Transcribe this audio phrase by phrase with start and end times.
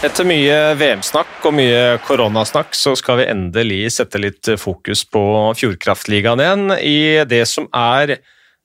[0.00, 5.20] Etter mye VM-snakk og mye koronasnakk, så skal vi endelig sette litt fokus på
[5.60, 8.14] Fjordkraftligaen igjen i det som er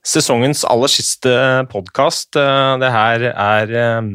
[0.07, 1.33] sesongens aller siste
[1.73, 2.37] podkast.
[2.39, 4.07] Det her er eh,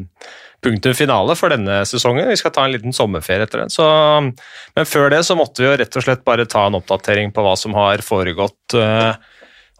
[0.65, 2.25] punktum finale for denne sesongen.
[2.31, 3.73] Vi skal ta en liten sommerferie etter den.
[3.73, 3.85] Så,
[4.73, 7.45] men før det så måtte vi jo rett og slett bare ta en oppdatering på
[7.45, 9.13] hva som har foregått eh,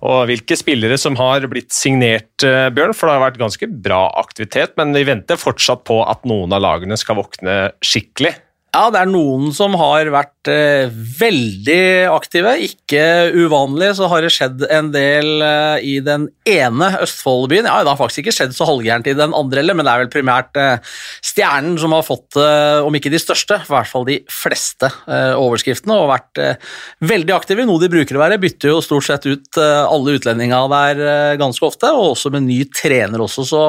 [0.01, 2.95] og hvilke spillere som har blitt signert, eh, Bjørn.
[2.97, 6.63] For det har vært ganske bra aktivitet, men vi venter fortsatt på at noen av
[6.65, 8.33] lagene skal våkne skikkelig.
[8.71, 10.87] Ja, det er noen som har vært eh,
[11.19, 12.53] veldig aktive.
[12.63, 13.01] Ikke
[13.35, 17.67] uvanlig så har det skjedd en del eh, i den ene Østfoldbyen.
[17.67, 20.03] Ja, det har faktisk ikke skjedd så halvgærent i den andre heller, men det er
[20.05, 24.07] vel primært eh, Stjernen som har fått, eh, om ikke de største, i hvert fall
[24.07, 26.71] de fleste eh, overskriftene, og vært eh,
[27.11, 27.65] veldig aktive.
[27.65, 28.39] i Noe de bruker å være.
[28.39, 33.19] Bytter jo stort sett ut alle utlendinga der ganske ofte, og også med ny trener
[33.27, 33.67] også, så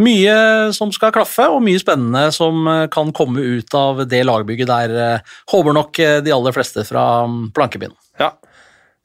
[0.00, 4.94] mye som skal klaffe, og mye spennende som kan komme ut av det lagbygget der,
[5.04, 7.94] eh, håper nok eh, de aller fleste fra mm, plankebyen.
[8.20, 8.34] Ja.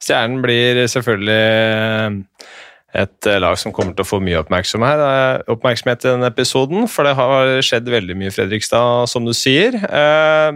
[0.02, 2.50] Stjernen blir selvfølgelig eh,
[2.96, 7.50] et lag som kommer til å få mye oppmerksomhet, i denne episoden, for det har
[7.64, 9.76] skjedd veldig mye i Fredrikstad, som du sier.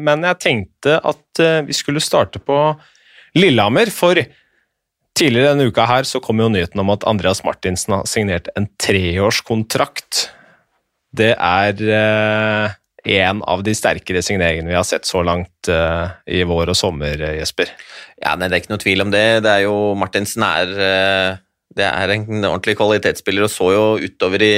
[0.01, 2.57] Men jeg tenkte at vi skulle starte på
[3.37, 4.17] Lillehammer, for
[5.21, 8.71] tidligere denne uka her så kom jo nyheten om at Andreas Martinsen har signert en
[8.81, 10.31] treårskontrakt.
[11.13, 11.85] Det er
[13.05, 17.21] en av de sterkere signeringene vi har sett så langt uh, i vår og sommer,
[17.21, 17.73] eh, Jesper.
[18.21, 19.43] Ja, nei, Det er ikke noe tvil om det.
[19.45, 21.39] Det er jo Martinsen er uh,
[21.71, 24.55] det er en ordentlig kvalitetsspiller, og så jo utover, i,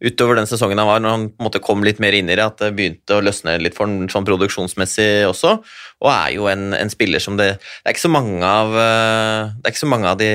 [0.00, 2.38] utover den sesongen han var, når han på en måte kom litt mer inn i
[2.38, 5.58] det, at det begynte å løsne litt for ham sånn produksjonsmessig også.
[6.00, 9.68] Og er jo en, en spiller som det, det er ikke så mange av Det
[9.68, 10.32] er ikke så mange av de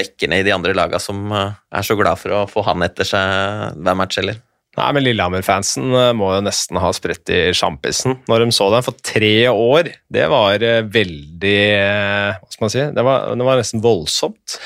[0.00, 3.76] bekkene i de andre lagene som er så glad for å få han etter seg
[3.76, 4.40] hver match heller.
[4.76, 8.84] Nei, men Lillehammer-fansen eh, må jo nesten ha spredt i sjampisen når de så den
[8.84, 9.88] for tre år.
[10.12, 12.84] Det var eh, veldig eh, Hva skal man si?
[12.98, 14.58] Det var, det var nesten voldsomt.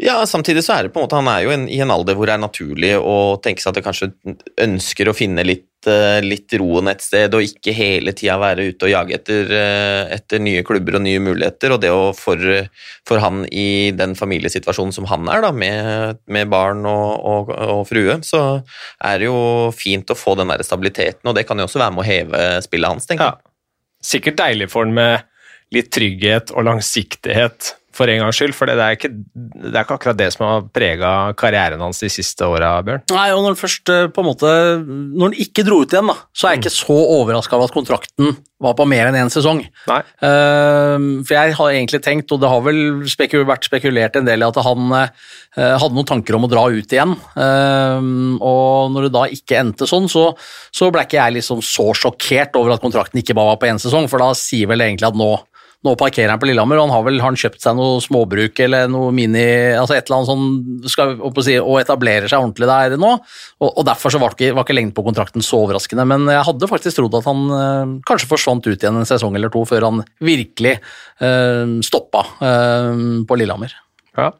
[0.00, 2.16] Ja, samtidig så er det på en måte Han er jo en, i en alder
[2.16, 4.12] hvor det er naturlig å tenke seg at det kanskje
[4.64, 8.84] ønsker å finne litt Eh, litt roen et sted, og ikke hele tida være ute
[8.84, 11.72] og jage etter, eh, etter, nye klubber og nye muligheter.
[11.72, 12.36] Og det å for,
[13.08, 17.86] for han i den familiesituasjonen som han er, da, med, med barn og, og, og,
[17.88, 18.60] frue, så
[19.00, 21.96] er det jo fint å få den der stabiliteten, og det kan jo også være
[21.96, 23.40] med å heve spillet hans, tenker jeg.
[23.40, 23.54] Ja.
[24.12, 25.24] Sikkert deilig for han med
[25.72, 28.54] litt trygghet og langsiktighet for en gangs skyld.
[28.56, 32.10] For det er, ikke, det er ikke akkurat det som har prega karrieren hans de
[32.12, 33.06] siste åra, Bjørn.
[33.14, 34.52] Nei, og når han først eh, på en måte
[34.84, 37.76] Når han ikke dro ut igjen, da, så er jeg ikke så overraska over at
[37.76, 39.62] kontrakten var på mer enn én sesong.
[39.88, 40.00] Nei.
[40.20, 44.44] Uh, for jeg har egentlig tenkt, og det har vel spekul vært spekulert en del
[44.44, 47.14] i, at han uh, hadde noen tanker om å dra ut igjen.
[47.32, 50.26] Uh, og når det da ikke endte sånn, så,
[50.76, 53.80] så ble ikke jeg liksom så sjokkert over at kontrakten ikke bare var på én
[53.80, 55.32] sesong, for da sier vel egentlig at nå
[55.80, 58.58] nå parkerer han på Lillehammer, og han har vel har han kjøpt seg noe småbruk
[58.66, 61.14] eller noe mini altså et eller annet sånn, skal,
[61.46, 63.14] si, og etablerer seg ordentlig der nå.
[63.62, 66.04] Og, og Derfor så var ikke, var ikke lengden på kontrakten så overraskende.
[66.10, 69.52] Men jeg hadde faktisk trodd at han øh, kanskje forsvant ut igjen en sesong eller
[69.52, 70.76] to før han virkelig
[71.24, 73.72] øh, stoppa øh, på Lillehammer.
[74.20, 74.30] Ja.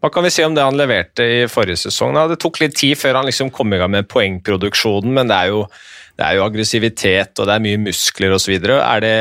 [0.00, 2.16] Hva kan vi si om det han leverte i forrige sesong?
[2.30, 5.52] Det tok litt tid før han liksom kom i gang med poengproduksjonen, men det er
[5.52, 5.66] jo
[6.16, 8.54] det er jo aggressivitet og det er mye muskler osv.
[8.56, 9.16] Er det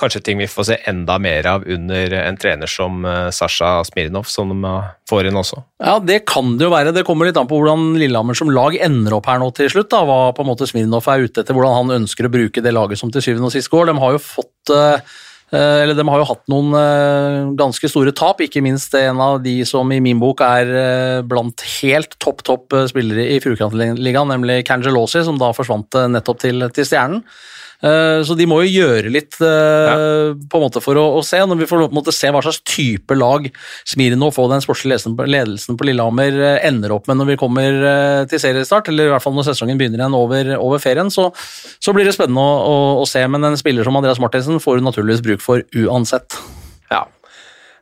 [0.00, 4.26] kanskje ting vi får se enda mer av under en trener som eh, Sasha Smirnov,
[4.30, 4.74] som de
[5.10, 5.62] får inn også?
[5.78, 6.94] Ja, det kan det jo være.
[6.96, 9.92] Det kommer litt an på hvordan Lillehammer som lag ender opp her nå til slutt.
[9.94, 12.74] da, Hva på en måte Smirnov er ute etter, hvordan han ønsker å bruke det
[12.74, 13.92] laget som til syvende og sist går.
[13.92, 15.18] De har jo fått Eh,
[15.58, 19.56] eller de har jo hatt noen eh, ganske store tap, ikke minst en av de
[19.68, 25.24] som i min bok er eh, blant helt topp, topp spillere i Fjordkraftligaen, nemlig Cangelosi,
[25.26, 27.24] som da forsvant nettopp til, til Stjernen.
[27.80, 30.32] Eh, så de må jo gjøre litt eh, ja.
[30.36, 31.40] på en måte for å, å, se.
[31.40, 33.46] Når vi får på en måte se hva slags type lag
[33.88, 37.78] Smirnov og den sportslige ledelsen på Lillehammer eh, ender opp med når vi kommer
[38.30, 41.30] til seriestart, eller i hvert fall når sesongen begynner igjen over, over ferien, så,
[41.80, 43.22] så, blir det spennende å, å, å, se.
[43.30, 46.36] Men en spiller som Andreas Martinsen får du naturligvis bruk for uansett.
[46.92, 47.06] Ja,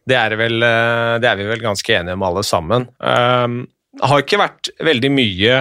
[0.09, 2.87] det er, vel, det er vi vel ganske enige om alle sammen.
[3.03, 3.61] Um,
[4.05, 5.61] har ikke vært veldig mye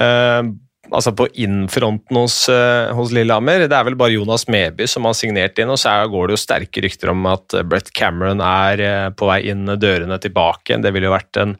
[0.00, 0.42] uh,
[0.90, 3.66] altså på innfronten hos, uh, hos, Lillehammer.
[3.68, 6.42] Det er vel bare Jonas Meby som har signert inn, og så går det jo
[6.42, 10.80] sterke rykter om at eh, Brett Cameron er uh, på vei inn dørene tilbake.
[10.82, 11.56] Det ville jo vært en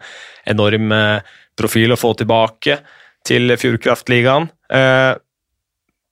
[0.50, 0.94] enorm
[1.59, 2.79] profil å få tilbake
[3.29, 4.47] til Fjordkraftligaen.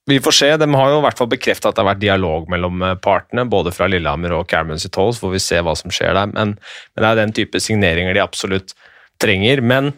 [0.09, 0.51] vi får se.
[0.61, 3.73] De har jo i hvert fall bekrefta at det har vært dialog mellom partene, både
[3.73, 6.29] fra Lillehammer og Cameron sitt hold, så får vi se hva som skjer der.
[6.35, 8.77] Men, men det er den type signeringer de absolutt
[9.23, 9.65] trenger.
[9.65, 9.95] Men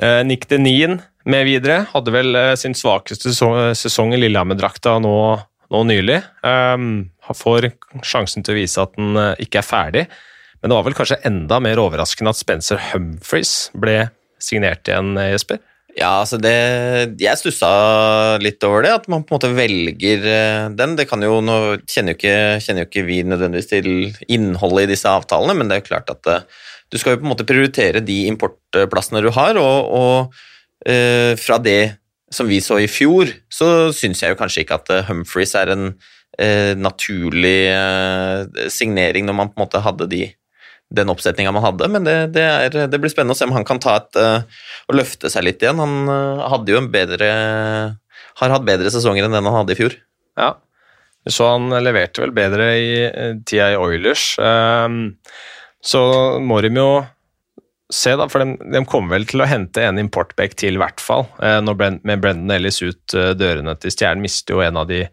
[0.00, 1.82] Nick Denin med videre.
[1.92, 5.16] Hadde vel eh, sin svakeste sesong, i Lillehammer-drakta nå,
[5.72, 6.20] nå, nylig.
[6.46, 7.70] Um, får
[8.06, 10.04] sjansen til å vise at den uh, ikke er ferdig.
[10.60, 14.06] Men det var vel kanskje enda mer overraskende at Spencer Humphries ble
[14.42, 15.60] signert igjen, Jesper?
[15.96, 16.52] Ja, altså det
[17.22, 17.68] Jeg stussa
[18.42, 20.26] litt over det, at man på en måte velger
[20.76, 20.96] den.
[20.98, 21.56] Det kan jo, Nå
[21.88, 23.88] kjenner jo ikke, kjenner jo ikke vi nødvendigvis til
[24.28, 26.28] innholdet i disse avtalene, men det er jo klart at
[26.92, 30.44] du skal jo på en måte prioritere de importplassene du har, og, og
[30.84, 31.96] fra det
[32.30, 35.70] som vi så i fjor, så syns jeg jo kanskje ikke at Humphries Humphreys er
[35.72, 37.70] en uh, naturlig
[38.72, 40.20] signering når man på en måte hadde de,
[40.92, 43.66] den oppsetninga man hadde, men det, det, er, det, blir spennende å se om han
[43.66, 45.80] kan ta et og løfte seg litt igjen.
[45.82, 46.10] Han
[46.52, 47.30] hadde jo en bedre
[48.36, 49.96] har hatt bedre sesonger enn den han hadde i fjor.
[50.36, 50.52] Ja,
[51.26, 52.90] så han leverte vel bedre i
[53.48, 54.34] tida i Oilers.
[54.38, 55.16] Um,
[55.82, 56.02] så
[56.66, 56.90] de jo
[57.92, 61.02] se, da, for de, de, kommer vel til å hente en importback til, i hvert
[61.02, 61.26] fall.
[61.42, 65.04] Eh, Brent, med Brendan Ellis ut eh, dørene til Stjernen, mister jo en av de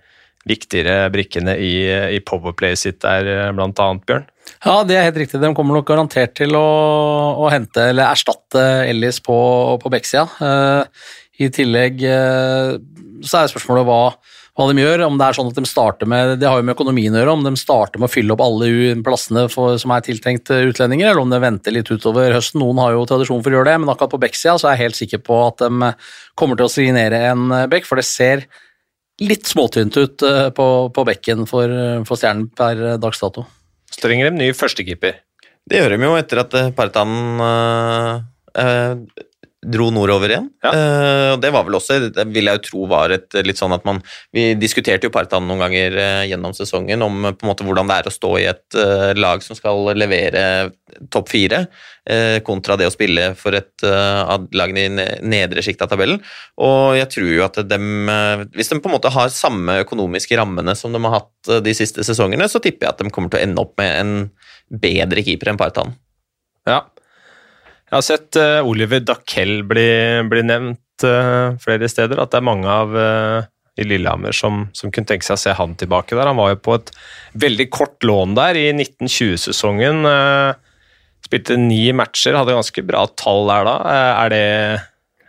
[0.49, 1.73] viktigere brikkene i,
[2.17, 4.29] i Powerplay sitt der, eh, blant annet, Bjørn.
[4.63, 5.39] Ja, det er helt riktig.
[5.39, 6.67] De kommer nok garantert til å,
[7.45, 9.35] å hente, eller erstatte Ellis på,
[9.79, 10.25] på backsida.
[10.39, 11.07] Uh,
[11.39, 12.75] I tillegg uh,
[13.23, 14.01] så er spørsmålet hva
[14.53, 15.03] hva de gjør.
[15.07, 17.35] Om det er sånn at de starter med Det har jo med økonomien å gjøre,
[17.37, 18.69] om de starter med å fylle opp alle
[19.05, 22.61] plassene for, som er tiltenkt eh, utlendinger, eller om de venter litt utover høsten.
[22.61, 24.87] Noen har jo tradisjon for å gjøre det, men akkurat på Beck-sida så er jeg
[24.87, 25.91] helt sikker på at de
[26.39, 28.47] kommer til å signere en eh, Beck, for det ser
[29.21, 31.73] litt småtynt ut eh, på, på bekken for,
[32.07, 33.47] for Stjernen per dags dato.
[33.93, 35.21] Så trenger de ny førstekeeper.
[35.69, 38.97] Det gjør de jo etter at Partan øh,
[39.63, 40.49] dro nordover igjen.
[40.63, 40.71] Ja.
[40.73, 43.85] Uh, det var vel også, det vil jeg jo tro var et litt sånn at
[43.87, 44.01] man
[44.33, 47.99] Vi diskuterte jo Partan noen ganger uh, gjennom sesongen om på en måte hvordan det
[47.99, 50.43] er å stå i et uh, lag som skal levere
[51.13, 51.63] topp fire,
[52.45, 56.19] kontra det å spille for et av lagene i nedre sjikt av tabellen.
[56.61, 58.11] Og jeg tror jo at dem,
[58.53, 62.05] hvis de på en måte har samme økonomiske rammene som de har hatt de siste
[62.05, 64.13] sesongene, så tipper jeg at de kommer til å ende opp med en
[64.83, 65.95] bedre keeper enn Partan.
[66.69, 66.83] Ja,
[67.93, 69.89] jeg har sett uh, Oliver Dackell bli,
[70.25, 72.17] bli nevnt uh, flere steder.
[72.17, 73.45] At det er mange av uh,
[73.77, 76.25] i Lillehammer som, som, kunne tenke seg å se han tilbake der.
[76.25, 76.89] Han var jo på et
[77.37, 80.09] veldig kort lån der i 1920-sesongen.
[81.25, 83.77] spilte ni matcher, hadde ganske bra tall der da.
[83.93, 84.43] er det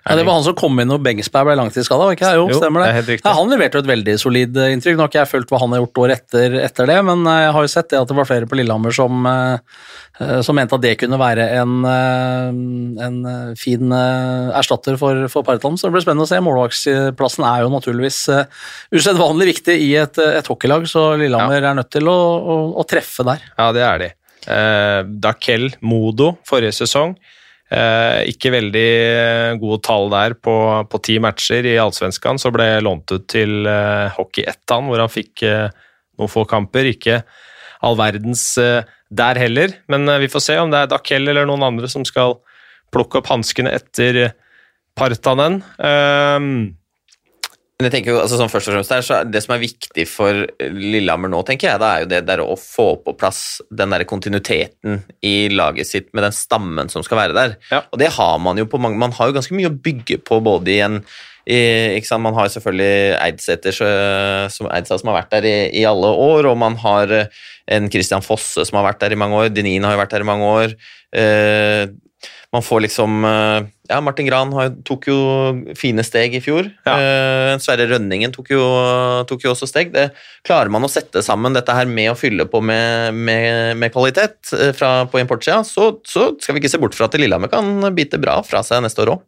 [0.05, 2.85] ja, Det var han som kom inn når Bengsberg ble langtidsskada, ikke Jo, jo, stemmer
[2.85, 3.05] det.
[3.07, 4.99] det ja, han leverte jo et veldig solid eh, inntrykk.
[4.99, 7.39] Nå har ikke jeg fulgt hva han har gjort år etter, etter, det, men eh,
[7.47, 10.77] jeg har jo sett det at det var flere på Lillehammer som, eh, som mente
[10.77, 11.79] at det kunne være en,
[13.07, 13.17] en
[13.59, 15.79] fin erstatter for, for Parton.
[15.81, 16.43] Så det blir spennende å se.
[16.45, 18.19] Målvaktsplassen er jo naturligvis
[18.93, 21.71] usedvanlig viktig i et, et hockeylag, så Lillehammer ja.
[21.73, 23.49] er nødt til å, å, å, treffe der.
[23.57, 24.11] Ja, det er de.
[24.45, 27.15] Eh, Dakel Modo forrige sesong
[27.73, 28.89] Eh, ikke veldig
[29.63, 30.55] gode tall der på,
[30.91, 32.41] på ti matcher i Allsvenskan.
[32.41, 35.69] Så ble lånt ut til eh, Hockey Ettan, hvor han fikk eh,
[36.21, 36.91] noen få kamper.
[36.93, 37.23] Ikke
[37.85, 38.45] all verdens
[39.15, 42.39] der heller, men vi får se om det er Dakel eller noen andre som skal
[42.95, 44.33] plukke opp hanskene etter
[44.97, 45.59] Partanen.
[45.77, 46.71] Uh,
[47.75, 50.05] men jeg tenker jo, altså sånn først og fremst der, så Det som er viktig
[50.07, 53.91] for Lillehammer nå, tenker jeg, da er jo det der å få på plass den
[53.91, 57.57] der kontinuiteten i laget sitt med den stammen som skal være der.
[57.73, 57.83] Ja.
[57.91, 60.39] Og det har man jo på mange Man har jo ganske mye å bygge på
[60.45, 61.01] både i en
[61.45, 61.59] i,
[61.99, 62.25] ikke sant?
[62.25, 66.79] Man har selvfølgelig Eidsæter som, som har vært der i, i, alle år, og man
[66.81, 67.11] har
[67.75, 69.51] en Christian Fosse som har vært der i mange år.
[69.53, 70.77] Denin har jo vært der i mange år.
[71.13, 71.85] Eh,
[72.55, 74.53] man får liksom eh, Ja, Martin Gran
[74.87, 75.19] tok jo
[75.77, 76.71] fine steg i fjor.
[76.87, 76.95] Ja.
[76.95, 78.63] Uh, Sverre Rønningen tok jo,
[79.29, 79.91] tok jo, også steg.
[79.93, 80.07] Det
[80.47, 84.55] Klarer man å sette sammen dette her med å fylle på med, med, med kvalitet
[84.57, 87.91] uh, fra, på importsida, så, så, skal vi ikke se bort fra at Lillehammer kan
[87.97, 89.27] bite bra fra seg neste år òg.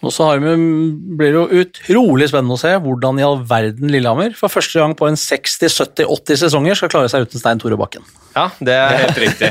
[0.00, 4.52] Og så blir det jo utrolig spennende å se hvordan i all verden Lillehammer for
[4.52, 8.06] første gang på en 60-70-80 sesonger skal klare seg uten Stein Tore Bakken.
[8.32, 9.50] Ja, det er helt riktig.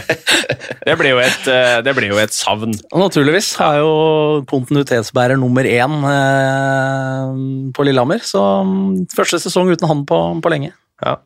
[0.88, 2.74] Det blir jo et, eh, blir jo et savn.
[2.90, 3.92] Og naturligvis er jo
[4.50, 7.34] kontinuitetsbærer nummer én eh,
[7.76, 10.72] på Lillehammer, så mm, første sesong uten han på, på lenge.
[11.04, 11.20] Ja.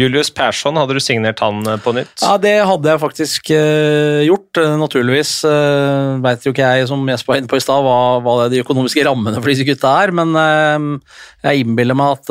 [0.00, 2.14] Julius Persson, hadde du signert han eh, på nytt?
[2.22, 4.56] Ja, det hadde jeg faktisk uh, gjort.
[4.56, 7.98] Uh, naturligvis uh, veit jo ikke jeg, som Jesper var inne på i stad, hva,
[8.24, 12.30] hva de økonomiske rammene for disse gutta er, men uh, jeg innbiller meg at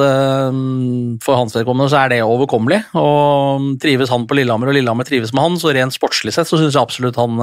[1.21, 2.79] for hans vedkommende så er det overkommelig.
[2.97, 6.59] Og trives han på Lillehammer, og Lillehammer trives med han, så rent sportslig sett så
[6.59, 7.35] syns jeg absolutt han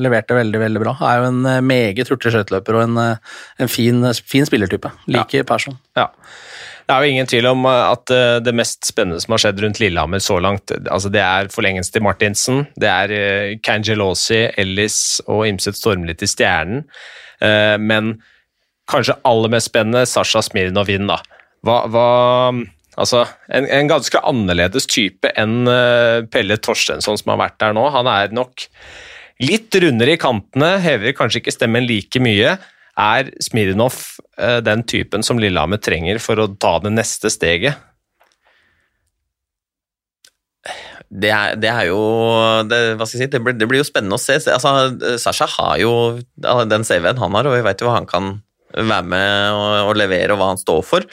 [0.00, 0.94] leverte veldig, veldig bra.
[1.08, 4.92] Er jo en meget hurtig skøyteløper og en, en fin, fin, spillertype.
[5.10, 5.48] Liker ja.
[5.50, 5.80] Persson.
[5.98, 6.12] Ja.
[6.90, 9.60] Det er jo ingen tvil om eh, at eh, det mest spennende som har skjedd
[9.62, 13.12] rundt Lillehammer så langt, altså det er forlengelsen til Martinsen, det er
[13.62, 14.98] Cangelosi, Ellis
[15.30, 16.82] og Imset Stormli til Stjernen.
[17.80, 18.10] Men
[18.90, 21.22] kanskje aller mest spennende, Sasha Smirnov inn, da.
[21.64, 22.08] Hva, hva
[23.00, 23.22] Altså,
[23.54, 25.62] en, en, ganske annerledes type enn
[26.28, 27.86] Pelle Torstensson som har vært der nå.
[27.94, 28.66] Han er nok
[29.40, 32.58] litt rundere i kantene, hever kanskje ikke stemmen like mye.
[32.98, 33.98] Er Smirnov
[34.40, 37.86] uh, den typen som Lillehammer trenger for å ta det neste steget?
[41.10, 42.02] Det er, det er, jo
[42.70, 44.36] det, Hva skal jeg si, det blir, det blir jo spennende å se.
[44.52, 45.92] Altså, Sasha har jo
[46.70, 48.36] den CV-en han har, og vi vet jo hva han kan
[48.70, 51.06] være med og, og, levere, og hva han står for.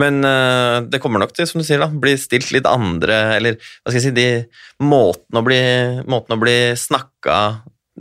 [0.00, 3.60] Men uh, det kommer nok til, som du sier, da, bli stilt litt andre Eller
[3.60, 5.60] hva skal jeg si de Måten å bli,
[6.10, 7.36] måten bli snakka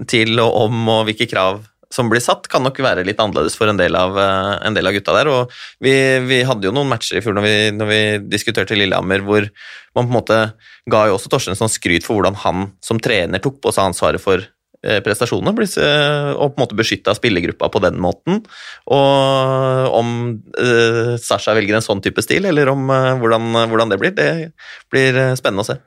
[0.10, 1.62] til og om, og hvilke krav
[1.94, 4.90] som blir satt, kan nok være litt annerledes for en del av, uh, en del
[4.90, 5.30] av gutta der.
[5.32, 5.94] Og vi,
[6.26, 8.02] vi, hadde jo noen matcher i fjor når vi, når vi
[8.34, 9.48] diskuterte Lillehammer, hvor
[9.94, 10.42] man på en måte
[10.90, 14.44] ga jo også Torstensson skryt for hvordan han som trener tok på seg ansvaret for
[14.84, 15.54] Eh, prestasjonene,
[16.36, 18.42] og på en måte beskytta spillergruppa på den måten.
[18.92, 20.10] Og om
[20.60, 24.28] uh, Sasha velger en sånn type stil, eller om uh, hvordan, hvordan, det blir, det
[24.92, 25.78] blir spennende å se.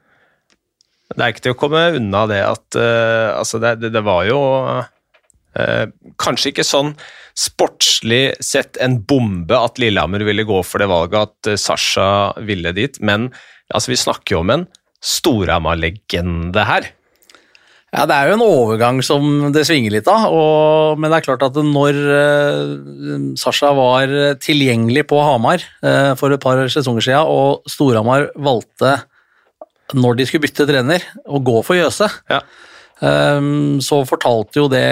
[1.13, 4.25] Det er ikke til å komme unna det at uh, altså det, det, det, var
[4.31, 4.41] jo
[6.21, 6.93] kanskje ikke sånn
[7.37, 12.09] sportslig sett en bombe at Lillehammer ville gå for det valget, at Sasha
[12.45, 13.31] ville dit, men
[13.73, 14.67] altså, vi snakker jo om en
[15.05, 16.89] Storhamar-legende her.
[17.95, 20.27] Ja, Det er jo en overgang som det svinger litt av.
[20.35, 26.35] Og, men det er klart at når uh, Sasha var tilgjengelig på Hamar uh, for
[26.35, 28.99] et par sesonger siden, og Storhamar valgte,
[29.95, 32.43] når de skulle bytte trener, å gå for Jøse, ja.
[33.01, 34.85] Um, så fortalte jo det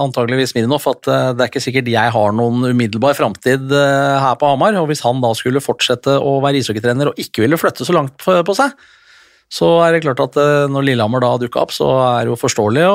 [0.00, 4.50] antageligvis Smirnov at uh, det er ikke sikkert jeg har noen umiddelbar framtid her på
[4.50, 4.76] Hamar.
[4.82, 8.18] Og hvis han da skulle fortsette å være ishockeytrener og ikke ville flytte så langt
[8.20, 8.74] på seg,
[9.52, 12.40] så er det klart at eh, når Lillehammer da dukka opp, så er det jo
[12.40, 12.86] forståelig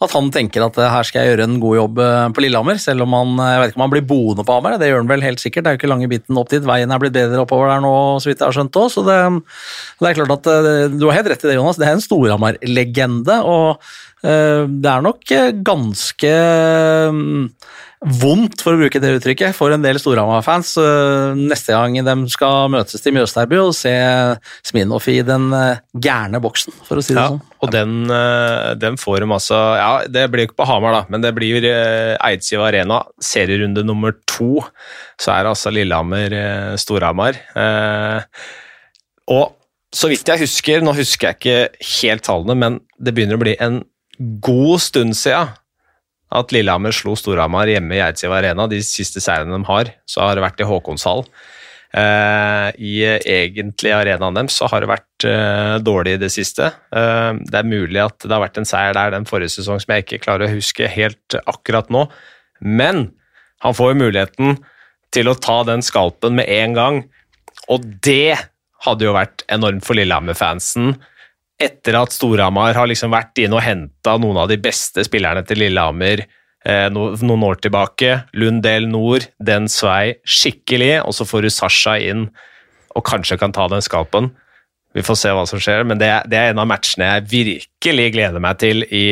[0.00, 2.80] at han tenker at eh, her skal jeg gjøre en god jobb eh, på Lillehammer,
[2.82, 5.12] selv om han jeg vet ikke om han blir boende på Hamar, det gjør han
[5.12, 5.64] vel helt sikkert.
[5.64, 6.66] Det er jo ikke lange biten opp dit.
[6.66, 8.92] Veien er blitt bedre oppover der nå, så vidt jeg har skjønt òg.
[8.92, 9.18] Så det,
[10.00, 11.80] det, er klart at du har helt rett i det, Jonas.
[11.80, 15.30] Det er en Storhamar-legende, og det er nok
[15.64, 16.32] ganske
[18.00, 20.72] vondt, for å bruke det uttrykket, for en del Storhamar-fans
[21.36, 23.92] neste gang de skal møtes til Mjøsterby og se
[24.64, 27.42] Sminoff i den eh, gærne boksen, for å si det ja, sånn.
[27.60, 31.24] Og den, eh, den, får de altså Ja, det blir ikke på Hamar, da, men
[31.24, 34.64] det blir eh, Eidsiv Arena, serierunde nummer to.
[35.20, 37.40] Så er det altså Lillehammer-Storhamar.
[39.30, 39.46] Og
[39.92, 43.56] så vidt jeg husker, nå husker jeg ikke helt tallene, men det begynner å bli
[43.60, 43.82] en
[44.44, 45.52] god stund siden
[46.30, 48.68] at Lillehammer slo Storhamar hjemme i Eidsiv Arena.
[48.70, 51.24] De siste seirene de har, så har det vært i Håkonshall.
[51.90, 56.68] Uh, I egentlig arenaen deres så har det vært uh, dårlig i det siste.
[56.94, 59.96] Uh, det er mulig at det har vært en seier der den forrige sesong som
[59.96, 62.04] jeg ikke klarer å huske helt akkurat nå,
[62.62, 63.08] men
[63.64, 64.60] han får jo muligheten
[65.10, 67.00] til å ta den skalpen med en gang,
[67.66, 68.38] og det
[68.86, 70.94] hadde jo vært enormt for Lillehammer-fansen
[71.60, 75.60] etter at Storhamar har liksom vært inne og henta noen av de beste spillerne til
[75.62, 78.22] Lillehammer eh, noen år tilbake.
[78.32, 82.28] Lundell Nord, den svei skikkelig, og så får du Sasha inn
[82.96, 84.32] og kanskje kan ta den skalpen.
[84.90, 88.08] Vi får se hva som skjer, men det det er en av matchene jeg virkelig
[88.16, 89.04] gleder meg til i,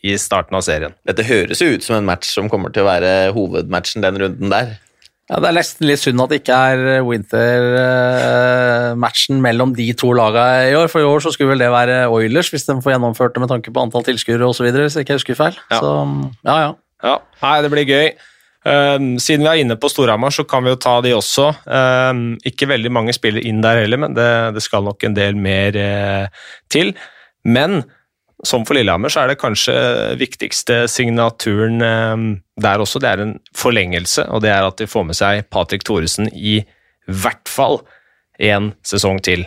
[0.00, 0.94] i starten av serien.
[1.04, 4.54] Dette høres jo ut som en match som kommer til å være hovedmatchen den runden
[4.54, 4.78] der.
[5.30, 10.10] Ja, Det er nesten litt synd at det ikke er eh, winter-matchen mellom de to
[10.18, 10.88] lagene i år.
[10.90, 13.52] For i år så skulle vel det være Oilers, hvis de får gjennomført det med
[13.52, 14.66] tanke på antall tilskuere osv.
[14.74, 15.54] Hvis jeg ikke husker feil.
[15.70, 15.78] Ja.
[15.78, 15.90] Så
[16.48, 16.72] ja, ja.
[17.06, 17.14] ja.
[17.44, 18.08] Nei, det blir gøy.
[18.60, 21.46] Um, siden vi er inne på Storhamar, så kan vi jo ta de også.
[21.64, 25.34] Um, ikke veldig mange spiller inn der heller, men det, det skal nok en del
[25.38, 26.26] mer uh,
[26.74, 26.88] til.
[27.46, 27.84] Men
[28.46, 29.74] som for Lillehammer så er det kanskje
[30.20, 32.28] viktigste signaturen ehm,
[32.60, 33.00] der også.
[33.02, 36.60] Det er en forlengelse, og det er at de får med seg Patrick Thoresen i
[37.06, 37.80] hvert fall
[38.40, 39.44] en sesong til.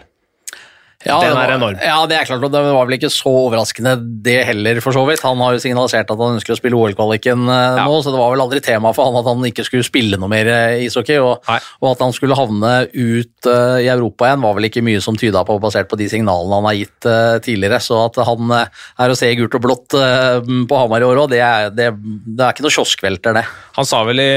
[1.03, 1.79] Ja, den er enorm.
[1.83, 5.03] Ja, det er klart, og det var vel ikke så overraskende det heller, for så
[5.07, 5.23] vidt.
[5.25, 7.85] Han har jo signalisert at han ønsker å spille OL-kvaliken eh, ja.
[7.87, 10.31] nå, så det var vel aldri tema for han at han ikke skulle spille noe
[10.31, 11.19] mer eh, ishockey.
[11.23, 11.43] Og,
[11.81, 15.17] og at han skulle havne ut uh, i Europa igjen, var vel ikke mye som
[15.19, 17.81] tyda på, basert på de signalene han har gitt uh, tidligere.
[17.83, 21.19] Så at han uh, er å se i gult og blått på Hamar i år
[21.23, 21.41] òg, det,
[21.77, 23.43] det, det, er ikke noe kioskvelter, det.
[23.73, 24.33] Han sa vel i,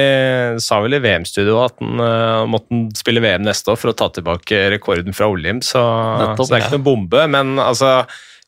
[0.57, 5.29] i VM-studio at han måtte spille VM neste år for å ta tilbake rekorden fra
[5.29, 5.83] Olim, så,
[6.39, 7.99] så det er ikke noen bombe, men altså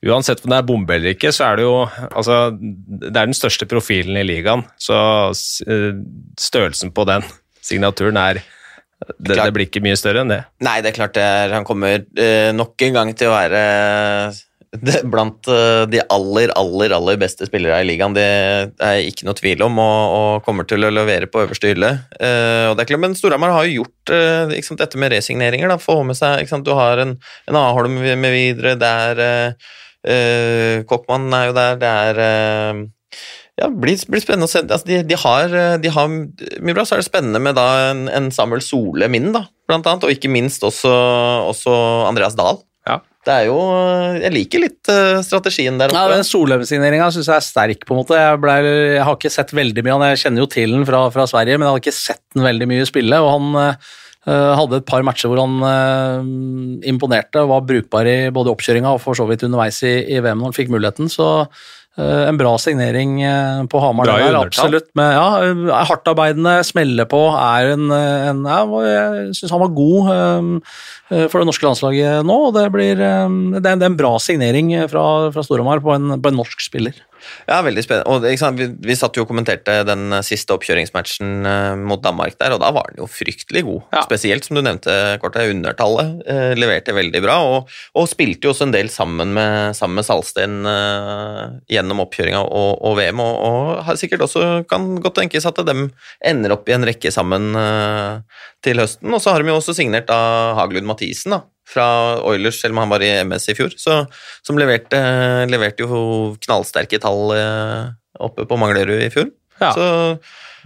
[0.06, 3.34] Uansett om det er bombe eller ikke, så er det jo altså, Det er den
[3.34, 4.98] største profilen i ligaen, så
[5.34, 5.88] uh,
[6.38, 7.26] størrelsen på den
[7.58, 8.38] signaturen er
[9.18, 10.40] det, det, blir ikke mye større enn det.
[10.66, 13.62] Nei, det er klart det han kommer uh, nok en gang til å være
[14.76, 18.16] det, blant uh, de aller, aller aller beste spillere i ligaen.
[18.16, 18.26] Det
[18.84, 21.94] er ikke noe tvil om, og, og kommer til å levere på øverste hylle.
[22.20, 25.72] Uh, og det er klart, Men Storhamar har jo gjort uh, liksom, dette med resigneringer.
[25.72, 27.16] da, Få med seg Du har en,
[27.48, 32.20] en Aholm med videre, det er uh, Kokkmann er jo der, det er
[33.58, 34.60] ja, det blir, blir, spennende å se.
[34.62, 36.84] Altså, de, de, har, de, har, mye bra.
[36.86, 40.14] Så er det spennende med da en, en Samuel Sole min, da, blant annet, og
[40.14, 40.92] ikke minst også,
[41.50, 41.74] også
[42.06, 42.62] Andreas Dahl.
[43.26, 43.58] Det er jo
[44.22, 46.00] Jeg liker litt uh, strategien der oppe.
[46.00, 48.18] Ja, den Solheim-signeringa syns jeg er sterk, på en måte.
[48.18, 51.04] Jeg, ble, jeg, har ikke sett veldig mye han, jeg kjenner jo til den fra,
[51.14, 53.18] fra, Sverige, men jeg har ikke sett den veldig mye spille.
[53.24, 56.30] og han øh, hadde et par matcher hvor han øh,
[56.88, 60.38] imponerte og var brukbar i både oppkjøringa og for så vidt underveis i, i VM
[60.38, 61.10] når han fikk muligheten.
[61.12, 61.48] så
[61.98, 63.18] en bra signering
[63.70, 64.06] på Hamar.
[64.06, 64.88] Bra der, absolutt.
[64.98, 67.24] Med, ja, hardtarbeidende, smeller på.
[67.34, 70.12] Er en, en ja, Jeg syns han var god
[71.08, 72.38] for det norske landslaget nå.
[72.50, 76.62] og Det, blir, det er en bra signering fra, fra Storhamar på, på, en norsk
[76.62, 76.94] spiller.
[77.48, 78.08] Ja, veldig spennende.
[78.10, 78.24] Og,
[78.58, 82.70] vi, vi, satt jo og kommenterte den siste oppkjøringsmatchen uh, mot Danmark der, og da
[82.74, 83.82] var den jo fryktelig god.
[83.94, 84.04] Ja.
[84.06, 86.22] Spesielt, som du nevnte, kortet, undertallet.
[86.28, 90.08] Uh, leverte veldig bra, og, og, spilte jo også en del sammen med, sammen med
[90.08, 95.46] Salsten uh, gjennom oppkjøringa og, og, VM, og, og, har sikkert også kan godt tenkes
[95.48, 95.88] at de
[96.26, 97.52] ender opp i en rekke sammen
[98.64, 99.12] til høsten.
[99.14, 101.86] Og så har de jo også signert av Haglund Mathisen, da fra
[102.24, 104.00] Oilers, selv om han var i MS i fjor, så,
[104.46, 104.98] som leverte,
[105.50, 107.90] leverte, jo knallsterke tall eh,
[108.24, 109.28] oppe på Manglerud i fjor.
[109.60, 109.72] Ja.
[109.76, 109.88] Så,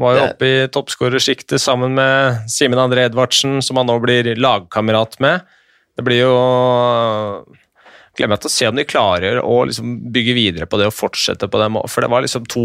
[0.01, 5.19] var jo oppe i toppskårersjiktet sammen med Simen André Edvardsen, som han nå blir lagkamerat
[5.23, 5.45] med.
[5.97, 6.37] Det blir jo
[8.13, 10.93] Glemmer jeg til å se om de klarer å liksom bygge videre på det og
[10.93, 11.69] fortsette på det.
[11.89, 12.65] For det var liksom to,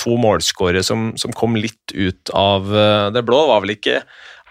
[0.00, 3.42] to målskårere som, som, kom litt ut av eh, det blå.
[3.50, 3.98] Var vel ikke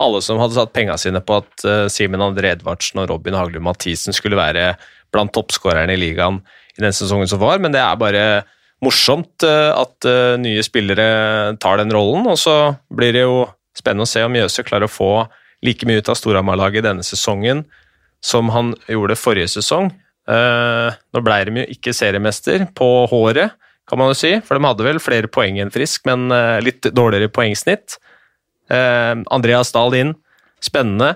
[0.03, 3.65] alle som hadde satt penga sine på at uh, Simen André Edvardsen og Robin Haglund
[3.65, 4.75] Mathisen skulle være
[5.13, 6.41] blant toppskårerne i ligaen
[6.77, 8.23] i den sesongen som var, men det er bare
[8.85, 12.27] morsomt uh, at uh, nye spillere tar den rollen.
[12.29, 13.45] Og så blir det jo
[13.77, 15.11] spennende å se om Mjøse klarer å få
[15.65, 17.65] like mye ut av Storhamar-laget denne sesongen
[18.25, 19.91] som han gjorde forrige sesong.
[20.27, 23.53] nå ble de jo ikke seriemester på håret,
[23.87, 26.25] kan man jo si, for de hadde vel flere poeng enn Frisk, men
[26.65, 27.99] litt dårligere poengsnitt.
[28.71, 30.13] Eh, Andreas Dahl inn,
[30.63, 31.15] spennende.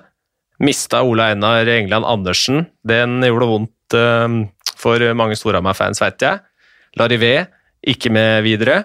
[0.62, 2.66] Mista Ole Einar England Andersen.
[2.88, 4.38] Den gjorde vondt eh,
[4.82, 6.42] for mange Storhamar-fans, veit jeg.
[7.00, 7.36] Larivé
[7.88, 8.84] ikke med videre.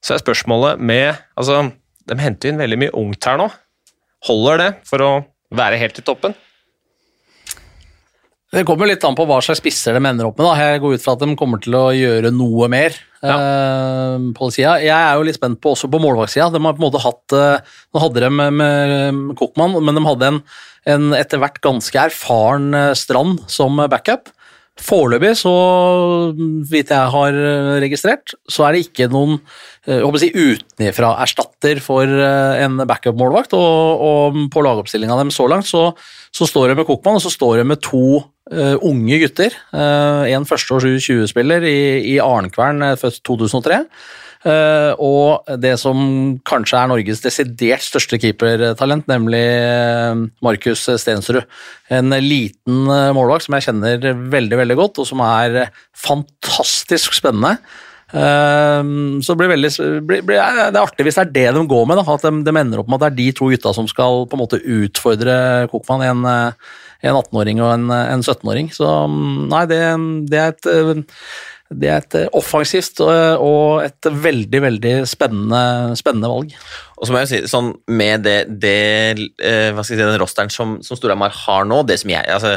[0.00, 1.66] Så er spørsmålet med Altså,
[2.08, 3.50] de henter inn veldig mye ungt her nå.
[4.28, 5.10] Holder det for å
[5.56, 6.34] være helt i toppen?
[8.50, 10.48] Det kommer litt an på hva slags spisser de ender opp med.
[10.48, 10.70] Da.
[10.72, 13.36] Jeg går ut fra at de kommer til å gjøre noe mer ja.
[13.36, 14.74] uh, på sida.
[14.82, 16.48] Jeg er jo litt spent på også på målvaktsida.
[16.50, 20.02] De har på en måte hatt uh, Nå hadde de med, med Kokman, men de
[20.08, 20.42] hadde en,
[20.90, 24.32] en etter hvert ganske erfaren uh, Strand som backup.
[24.80, 25.50] Foreløpig, så
[26.70, 27.38] vidt jeg har
[27.82, 29.40] registrert, så er det ikke noen
[29.84, 33.52] jeg si, utenfra-erstatter for en backup-målvakt.
[33.58, 35.90] Og, og, på lagoppstillinga dem så langt så,
[36.32, 39.56] så står det med Kokman, og så står det med to uh, unge gutter.
[39.74, 41.80] Uh, en førsteårs U20-spiller i,
[42.14, 43.82] i Arnkvern, født 2003.
[44.40, 45.98] Uh, og det som
[46.48, 49.42] kanskje er Norges desidert største keepertalent, nemlig
[50.44, 51.44] Markus Stensrud.
[51.92, 57.58] En liten målvakt som jeg kjenner veldig veldig godt, og som er fantastisk spennende.
[58.10, 59.68] Så det blir veldig
[60.26, 62.00] Det er artig hvis det er det de går med.
[62.02, 64.34] At de, de ender opp med at det er de to gutta som skal på
[64.34, 65.36] en måte utfordre
[65.70, 66.24] Kokman en
[67.00, 68.70] en 18-åring og en, en 17-åring.
[68.74, 69.80] Så mm, nei, det,
[70.32, 70.70] det, er et
[71.70, 76.54] det er et offensivt og et veldig, veldig spennende, spennende valg.
[76.98, 78.78] Og så må jeg si, sånn, Med det, det
[79.38, 82.26] eh, hva skal jeg si, den rosteren som, som Storhamar har nå, det som jeg
[82.26, 82.56] altså,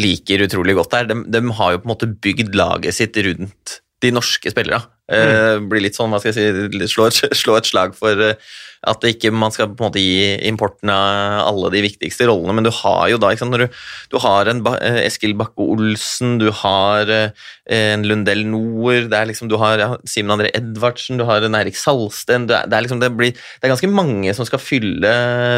[0.00, 3.80] liker utrolig godt der, de, de, har jo på en måte bygd laget sitt rundt
[4.04, 4.84] de norske spillerne.
[5.06, 5.16] Mm.
[5.16, 8.48] Uh, blir litt sånn, hva skal jeg si, slå et, slå et slag for at
[8.86, 12.66] at ikke man skal på en måte gi importen av alle de viktigste rollene, men
[12.66, 13.78] du har jo da ikke sant, når du,
[14.12, 19.56] du har en eh, Eskil Bakke-Olsen, du har en Lundell Noer, det er liksom, du
[19.62, 23.34] har ja, Simen André Edvardsen, du har en Eirik Salsten det, er liksom, det, blir,
[23.34, 25.14] det er ganske mange som skal fylle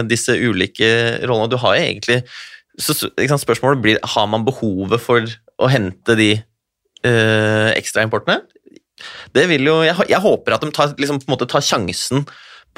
[0.09, 0.89] disse ulike
[1.29, 1.51] rollene.
[1.53, 2.23] Du har egentlig
[2.79, 5.27] så, sant, Spørsmålet blir har man behovet for
[5.59, 6.33] å hente de
[7.07, 8.43] uh, ekstraimportene.
[9.35, 12.25] Det vil jo, jeg, jeg, håper at de tar, liksom, på en måte tar sjansen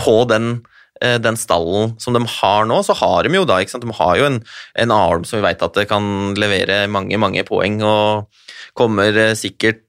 [0.00, 0.60] på den,
[1.04, 2.80] uh, den, stallen som de har nå.
[2.86, 3.86] Så har de jo da ikke sant?
[3.86, 4.40] De har jo en,
[4.84, 8.42] en Arm som vi vet at det kan levere mange, mange poeng, og
[8.78, 9.86] kommer uh, sikkert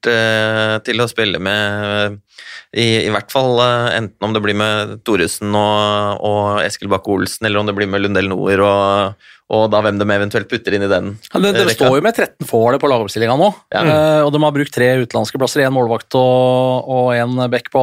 [0.88, 2.22] til å spille med
[2.72, 7.12] i, i hvert fall eh, enten om det blir med Thoresen og, og Eskil Bakke
[7.12, 10.78] Olsen, eller om det blir med Lundell Noer og, og da hvem de eventuelt putter
[10.78, 11.10] inn i den.
[11.34, 13.82] Ja, det, det står jo med 13 forwarder på lagoppstillinga nå, Ja.
[13.84, 15.66] uh, og de har brukt tre utenlandske plasser.
[15.68, 17.82] En målvakt og, og en back på,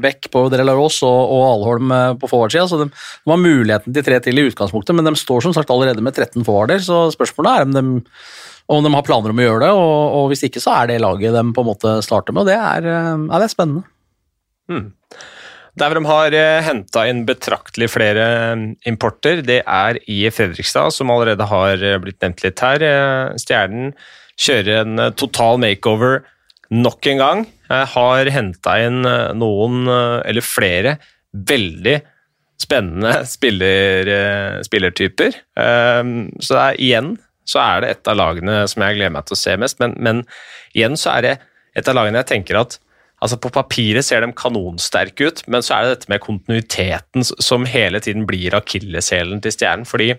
[0.00, 4.06] back på Delaros og, og Alholm eh, på forhåndssida, så de, de har muligheten til
[4.08, 7.52] tre til i utgangspunktet, men de står som sagt allerede med 13 forwarder, så spørsmålet
[7.52, 8.16] er om de,
[8.72, 11.02] om de har planer om å gjøre det, og, og hvis ikke så er det
[11.04, 13.84] laget de på en måte starter med, og det er, eh, ja, det er spennende.
[15.80, 20.92] Der hvor de har uh, henta inn betraktelig flere eh, importer, det er i Fredrikstad,
[20.92, 22.84] som allerede har eh, blitt nevnt litt her.
[22.84, 23.94] Eh, Stjernen
[24.36, 26.20] kjører en eh, total makeover
[26.72, 27.44] nok en gang.
[27.72, 30.98] Eh, har henta inn eh, noen, eh, eller flere,
[31.32, 31.96] veldig
[32.60, 35.40] spennende spiller, eh, spillertyper.
[35.56, 37.14] Eh, så er, igjen
[37.48, 39.96] så er det et av lagene som jeg gleder meg til å se mest, men,
[39.96, 40.24] men
[40.76, 41.36] igjen så er det
[41.80, 42.76] et av lagene jeg tenker at
[43.22, 47.68] Altså På papiret ser de kanonsterke ut, men så er det dette med kontinuiteten som
[47.70, 49.86] hele tiden blir akilleshælen til Stjernen.
[49.86, 50.16] fordi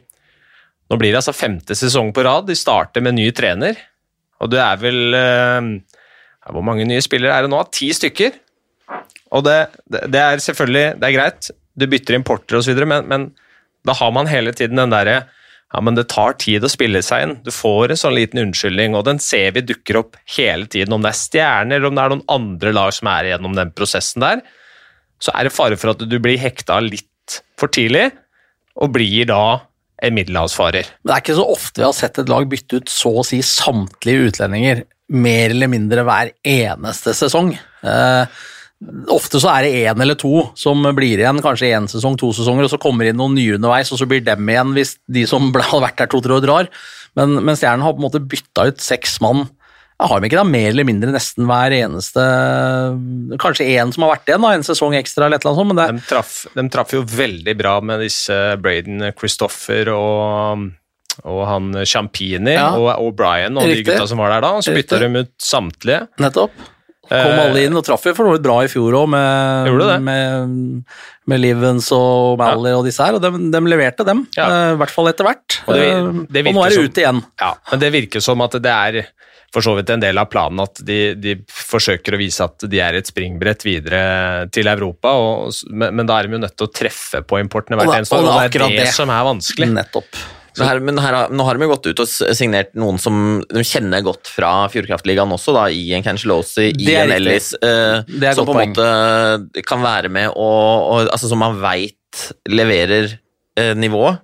[0.92, 2.48] nå blir det altså femte sesong på rad.
[2.48, 3.76] De starter med ny trener.
[4.44, 5.70] Og det er vel eh,
[6.52, 7.62] Hvor mange nye spillere er det nå?
[7.72, 8.36] Ti stykker.
[9.34, 9.58] Og det,
[9.90, 13.32] det, er selvfølgelig det er greit, du bytter importer osv., men, men
[13.88, 15.24] da har man hele tiden den derre
[15.74, 17.36] ja, men det tar tid å spille seg inn.
[17.42, 20.94] Du får en sånn liten unnskyldning, og den ser vi dukker opp hele tiden.
[20.94, 23.74] Om det er stjerner, eller om det er noen andre lag som er igjennom den
[23.74, 24.44] prosessen der,
[25.24, 28.12] så er det fare for at du blir hekta litt for tidlig,
[28.78, 29.44] og blir da
[30.04, 30.90] en middelhavsfarer.
[31.02, 33.26] Men det er ikke så ofte vi har sett et lag bytte ut så å
[33.26, 34.84] si samtlige utlendinger
[35.14, 37.54] mer eller mindre hver eneste sesong.
[37.54, 38.42] Eh,
[39.14, 42.68] ofte så er det én eller to som blir igjen, kanskje én sesong, to sesonger,
[42.68, 45.50] og så kommer inn noen nye underveis, og så blir dem igjen hvis de som
[45.56, 46.70] har vært der to-tre år, drar.
[47.16, 49.46] Men, men Stjernen har på en måte bytta ut seks mann.
[50.02, 52.24] Jeg har de ikke da mer eller mindre nesten hver eneste
[53.40, 56.02] Kanskje én som har vært igjen, da, en sesong ekstra eller et eller annet sånt,
[56.02, 60.66] De traff, de traff jo veldig bra med disse Braden Christoffer og,
[61.24, 62.72] og han Champini Ja.
[62.76, 63.86] og O'Brien og Riktig.
[63.86, 66.02] de gutta som var der da, så bytta de ut samtlige.
[66.26, 66.58] Nettopp.
[67.10, 70.84] Kom Eh, alle inn og traff jo for noe bra i fjor òg, med, med,
[71.28, 74.22] med Livens og Mally og disse her, og de, de leverte dem.
[74.38, 74.46] Ja.
[74.48, 75.60] eh, I hvert fall etter hvert.
[75.68, 77.20] Og det- Eh, det og nå er det ute igjen.
[77.44, 79.04] Ja, men det virker som at det er
[79.54, 82.80] for så vidt en del av planen at de, de forsøker å vise at de
[82.82, 86.66] er et springbrett videre til Europa, og, men, men da er de jo nødt til
[86.66, 88.94] å treffe på importene hvert eneste år, og det er det det.
[88.96, 89.70] som er vanskelig.
[89.76, 90.24] Nettopp.
[90.60, 93.16] Her, men her, nå har de jo gått ut og signert noen som
[93.50, 97.14] de kjenner godt fra Fjordkraftligaen også, da, i en Cancelosi, i en.
[97.16, 98.04] Ellis, eh,
[98.38, 103.16] som på en måte kan være med og, og altså, Som man veit leverer
[103.58, 104.22] eh, nivået.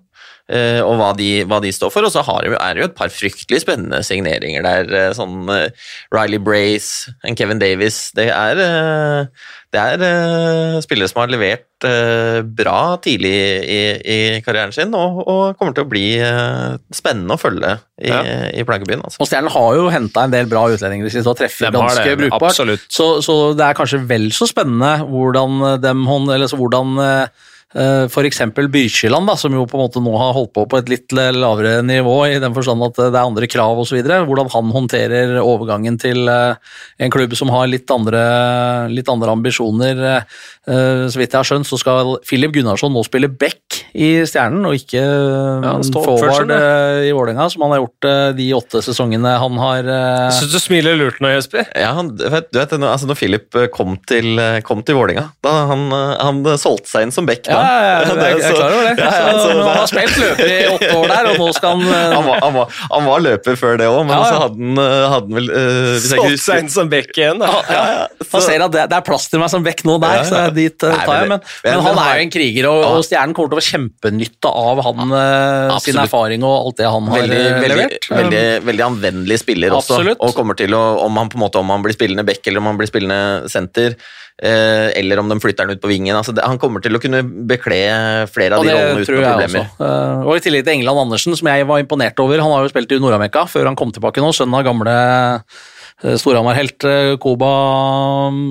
[0.49, 2.05] eh, og hva de, hva de står for.
[2.05, 4.93] Og så har de, er det jo et par fryktelig spennende signeringer der.
[4.97, 5.69] eh, sånn eh,
[6.13, 8.11] Riley Brace, en Kevin Davis.
[8.17, 13.34] Det er, eh, det er uh, spillere som har levert uh, bra tidlig
[13.69, 18.10] i, i karrieren sin, og, og kommer til å bli uh, spennende å følge i,
[18.10, 18.23] Ja.
[18.49, 19.03] i Plankebyen.
[19.05, 19.21] Altså.
[19.21, 22.08] Og Stjernen har jo henta en del bra utlendinger de siste og treffer De ganske
[22.08, 22.58] det, brukbart.
[22.89, 26.97] Så, så det er kanskje vel så spennende hvordan dem hånd, eller så hvordan
[27.75, 30.65] eh, eh, for eksempel Byrkjeland, da, som jo på en måte nå har holdt på
[30.69, 34.49] på et litt lavere nivå, i den forstand at det er andre krav osv., hvordan
[34.53, 36.55] han håndterer overgangen til eh,
[36.99, 38.23] en klubb som har litt andre,
[38.93, 40.05] litt andre ambisjoner.
[40.69, 44.65] Eh, Så vidt jeg har skjønt, så skal Filip Gunnarsson nå spille back i Stjernen,
[44.69, 49.32] og ikke ja, forward eh, i Vålerenga, som han har gjort eh, de åtte sesongene
[49.41, 51.65] han har eh, Jeg syns du smiler lurt nå, Jesper.
[51.73, 55.55] Ja, han, du vet, altså når Philip eh, kom til, eh, kom til Vålinga, da
[55.71, 57.49] han, eh, han solgte seg inn som back.
[57.49, 57.58] Ja.
[57.59, 58.93] Ja, ja, jeg, jeg er klar over det.
[58.99, 61.81] Ja, ja, så, han har spilt løper i åtte år der, og nå skal han
[62.17, 64.29] han, var, han, var, han var løper før det òg, men Ja, ja.
[64.29, 66.71] så hadde han, eh, hadde han vel uh, hvis jeg ikke Solgt husker- seg inn
[66.75, 67.39] som back igjen.
[67.43, 67.49] Da.
[67.69, 69.97] Ja, ja, Han så- ser at det, det er plass til meg som vekk nå
[70.03, 70.29] der, Ja, ja.
[70.29, 71.29] så dit uh, tar jeg.
[71.33, 72.91] men Men, han er jo en kriger, og, Ja.
[72.99, 76.89] og Stjernen kommer til å få kjempenytte av han, uh, sin erfaring og alt det
[76.89, 78.09] han har Veldig, veldig, levert.
[78.13, 80.17] veldig, veldig anvendelig spiller også, Absolutt.
[80.23, 82.59] og kommer til å, om han på en måte, om han blir spillende back eller
[82.63, 83.95] om han blir spillende senter,
[84.41, 87.19] eller om de flytter han ut på vingen, altså det, han kommer til å kunne
[87.49, 87.80] bekle
[88.32, 89.65] flere av de rollene uten problemer.
[89.65, 89.89] også.
[89.89, 92.39] Eh, Og i tillegg til England Andersen, som jeg var imponert over.
[92.39, 94.95] Han har jo spilt i Nord-Amerika før han kom tilbake nå, sønnen av gamle
[96.04, 97.49] eh, Storhamar-helt eh, Koba.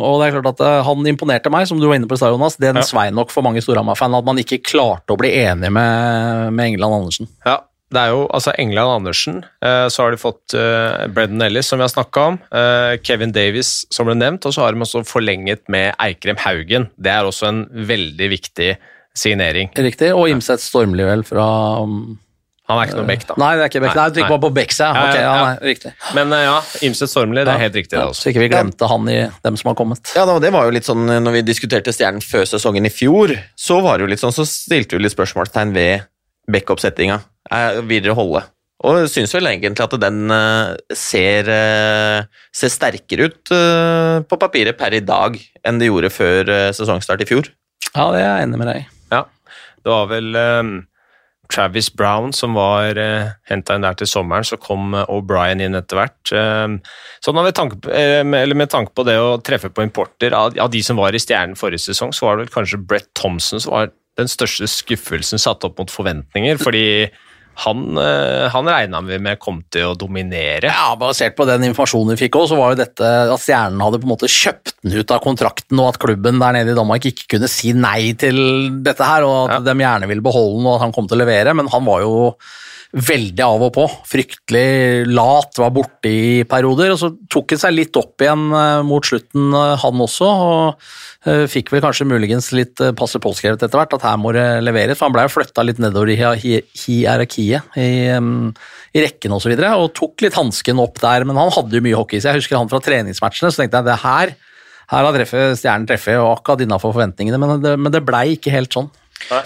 [0.05, 2.20] Og det er klart at eh, han imponerte meg, som du var inne på i
[2.20, 2.59] stad, Jonas.
[2.61, 2.85] Den Ja.
[2.85, 6.98] svei nok for mange Storhamar-fan at man ikke klarte å bli enig med, med England
[7.01, 7.31] Andersen.
[7.46, 9.38] Ja, det er jo altså England Andersen.
[9.64, 12.38] eh, Så har de fått uh, Brendan Ellis, som vi har snakka om.
[12.53, 14.44] eh, Kevin Davis, som ble nevnt.
[14.44, 16.90] Og så har de også forlenget med Eikrem Haugen.
[17.01, 18.77] Det er også en veldig viktig
[19.16, 19.70] signering.
[19.74, 20.12] Riktig.
[20.14, 21.46] Og Imset Stormli vel fra
[21.83, 22.18] um,
[22.68, 23.35] Han er ikke noe Beck, da.
[23.40, 23.94] Nei, det er ikke Beck.
[23.96, 25.46] Nei, Nei, du tenker bare på Beck, Ja, Ok, ja, ja, ja.
[25.48, 25.92] nei, riktig.
[26.14, 28.27] Men eh, ja, Imset Stormli, det er helt riktig, det også.
[28.27, 29.16] så ikke vi glemte han i
[29.48, 30.12] dem som har kommet.
[30.14, 33.81] Ja, det var jo litt sånn, når vi diskuterte Stjernen før sesongen i fjor, så
[33.81, 36.05] var det jo litt sånn, så stilte vi litt spørsmålstegn ved
[36.53, 37.18] backup-settinga.
[37.88, 38.44] Vil dere holde?
[38.87, 44.78] Og syns vel egentlig at den eh, ser, eh, ser sterkere ut eh, på papiret
[44.78, 45.34] per i dag
[45.66, 47.50] enn det gjorde før sesongstart i fjor.
[47.90, 48.87] Ja, det er jeg enig med deg i.
[49.11, 49.24] Ja,
[49.82, 50.72] det var vel um,
[51.50, 55.98] Travis Brown som var uh, henta inn der til sommeren, så kom O'Brien inn etter
[55.98, 56.32] hvert.
[56.37, 56.78] Ehm,
[57.24, 60.70] sånn med, tanke, med, eller med tanke på det å treffe på importer, av, av
[60.70, 63.74] de som var i Stjernen forrige sesong, så var det vel kanskje Brett Thompson som
[63.74, 66.84] var den største skuffelsen satt opp mot forventninger, fordi
[67.64, 70.70] han, uh, han regna vi med kom til å dominere.
[70.70, 73.98] Ja, Basert på den informasjonen vi fikk også, så var jo dette at Stjernen hadde
[73.98, 77.08] på en måte kjøpt den ut av kontrakten, og at klubben der nede i Danmark
[77.10, 78.38] ikke kunne si nei til
[78.86, 79.66] dette her, og at Ja.
[79.72, 81.54] de gjerne ville beholde den, og at han kom til å levere.
[81.58, 82.14] Men han var jo
[82.96, 83.83] veldig av og på.
[84.09, 86.94] Fryktelig lat, var borte i perioder.
[86.94, 90.29] Og så tok han seg litt opp igjen eh, mot slutten, eh, han også.
[90.29, 94.46] og eh, Fikk vel kanskje muligens litt passe påskrevet etter hvert at her må det
[94.64, 94.96] leveres.
[94.98, 99.38] For han ble jo flytta litt nedover i hi- hi- hierarkiet i, i rekken osv.
[99.38, 101.29] Og, så videre, og tok litt hansken opp der.
[101.29, 103.53] Men han hadde jo mye hockey, så jeg husker han fra treningsmatchene.
[103.53, 104.37] Så tenkte jeg det her
[104.88, 108.55] her har treffet, stjernen treffet og akkurat innafor forventningene, men det, men det blei ikke
[108.55, 108.87] helt sånn.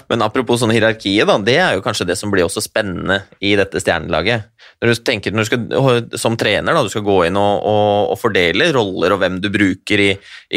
[0.09, 3.55] Men apropos sånn hierarkiet, da, det er jo kanskje det som blir også spennende i
[3.59, 4.47] dette stjernelaget.
[4.83, 8.13] Når du tenker, når du skal, Som trener, da, du skal gå inn og, og,
[8.13, 10.11] og fordele roller og hvem du bruker i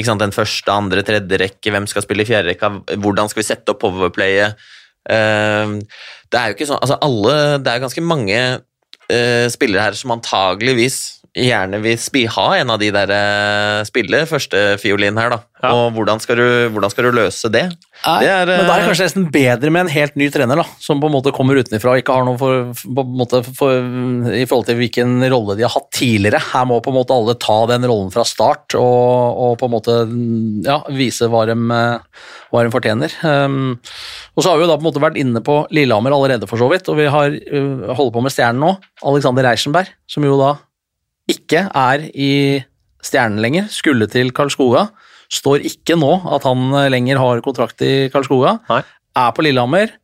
[0.06, 3.48] sant, den første, andre, tredje rekke, hvem skal spille i fjerde rekke, hvordan skal vi
[3.48, 4.58] sette opp powerplayet.
[5.06, 5.78] Uh,
[6.30, 10.16] det er jo ikke sånn, altså alle, det er ganske mange uh, spillere her som
[10.16, 10.98] antageligvis
[11.36, 15.40] gjerne vil spi, ha en av de der uh, spille førstefiolin her, da.
[15.64, 15.72] Ja.
[15.72, 17.64] Og hvordan skal, du, hvordan skal du løse det?
[18.04, 20.28] Nei, Det er, men da er det eh, kanskje nesten bedre med en helt ny
[20.32, 23.14] trener, da, som på en måte kommer utenfra og ikke har noe for, på en
[23.16, 23.88] måte for,
[24.36, 26.42] i forhold til hvilken rolle de har hatt tidligere.
[26.52, 29.74] Her må på en måte alle ta den rollen fra start og, og på en
[29.74, 29.96] måte
[30.68, 33.16] ja, vise hva de, eh, hva de fortjener.
[33.24, 33.74] Um,
[34.36, 36.60] og så har vi jo da på en måte vært inne på Lillehammer allerede, for
[36.60, 38.76] så vidt, og vi har uh, holder på med Stjernen nå.
[39.08, 40.54] Alexander Reichenberg, som jo da
[41.30, 42.32] ikke er i
[43.06, 44.88] Stjernen lenger, skulle til Karlskoga.
[45.30, 48.56] Står ikke nå at han lenger har kontrakt i Karlskoga.
[48.70, 48.80] Nei.
[49.16, 49.94] Er på Lillehammer.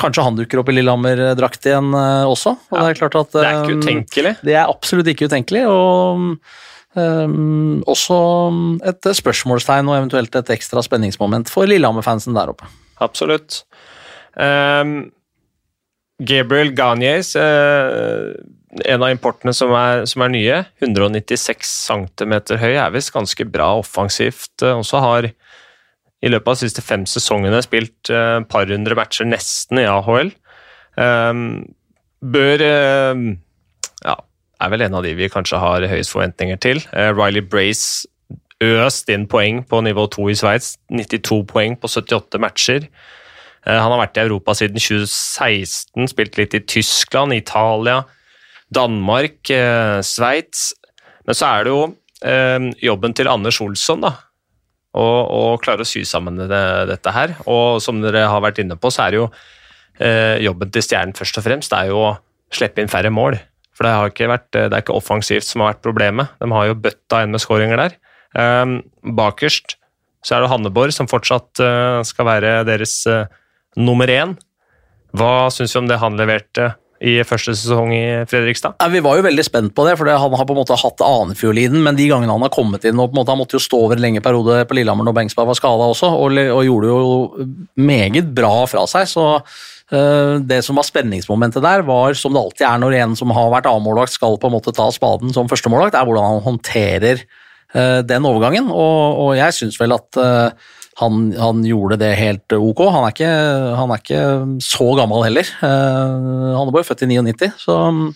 [0.00, 2.56] Kanskje han dukker opp i Lillehammer-drakt igjen eh, også.
[2.70, 4.32] Og Ja, det er klart at Det er ikke eh, utenkelig.
[4.42, 5.62] Det er absolutt ikke utenkelig.
[5.70, 6.24] Og
[6.98, 8.18] um, også
[8.90, 12.66] et spørsmålstegn og eventuelt et ekstra spenningsmoment for Lillehammer-fansen der oppe.
[13.04, 13.62] Absolutt.
[14.40, 15.12] Ehm,
[16.22, 18.34] Gabriel Gagnes, eh,
[18.86, 23.72] en av importene som er, som er nye, 196 cm høy, er visst ganske bra
[23.80, 24.62] offensivt.
[24.62, 25.30] eh, Også har
[26.24, 29.88] i løpet av de siste fem sesongene spilt eh, et par hundre matcher nesten i
[29.90, 30.32] AHL.
[32.24, 33.24] Bør eh,
[34.04, 34.16] Ja,
[34.62, 36.80] er vel en av de vi kanskje har høyest forventninger til.
[36.94, 38.06] Eh, Riley Brace
[38.64, 40.76] øst inn poeng på nivå 2 i Sveits.
[40.94, 42.86] 92 poeng på 78 matcher.
[43.66, 48.02] Eh, Han har vært i Europa siden 2016, spilt litt i Tyskland, Italia,
[48.74, 50.72] Danmark, eh, Sveits.
[51.24, 51.82] Men så er det jo
[52.24, 54.14] eh, jobben til Anders Olsson, da.
[54.94, 57.32] Å klare å sy sammen det, dette her.
[57.50, 59.28] Og som dere har vært inne på, så er det jo
[60.44, 62.12] jobben til Stjernen først og fremst det er jo å
[62.54, 63.34] slippe inn færre mål.
[63.74, 66.30] For det, ikke vært, det er ikke offensivt som har vært problemet.
[66.38, 67.96] De har jo bøtta inn med skåringer der.
[69.18, 69.74] Bakerst
[70.22, 71.64] så er det Hanneborg som fortsatt
[72.06, 72.94] skal være deres
[73.76, 74.36] nummer én.
[75.14, 76.72] Hva syns du om det han leverte
[77.04, 78.76] i første sesong i Fredrikstad?
[78.80, 81.04] Ja, vi var jo veldig spent på det, for han har på en måte hatt
[81.04, 83.62] annenfiolinen, men de gangene han har kommet inn og på en måte Han måtte jo
[83.62, 86.90] stå over en lengre periode på Lillehammer når Bengsberg var skada også, og, og gjorde
[86.90, 87.46] jo
[87.78, 89.08] meget bra fra seg.
[89.10, 93.34] Så eh, det som var spenningsmomentet der, var som det alltid er når en som
[93.36, 97.26] har vært A-målvakt skal på en måte ta spaden som førstemålvakt, er hvordan han håndterer
[97.26, 98.70] eh, den overgangen.
[98.72, 102.84] Og, og jeg syns vel at eh, han, han gjorde det helt ok.
[102.94, 103.30] Han er ikke,
[103.80, 104.24] han er ikke
[104.62, 105.48] så gammel heller.
[105.62, 108.10] Uh, han er født i 99, så mm,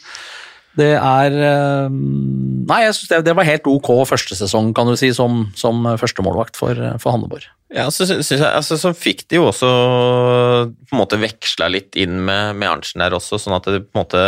[0.79, 4.95] det er eh, Nei, jeg syns det, det var helt ok første sesong, kan du
[5.01, 7.47] si, som, som førstemålvakt for, for Hanneborg.
[7.75, 11.99] Ja, så, synes jeg, altså, så fikk de jo også på en måte veksla litt
[12.01, 14.23] inn med, med Arntzen der også, sånn at det på en måte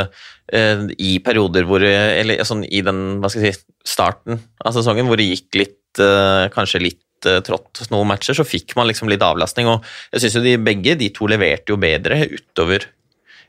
[0.52, 5.08] eh, i perioder hvor Eller sånn i den, hva skal jeg si, starten av sesongen
[5.08, 9.10] hvor det gikk litt eh, Kanskje litt eh, trått noen matcher, så fikk man liksom
[9.10, 9.68] litt avlastning.
[9.72, 12.86] Og jeg syns jo de begge de to leverte jo bedre utover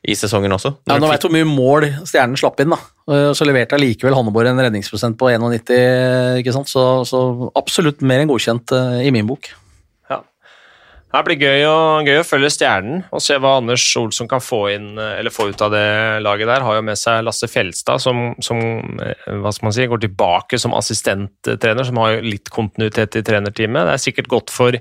[0.02, 0.74] i sesongen også.
[0.90, 2.80] Ja, Nå veit du hvor mye mål Stjernen slapp inn, da.
[3.12, 6.72] Eh, Så leverte allikevel Hanneborg en redningsprosent på 91, ikke sant?
[6.72, 9.52] Så, så absolutt mer enn godkjent eh, i min bok.
[11.12, 14.70] Det blir gøy å, gøy å følge Stjernen og se hva Anders Olsson kan få,
[14.72, 16.64] inn, eller få ut av det laget der.
[16.64, 18.58] Har jo med seg Lasse Fjelstad, som, som
[19.44, 23.88] man si, går tilbake som assistenttrener, som har litt kontinuitet i trenerteamet.
[23.90, 24.72] Det er sikkert godt for,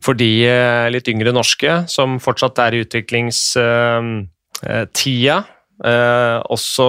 [0.00, 5.36] for de eh, litt yngre norske som fortsatt er i utviklingstida.
[5.92, 6.88] Eh, også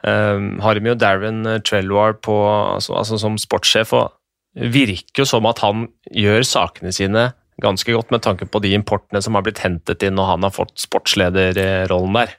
[0.00, 3.92] har de jo Darren Trelwar på, altså, altså som sportssjef.
[3.98, 4.06] og
[4.54, 9.20] virker jo som at han gjør sakene sine ganske godt med tanke på de importene
[9.22, 12.36] som har blitt hentet inn når han har fått sportslederrollen der.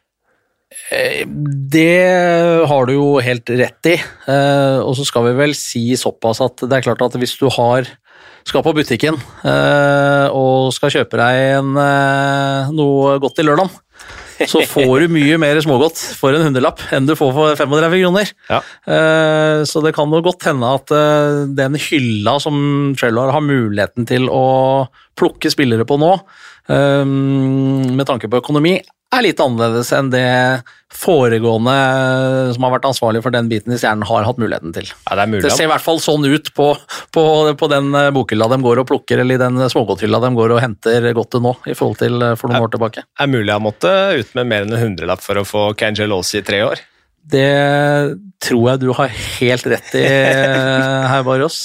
[0.92, 5.84] Eh, det har du jo helt rett i, eh, og så skal vi vel si
[6.00, 7.90] såpass at det er klart at hvis du har
[8.48, 11.76] skal på butikken eh, og skal kjøpe deg en,
[12.74, 13.70] noe godt til lørdag,
[14.50, 18.32] så får du mye mer smågodt for en hundrelapp enn du får for 35 kroner.
[18.50, 18.62] Ja.
[18.88, 22.56] Uh, så det kan jo godt hende at uh, den hylla som
[23.00, 24.88] Trellar har muligheten til å
[25.20, 26.16] plukke spillere på nå,
[26.72, 28.80] uh, med tanke på økonomi,
[29.12, 30.28] er litt annerledes enn det
[30.92, 31.74] foregående
[32.56, 34.92] som har vært ansvarlig for den biten i Stjernen, har hatt muligheten til.
[35.08, 36.68] Ja, det, det, ser i hvert fall sånn ut på,
[37.16, 37.24] på,
[37.58, 41.10] på den bokhylla de går og plukker, eller i den smågodthylla de går og henter
[41.18, 43.06] godt til nå, i forhold til for noen er, år tilbake.
[43.20, 46.46] Er mulig han måtte ut med mer enn en hundrelapp for å få Cangelosi i
[46.48, 46.84] tre år?
[47.32, 47.48] Det
[48.42, 50.08] tror jeg du har helt rett i,
[51.12, 51.64] herr Barros.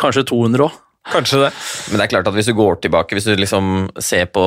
[0.00, 0.80] Kanskje 200 òg.
[1.10, 1.50] Kanskje det.
[1.90, 4.44] Men det er klart at hvis du går tilbake, hvis du liksom ser på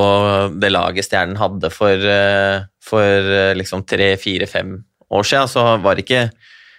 [0.55, 4.77] det laget Stjernen hadde for, eh, for eh, liksom tre, fire, fem
[5.11, 6.29] år siden, så var det ikke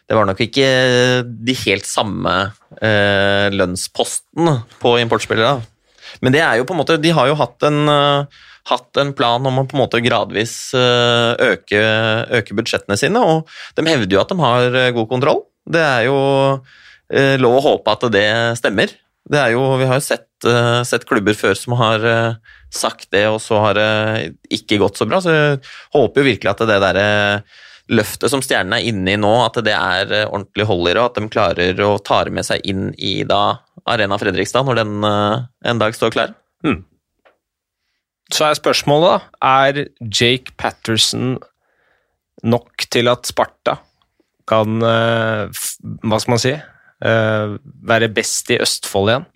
[0.07, 0.67] det var nok ikke
[1.27, 2.33] de helt samme
[2.79, 5.59] eh, lønnspostene på importspillere.
[6.23, 9.11] Men det er jo på en måte, de har jo hatt en, uh, hatt en
[9.19, 11.81] plan om å på en måte gradvis uh, øke,
[12.39, 15.43] øke, budsjettene sine, og de hevder jo at de har god kontroll.
[15.67, 16.21] Det er jo
[16.63, 18.29] uh, lov å håpe at det
[18.63, 18.95] stemmer.
[19.27, 23.09] Det er jo, vi har jo sett, uh, sett klubber før som har uh, sagt
[23.15, 23.87] det, og så har det
[24.55, 25.19] ikke gått så bra.
[25.23, 25.63] Så jeg
[25.97, 27.63] håper jo virkelig at det der uh,
[27.97, 31.09] løftet som Stjernen er inne i nå, at det er ordentlig hold i det, og
[31.11, 35.83] at de klarer å ta med seg inn i da Arena Fredrikstad når den en
[35.83, 36.33] dag står klar.
[36.67, 36.81] Hmm.
[38.35, 41.37] Så er spørsmålet, da, er Jake Patterson
[42.43, 43.79] nok til at Sparta
[44.51, 46.57] kan Hva skal man si?
[47.05, 47.57] Uh,
[47.87, 49.27] være best i Østfold igjen.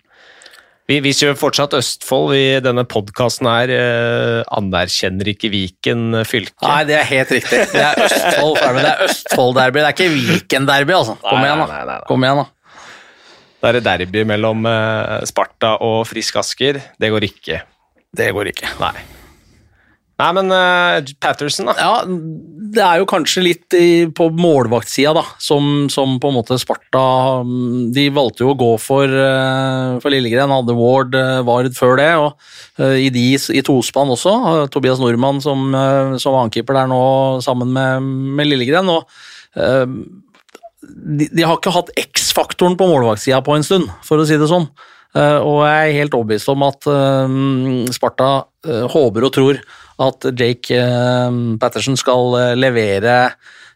[0.89, 2.31] Vi, vi kjører fortsatt Østfold.
[2.33, 6.57] Vi, denne podkasten her uh, anerkjenner ikke Viken fylke.
[6.65, 7.61] Nei, det er helt riktig.
[7.75, 11.15] Det er Østfold Det er Østfold-derby, det er ikke Viken-derby, altså.
[11.23, 11.69] Kom igjen, da.
[11.69, 12.49] Nei, nei, nei, Kom igjen, da.
[13.61, 16.81] Det er derby mellom uh, Sparta og Frisk Asker.
[16.97, 17.61] Det går ikke.
[18.17, 18.75] Det går ikke.
[18.81, 19.20] Nei.
[20.21, 21.73] Nei, men uh, Patterson, da?
[21.79, 22.03] Ja,
[22.75, 27.01] Det er jo kanskje litt i, på målvaktsida, da, som, som, på en måte Sparta
[27.47, 31.97] mm, De valgte jo å gå for, uh, for Lillegren, hadde Ward, uh, Vard før
[32.01, 32.37] det, og
[32.81, 34.31] i de i tospann også.
[34.73, 35.69] Tobias Nordmann som,
[36.21, 37.01] som ankeeper der nå
[37.45, 38.07] sammen med,
[38.37, 38.89] med Lillegren.
[38.89, 39.05] og
[39.53, 44.49] de, de, har ikke hatt X-faktoren på målvaktsida på en stund, for å si det
[44.49, 44.65] sånn.
[45.13, 46.89] og jeg er helt overbevist om at
[47.93, 48.31] Sparta
[48.95, 49.61] håper og tror
[50.01, 53.15] at Jake eh, Patterson skal eh, levere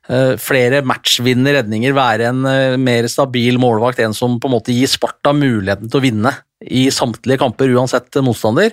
[0.09, 2.43] eh, flere matchvinnende redninger, være en
[2.81, 6.33] mer stabil målvakt, en som på en måte gir Sparta muligheten til å vinne
[6.65, 8.71] i samtlige kamper uansett motstander,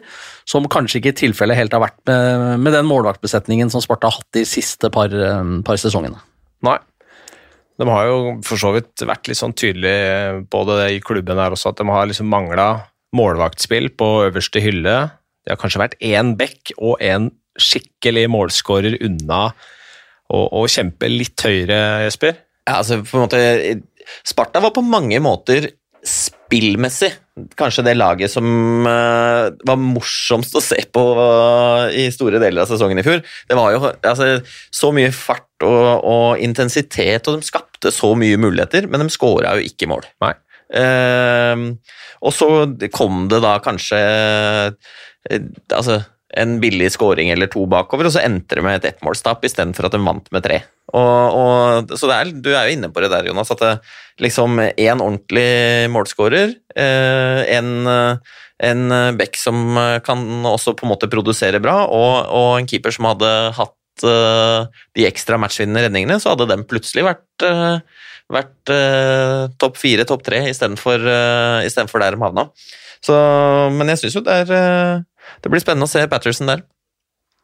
[0.49, 4.21] som kanskje ikke i tilfelle helt har vært med, med den målvaktbesetningen som Sparta har
[4.21, 5.12] hatt de siste par,
[5.67, 6.21] par sesongene.
[6.65, 6.79] Nei.
[7.81, 11.55] De har jo for så vidt vært litt sånn tydelige på det i klubben her
[11.57, 12.69] også, at de har liksom mangla
[13.17, 14.97] målvaktspill på øverste hylle.
[15.43, 19.45] Det har kanskje vært én back og én skikkelig målskårer unna
[20.33, 22.38] og kjempe litt høyere, Jesper?
[22.65, 23.41] Ja, altså på en måte
[24.27, 25.69] Sparta var på mange måter
[26.03, 27.12] spillmessig
[27.57, 28.45] kanskje det laget som
[28.85, 33.23] uh, var morsomst å se på uh, i store deler av sesongen i fjor.
[33.49, 34.29] Det var jo altså,
[34.75, 39.55] så mye fart og, og, intensitet, og de skapte så mye muligheter, men de skåra
[39.57, 40.05] jo ikke mål.
[40.23, 41.73] Uh,
[42.23, 42.51] og så
[42.95, 44.03] kom det da kanskje
[45.73, 46.03] altså
[46.38, 49.97] en billig scoring eller to bakover, og så endte det med et ettmålstap istedenfor at
[49.97, 50.62] de vant med tre.
[50.92, 53.73] Og, og, så er, Du er jo inne på det der, Jonas, at det,
[54.23, 57.71] liksom en ordentlig målskårer, eh, en,
[58.69, 63.09] en back som kan også på en måte produsere bra, og, og en keeper som
[63.13, 68.75] hadde hatt eh, de ekstra matchvinnende redningene, så hadde den plutselig vært, eh, vært
[69.61, 71.02] topp fire, topp tre, istedenfor,
[71.69, 72.46] istedenfor der de havna.
[73.02, 73.17] Så,
[73.75, 75.02] men jeg syns jo det er
[75.42, 76.64] det blir spennende å se Patterson der.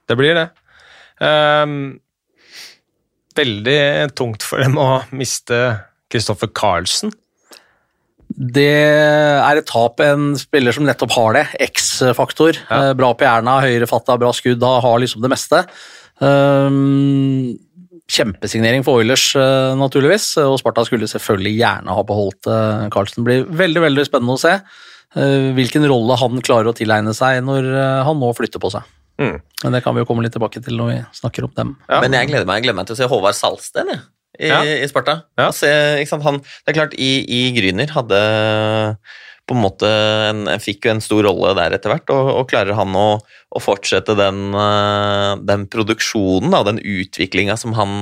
[0.09, 0.49] Det blir det.
[1.21, 1.99] Um,
[3.39, 3.81] veldig
[4.19, 5.61] tungt for dem å miste
[6.13, 7.13] Kristoffer Carlsen.
[8.29, 11.47] Det er et tap en spiller som nettopp har det.
[11.69, 12.59] X-faktor.
[12.69, 12.91] Ja.
[12.91, 15.63] Eh, Bra på hjerna, høyrefatta, bra skudd, da har liksom det meste.
[16.21, 17.57] Um,
[18.09, 23.25] kjempesignering for Oilers, eh, naturligvis, og Sparta skulle selvfølgelig gjerne ha beholdt uh, Carlsen.
[23.25, 24.63] Det blir veldig veldig spennende å se eh,
[25.57, 28.83] hvilken rolle han klarer å tilegne seg når eh, han nå flytter på seg.
[29.19, 29.39] Mm.
[29.65, 31.73] Men det kan vi jo komme litt tilbake til når vi snakker om dem.
[31.89, 32.03] Ja.
[32.05, 34.03] Men jeg gleder meg, jeg gleder meg til å se Håvard Salsten jeg,
[34.39, 34.61] i, Ja.
[34.63, 35.17] i Sparta.
[35.41, 35.49] Ja.
[35.49, 35.71] Og Se,
[36.03, 36.23] ikke sant?
[36.29, 38.21] Han, det er klart, i, i Gryner hadde
[39.49, 39.89] på en måte
[40.29, 43.07] en, en fikk jo en stor rolle der etter hvert, og, og klarer han å,
[43.57, 47.95] å fortsette den, eh, den produksjonen, da, den utviklinga som han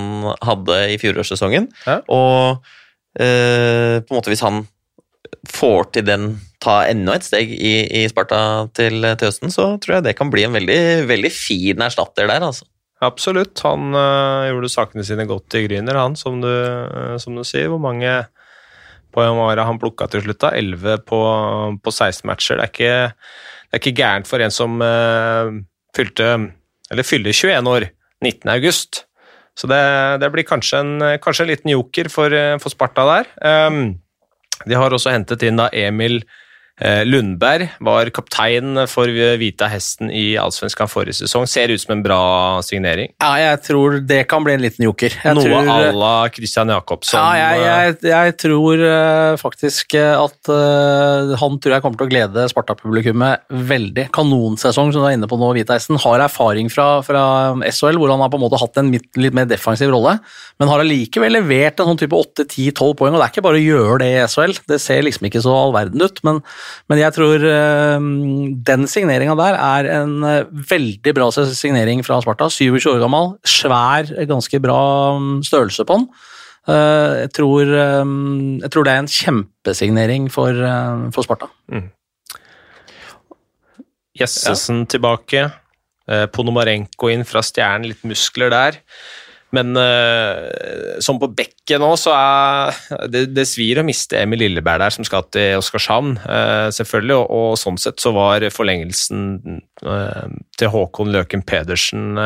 [0.43, 2.01] hadde i fjorårssesongen, Ja.
[2.11, 2.67] og
[3.23, 4.65] eh, på en måte hvis han
[5.55, 6.27] får til den,
[6.67, 8.39] ta enda et steg i, i Sparta
[8.77, 12.43] til, til høsten, så tror jeg det kan bli en veldig, veldig fin erstatter der,
[12.43, 12.67] altså.
[13.05, 13.61] Absolutt.
[13.67, 17.69] Han øh, gjorde sakene sine godt i Gryner, han, som du, øh, som du sier.
[17.69, 18.09] Hvor mange
[19.13, 20.41] poeng var det han plukka til slutt?
[20.47, 20.55] da?
[20.57, 21.21] 11 på,
[21.85, 22.57] på 16 matcher.
[22.57, 22.95] Det er ikke,
[23.67, 25.61] det er ikke gærent for en som øh,
[25.97, 26.31] fylte
[26.91, 27.89] Eller fyller 21 år
[28.23, 28.49] 19.
[28.49, 29.05] august.
[29.57, 29.83] Så det,
[30.23, 33.31] det blir kanskje en, kanskje en liten joker for, for Sparta der.
[33.43, 33.97] Um,
[34.69, 36.21] de har også hentet inn da Emil
[36.77, 41.47] Lundberg, var kaptein for Hvita hesten i Allsvenskan forrige sesong.
[41.49, 42.21] Ser ut som en bra
[42.65, 43.15] signering.
[43.23, 45.15] Ja, jeg tror det kan bli en liten joker.
[45.17, 47.17] Jeg Noe tror, à la Christian Jacobsson.
[47.17, 52.09] Ja, jeg, jeg, jeg tror eh, faktisk eh, at eh, han tror jeg kommer til
[52.09, 54.09] å glede Sparta-publikummet veldig.
[54.17, 56.01] Kanonsesong, som du er inne på nå, Hviteisen.
[56.05, 57.25] Har erfaring fra, fra
[57.65, 60.19] SHL, hvor han har på en måte hatt en litt, litt mer defensiv rolle,
[60.61, 63.65] men har allikevel levert en sånn type 8-10-12 poeng, og det er ikke bare å
[63.65, 64.57] gjøre det i SHL.
[64.69, 66.43] Det ser liksom ikke så all verden ut, men,
[66.91, 68.07] men jeg tror eh,
[68.71, 72.49] den signeringa der er en eh, veldig bra signering fra Sparta.
[72.53, 74.81] 27 år gammel, svær, ganske bra
[75.19, 76.09] mm, størrelse på den.
[76.67, 80.65] Eh, jeg, tror, jeg tror det er en kjempesignering for,
[81.15, 81.53] for Sparta.
[84.17, 85.49] Jessesen tilbake.
[86.07, 88.79] Eh, Ponomarenko inn fra Stjernen, litt muskler der.
[89.57, 94.83] Men uh, som på bekket nå, så er det, det svir å miste Emil Lilleberg
[94.83, 97.17] der, som skal til Oskarshamn, uh, selvfølgelig.
[97.17, 100.27] Og, og sånn sett så var forlengelsen uh,
[100.59, 102.19] til Håkon Løken Pedersen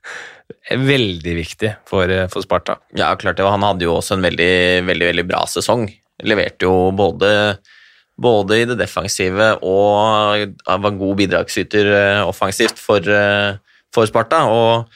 [0.92, 2.80] veldig viktig for, for Sparta.
[2.96, 3.48] Ja, klart det.
[3.48, 4.54] Han hadde jo også en veldig,
[4.88, 5.88] veldig, veldig bra sesong.
[6.26, 7.30] Leverte jo både,
[8.20, 11.88] både i det defensive og var god bidragsyter
[12.26, 13.06] offensivt for,
[13.94, 14.42] for Sparta.
[14.52, 14.90] Og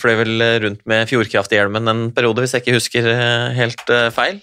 [0.00, 4.40] fløy vel rundt med Fjordkraft-hjelmen en periode, hvis jeg ikke husker eh, helt eh, feil.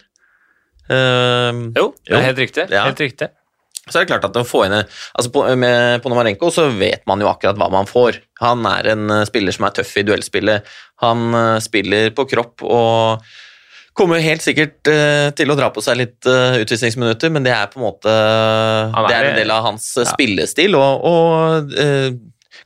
[0.86, 2.18] Uh, Jo, det Jo.
[2.20, 2.68] er helt riktig.
[2.72, 2.84] Ja.
[2.86, 3.30] Helt riktig.
[3.90, 7.22] Så er det klart at å få inn altså på, Med Ponomarenko så vet man
[7.22, 8.20] jo akkurat hva man får.
[8.42, 10.66] Han er en eh, spiller som er tøff i duellspillet.
[11.04, 13.26] Han eh, spiller på kropp og
[13.96, 17.70] kommer helt sikkert eh, til å dra på seg litt eh, utvisningsminutter, men det er
[17.72, 20.12] på en måte er- Det er en del av hans eh, Ja.
[20.14, 22.10] spillestil, og, og eh,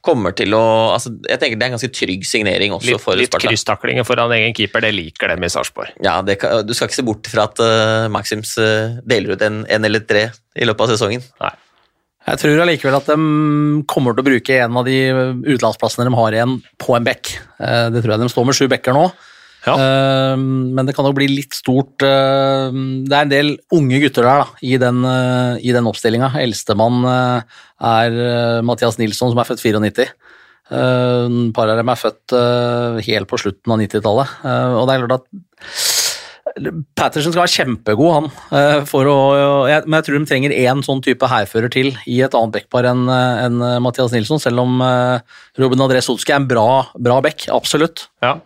[0.06, 0.64] kommer til å
[0.96, 3.50] altså, Jeg tenker det er en ganske trygg signering også Litt, for litt Sparta.
[3.50, 5.92] krysstaklinger foran egen keeper, det liker dem i Sarpsborg.
[6.06, 9.44] Ja, det kan, Du skal ikke se bort fra at uh, Maxims uh, deler ut
[9.46, 11.26] en, en eller tre i løpet av sesongen.
[11.44, 11.52] Nei.
[12.30, 13.18] Jeg tror allikevel at de
[13.90, 14.98] kommer til å bruke en av de
[15.48, 17.34] utenlandsplassene de har igjen, på en bekk.
[17.58, 19.08] Uh, Det tror jeg de står med sju bekker nå.
[19.66, 19.74] Ja.
[19.76, 24.24] Uh, Men det kan jo bli litt stort uh, Det er en del unge gutter
[24.24, 26.32] der da, i den, uh, i den oppstillinga.
[26.40, 30.08] Eldstemann eh, er eh, Mathias Nilsson, som er født 94.
[30.70, 32.36] Eh, Et par av dem er født
[33.08, 34.34] helt på slutten av 90-tallet.
[34.46, 35.88] Eh, Og det er klart at
[37.00, 38.30] Patterson skal være kjempegod, han.
[38.60, 39.18] eh, For å,
[39.70, 42.90] jeg, men jeg tror de trenger én sånn type hærfører til i et annet backpar
[42.92, 45.22] enn en Mathias Nilsson, selv om eh,
[45.62, 46.68] Robin Adress Solskjær er en bra,
[47.00, 48.08] bra back, absolutt.
[48.26, 48.38] Ja.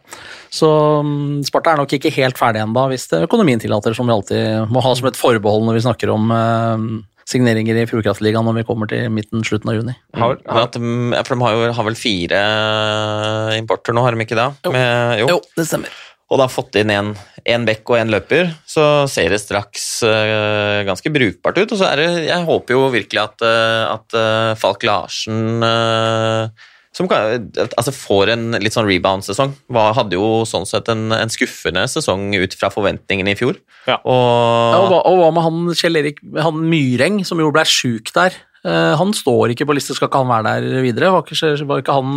[0.53, 0.67] Så
[1.05, 4.69] mm, Sparta er nok ikke helt ferdig ennå, hvis det økonomien tillater, som vi alltid
[4.69, 6.85] må ha som et forbehold når vi snakker om eh,
[7.29, 9.93] signeringer i Fjordkraftligaen når vi kommer til midten-slutten av juni.
[10.19, 12.41] Har, har, de, ja, for de har, jo, har vel fire
[13.57, 14.49] importer nå, har de ikke det?
[14.67, 14.73] Jo.
[14.75, 15.39] Med, jo.
[15.57, 16.01] det stemmer.
[16.31, 17.11] Og da fått inn en,
[17.45, 21.73] en bekk og en løper, så ser det straks uh, ganske brukbart ut.
[21.75, 25.61] Og så er det Jeg håper jo virkelig at, uh, at uh, Falk Larsen
[26.93, 29.55] som kan, altså får en litt sånn rebound-sesong.
[29.97, 33.57] Hadde jo sånn sett en, en skuffende sesong ut fra forventningene i fjor.
[33.57, 33.73] Ja.
[33.83, 37.65] Ja, og, Og hva, og hva med han Kjell Erik han Myreng, som jo ble
[37.67, 38.37] sjuk der?
[38.63, 41.09] Eh, han står ikke på liste, skal ikke han være der videre?
[41.11, 42.11] Var ikke, var ikke han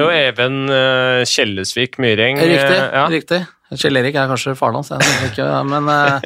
[0.00, 2.40] jo, Even uh, Kjellesvik Myhreng.
[2.42, 2.78] Riktig.
[2.78, 3.04] eh, ja.
[3.12, 3.42] riktig.
[3.78, 4.90] Kjell Erik er kanskje faren hans,
[5.28, 6.24] ikke, men, eh,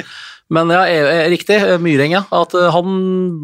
[0.57, 1.59] men ja, eh, riktig.
[1.61, 2.23] Myhreng, Myreng, ja.
[2.41, 2.95] At eh, han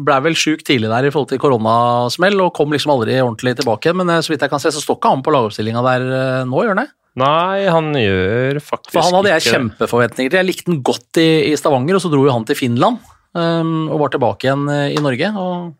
[0.07, 3.93] ble vel sjuk tidlig der i forhold til koronasmell, og kom liksom aldri ordentlig tilbake.
[3.93, 6.39] Men eh, så vidt jeg kan se, så står ikke han på lagoppstillinga der eh,
[6.49, 6.89] nå, gjør han det?
[7.21, 10.39] Nei, han gjør faktisk ikke For han hadde jeg kjempeforventninger til.
[10.41, 13.01] Jeg likte han godt i, i Stavanger, og så dro jo han til Finland.
[13.37, 15.29] um, og var tilbake igjen eh, i Norge.
[15.37, 15.75] og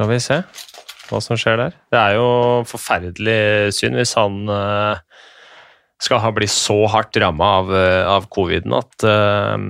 [0.00, 0.36] Skal vi se
[1.10, 1.74] hva som skjer der.
[1.92, 2.28] Det er jo
[2.70, 5.02] forferdelig synd hvis han eh,
[6.00, 9.66] skal ha blitt så hardt ramma av, eh, av coviden at eh,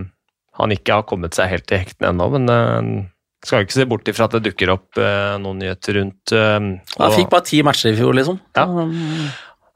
[0.60, 2.30] han ikke har kommet seg helt til hektene ennå.
[2.36, 3.10] Men
[3.42, 6.58] skal ikke se bort ifra at det dukker opp eh, noen nyheter rundt eh,
[6.94, 8.38] Jeg fikk bare ti matcher i fjor, liksom.
[8.54, 8.68] Ja.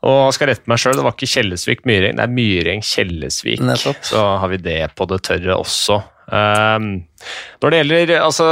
[0.04, 3.66] Og jeg skal rette meg sjøl, det var ikke Kjellesvik-Myring, det er Myring-Kjellesvik.
[4.06, 6.04] Så har vi det på det tørre også.
[6.24, 7.04] Um,
[7.60, 8.46] når det gjelder altså,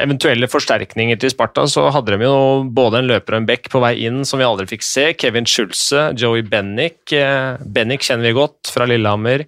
[0.00, 3.82] eventuelle forsterkninger til Sparta, så hadde de jo både en løper og en bekk på
[3.84, 5.06] vei inn som vi aldri fikk se.
[5.18, 7.00] Kevin Schulze, Joey Bennick.
[7.14, 9.46] Eh, Bennick kjenner vi godt fra Lillehammer.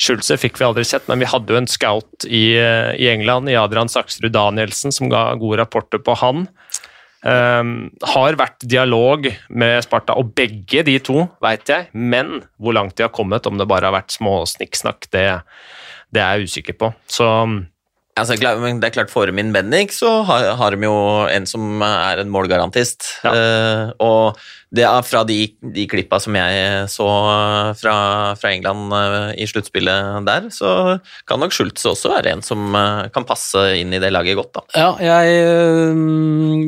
[0.00, 3.50] Schulze fikk vi aldri sett, men vi hadde jo en scout i, eh, i England,
[3.50, 6.48] i Adrian Saksrud Danielsen, som ga gode rapporter på han.
[7.24, 12.98] Um, har vært dialog med Sparta, og begge de to veit jeg, men hvor langt
[12.98, 15.40] de har kommet, om det bare har vært små snikksnakk, det,
[16.14, 16.92] det er jeg usikker på.
[17.10, 17.28] Så
[18.14, 20.94] Altså, det er klart For min Bennik så har, har de jo
[21.26, 23.08] en som er en målgarantist.
[23.24, 23.32] Ja.
[23.34, 24.38] Uh, og
[24.74, 25.38] det er fra de,
[25.74, 27.06] de klippa som jeg så
[27.80, 27.96] fra,
[28.38, 33.06] fra England uh, i sluttspillet der, så kan nok Schultz også være en som uh,
[33.14, 34.52] kan passe inn i det laget godt.
[34.60, 34.64] da.
[34.78, 35.98] Ja, jeg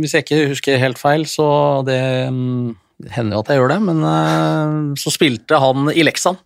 [0.02, 1.46] Hvis jeg ikke husker helt feil, så
[1.86, 6.38] det um, det hender jo at jeg gjør det, men så spilte han i Leksan
[6.38, 6.45] øh,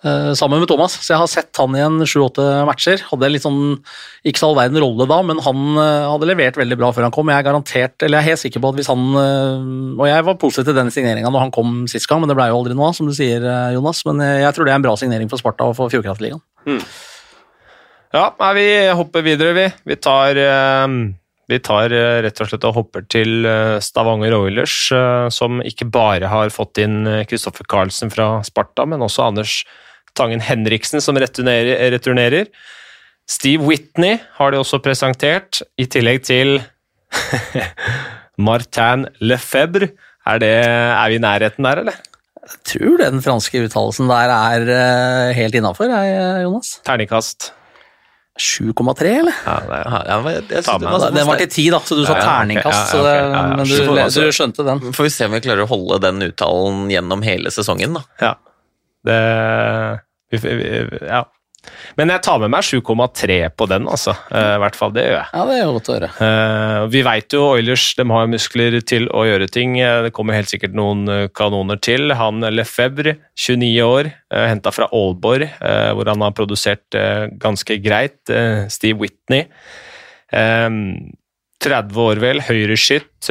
[0.00, 3.02] sammen med Thomas, så jeg har sett han i en sju-åtte matcher.
[3.10, 3.76] Hadde litt sånn,
[4.24, 7.12] ikke så all verden rolle da, men han øh, hadde levert veldig bra før han
[7.12, 7.28] kom.
[7.28, 9.68] Jeg er garantert, eller jeg er helt sikker på at hvis han øh,
[10.00, 12.48] Og jeg var positiv til den signeringa når han kom sist gang, men det ble
[12.48, 13.44] jo aldri noe av, som du sier,
[13.76, 14.00] Jonas.
[14.08, 16.40] Men jeg tror det er en bra signering for Sparta og for Fjordkraftligaen.
[18.16, 19.66] ja, nei, vi hopper videre, vi.
[19.92, 20.96] Vi tar, eh,
[21.50, 25.88] vi tar eh, rett og slett og hopper til eh, Stavanger Oilers, eh, som ikke
[25.90, 29.60] bare har fått inn Kristoffer Carlsen fra Sparta, men også Anders
[30.18, 31.78] Tangen Henriksen som returnerer.
[31.94, 32.46] returnerer.
[33.30, 36.56] Steve Whitney har de også presentert, i tillegg til
[38.40, 39.90] Martin Lefebvre.
[40.26, 42.00] Er, det, er vi i nærheten der, eller?
[42.50, 45.88] Jeg tror den franske uttalelsen der er øh, helt innafor,
[46.42, 46.78] Jonas.
[46.86, 47.52] Terningkast.
[48.40, 49.36] 7,3, eller?
[49.44, 51.26] Ja, det Ja, jeg, jeg, synes med var- den.
[51.28, 52.78] Var til 10, da, så du sa Ja, terningkast.
[52.78, 53.32] Ja, så ja, det, ok.
[53.34, 53.56] Ja, ja.
[53.56, 53.66] men
[54.14, 54.80] du, du skjønte den.
[54.96, 58.02] Får vi se om vi klarer å holde den uttalen gjennom hele sesongen, da.
[58.22, 58.32] Ja.
[59.06, 59.20] Det
[61.06, 61.24] Ja.
[61.98, 64.14] Men jeg tar med meg 7,3 på den, altså.
[64.32, 65.26] Eh, I hvert fall det gjør jeg.
[65.34, 66.08] Ja, det er godt å høre.
[66.26, 69.74] Eh, vi veit jo Oilers de har muskler til å gjøre ting.
[69.80, 72.14] Eh, Det kommer helt sikkert noen kanoner til.
[72.16, 76.96] Han Lefebvre, 29 år, henta fra Aalborg, hvor han har produsert
[77.38, 78.24] ganske greit.
[78.72, 79.44] Steve Whitney,
[80.32, 80.70] eh,
[81.60, 83.28] 30 år vel, høyreskytt.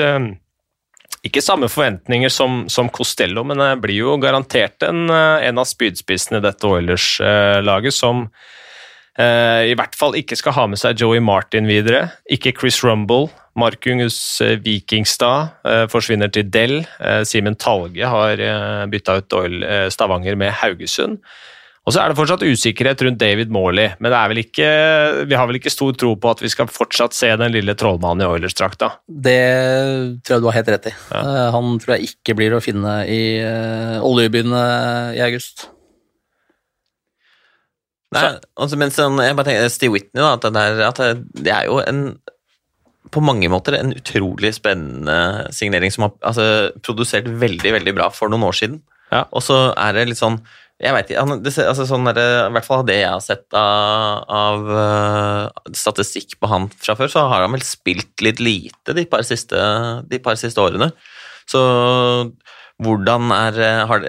[1.20, 5.60] Eh, ikke samme forventninger som, som Costello, men det blir jo garantert en, eh, en
[5.60, 8.28] av spydspissene i dette Oilers-laget som
[9.20, 12.10] eh, i hvert fall ikke skal ha med seg Joey Martin videre.
[12.32, 13.30] Ikke Chris Rumble.
[13.60, 16.80] Markungus eh, Vikingstad eh, forsvinner til Dell.
[17.04, 21.20] Eh, Simen Talge har eh, bytta ut eh, Stavanger med Haugesund.
[21.90, 24.66] Og så er det fortsatt usikkerhet rundt David Morley, men det er vel ikke,
[25.26, 28.22] vi har vel ikke stor tro på at vi skal fortsatt se den lille trollmannen
[28.22, 28.92] i Oilers-drakta.
[29.10, 29.40] Det
[30.22, 30.94] tror jeg du har helt rett i.
[31.10, 31.48] Ja.
[31.56, 35.66] Han tror jeg ikke blir å finne i uh, oljebyen eh, i august.
[38.14, 38.24] Nei,
[38.54, 41.56] altså, mens sånn, jeg bare tenker, Steve Whitney, da, at det, der, at det, det
[41.58, 42.06] er jo en
[43.10, 46.48] på mange måter en utrolig spennende signering som har altså,
[46.86, 48.82] produsert veldig veldig bra for noen år siden.
[49.10, 49.26] Ja.
[49.34, 50.38] Og så er det litt sånn
[50.80, 53.10] jeg vet ikke, han- det, altså, sånn er det, I hvert fall av det jeg
[53.12, 58.24] har sett av, av øh, statistikk på han fra før, så har han vel spilt
[58.24, 59.60] litt lite de par siste,
[60.08, 60.92] de par siste årene.
[61.50, 61.60] Så
[62.80, 64.04] hvordan er øh, har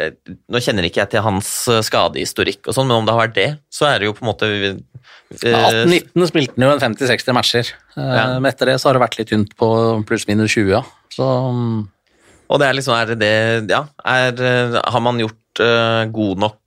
[0.51, 3.35] Nå kjenner ikke jeg til hans øh, skadehistorikk, og sånn, men om det har vært
[3.39, 4.79] det, så er det jo på en måte øh,
[5.41, 7.73] 18-19 spilte han jo en 50-60 matcher.
[7.97, 8.27] Eh, Ja.
[8.39, 9.69] Men etter det så har det vært litt tynt på
[10.07, 10.71] pluss-minus 20.
[10.77, 10.83] ja.
[11.11, 11.81] Så mm,
[12.51, 16.39] Og det er liksom, er det det Ja, er, eh, har man gjort eh, god
[16.39, 16.60] nok eh,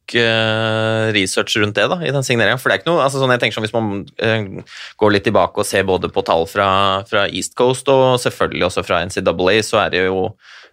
[1.16, 2.60] research rundt det da, i den signeringen?
[2.62, 5.28] For det er ikke noe, altså sånn jeg tenker sånn Hvis man eh, går litt
[5.28, 6.68] tilbake og ser både på tall fra,
[7.10, 10.28] fra East Coast og selvfølgelig også fra NCAA, så er det jo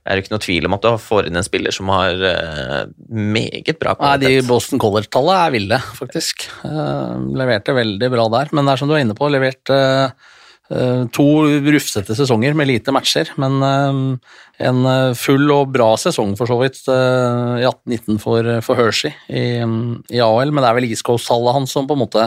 [0.09, 2.85] er det ikke noe tvil om at du får inn en spiller som har eh,
[3.13, 4.33] meget bra Nei, de.
[4.49, 6.47] Boston College-tallet er ville, faktisk.
[6.65, 8.53] Uh, leverte veldig bra der.
[8.57, 10.39] Men det er som du er inne på, levert eh, eh,
[11.11, 11.27] to
[11.67, 13.33] rufsete sesonger med lite matcher.
[13.41, 14.01] Men eh,
[14.69, 19.15] en eh, full og bra sesong for så vidt eh, i 18-19 for, for Hershey
[19.29, 19.45] i,
[20.15, 20.53] i AL.
[20.53, 22.27] Men det er vel East Coast-tallet hans som på en måte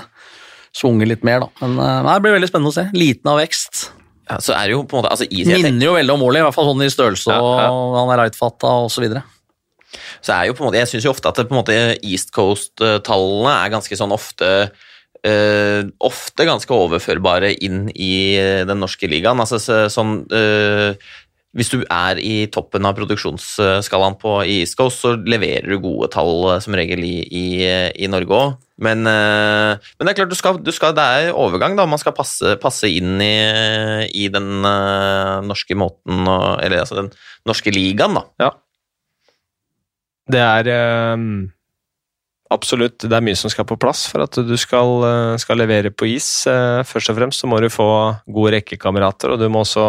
[0.73, 1.51] svunger litt mer, da.
[1.65, 2.87] Men eh, nei, det blir veldig spennende å se.
[2.97, 3.85] Liten av vekst.
[4.29, 6.41] Ja, så er det jo på en måte altså, Easy, Minner jo veldig om Morley,
[6.41, 7.69] i hvert fall sånn i størrelse, Ja, ja.
[7.69, 9.03] og han er lightfatta og så
[10.23, 11.75] så er jo på en måte Jeg syns jo ofte at det, på en måte
[12.01, 14.47] East Coast-tallene er ganske sånn ofte
[15.27, 19.41] eh, ofte ganske overførbare inn i eh, den norske ligaen.
[19.43, 20.93] Altså så, sånn uh,
[21.53, 26.09] hvis du er i toppen av produksjonsskalaen på i East Coast, så leverer du gode
[26.13, 27.45] tall som regel i, i,
[27.93, 28.55] i Norge òg.
[28.83, 31.77] Men, uh, men, det er klart, du skal, du skal, det er overgang.
[31.77, 33.37] da, Man skal passe, passe inn i,
[34.09, 37.13] i den uh, norske måten Eller altså den
[37.47, 38.25] norske ligaen, da.
[38.41, 38.51] Ja.
[40.33, 41.52] Det er um,
[42.53, 45.03] absolutt Det er mye som skal på plass for at du skal,
[45.41, 46.27] skal levere på is.
[46.47, 47.87] Uh, først og fremst så må du få
[48.29, 49.87] gode rekkekamerater, og du må også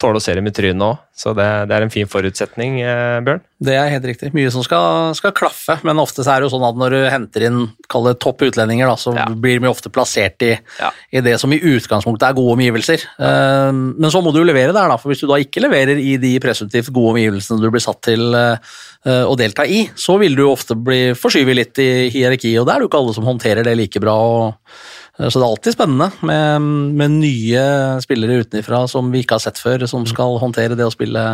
[0.00, 0.98] tåle å se dem i trynet òg.
[1.20, 3.42] Så det, det, er en fin forutsetning, eh, Bjørn.
[3.60, 4.30] Det er helt riktig.
[4.32, 7.44] Mye som skal, skal, klaffe, men ofte er det jo sånn at når du henter
[7.44, 7.58] inn
[8.06, 9.26] det topp utlendinger, da, så ja.
[9.28, 10.88] blir de ofte plassert i, ja.
[11.12, 13.04] i, det som i utgangspunktet er gode omgivelser.
[13.20, 13.32] Ja.
[13.68, 16.00] Uh, men så må du jo levere der, da, for hvis du da ikke leverer
[16.00, 18.56] i de presumptivt gode omgivelsene du blir satt til uh,
[19.04, 22.80] å delta i, så vil du ofte bli forskyvet litt i hierarkiet, og det er
[22.80, 24.16] det jo ikke alle som håndterer det like bra.
[24.16, 27.64] og Eh, så det er alltid spennende med, med nye
[28.00, 31.24] spillere utenfra som vi ikke har sett før, som skal håndtere det å spille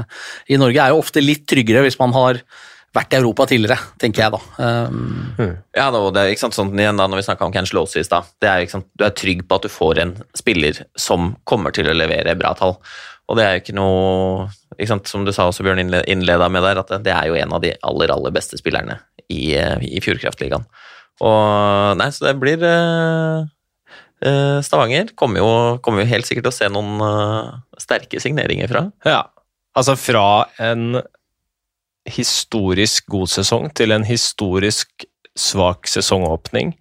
[0.50, 0.80] i Norge.
[0.82, 2.40] er jo ofte litt tryggere hvis man har
[2.96, 4.40] vært i Europa tidligere, tenker jeg da.
[4.88, 5.26] Um,
[5.76, 8.00] ja, da, det er ikke sant, sånn igjen da, når vi snakka om Ken Slåsi
[8.00, 8.30] i stad.
[8.40, 12.54] Du er trygg på at du får en spiller som kommer til å levere bra
[12.58, 12.78] tall.
[13.26, 16.64] Og det er jo ikke noe ikke sant, Som du sa også, Bjørn innleda med
[16.66, 18.98] der, at det er jo en av de aller, aller beste spillerne
[19.32, 20.66] i, i Fjordkraftligaen.
[21.24, 23.55] Og nei, så det blir uh, Eh,
[24.64, 25.50] Stavanger kommer jo,
[25.84, 28.82] kommer jo, helt sikkert til å se noen uh, sterke signeringer fra.
[29.04, 29.20] Ja,
[29.76, 31.02] altså fra en
[32.08, 35.04] historisk god sesong til en historisk
[35.36, 36.72] svak sesongåpning.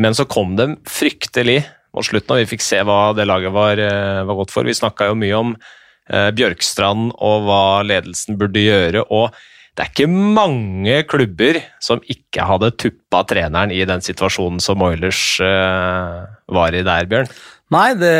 [0.00, 1.64] Men så kom det fryktelig
[1.96, 4.68] mot slutten, og vi fikk se hva det laget var, uh, var godt for.
[4.68, 9.04] Vi snakka jo mye om uh, Bjørkstrand og hva ledelsen burde gjøre.
[9.10, 9.34] og
[9.80, 15.22] det er ikke mange klubber som ikke hadde tuppa treneren i den situasjonen som Oilers
[15.40, 17.30] uh, var i der, Bjørn.
[17.70, 18.14] Nei, det,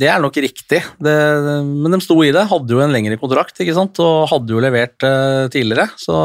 [0.00, 1.14] det er nok riktig, det,
[1.62, 2.42] men de sto i det.
[2.50, 4.00] Hadde jo en lengre kontrakt ikke sant?
[4.02, 5.86] og hadde jo levert uh, tidligere.
[6.00, 6.16] Så,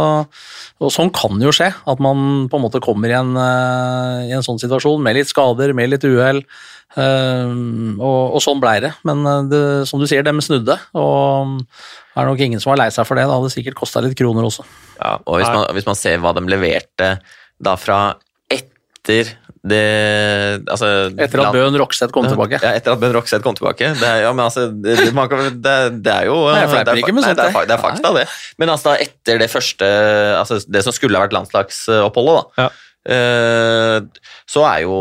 [0.82, 4.34] og sånn kan jo skje, at man på en måte kommer i en, uh, i
[4.34, 6.42] en sånn situasjon med litt skader, med litt uhell.
[6.98, 8.96] og, og, sånn blei det.
[9.06, 10.80] Men det, som du sier, dem snudde.
[10.98, 11.60] og
[12.20, 13.24] det er nok ingen som var lei seg for det.
[13.30, 14.66] Det hadde sikkert kosta litt kroner også.
[14.98, 17.14] Ja, og hvis man, hvis man, ser hva de leverte
[17.64, 18.00] da fra
[18.52, 19.30] etter
[19.68, 19.80] det
[20.72, 22.62] altså, Etter at Bøhn Rokseth kom tilbake?
[22.64, 23.92] Ja, etter at Bøhn Rokseth kom tilbake.
[24.00, 27.42] Det, ja, men altså, det, det, det er jo nei, det, er, ikke med sånt,
[27.42, 28.28] nei, det, er, fakta, det.
[28.62, 29.90] Men altså, etter det første
[30.40, 32.70] altså, Det som skulle ha vært landslagsoppholdet, da.
[32.70, 32.70] Ja.
[33.10, 34.04] Uh,
[34.44, 34.96] så er jo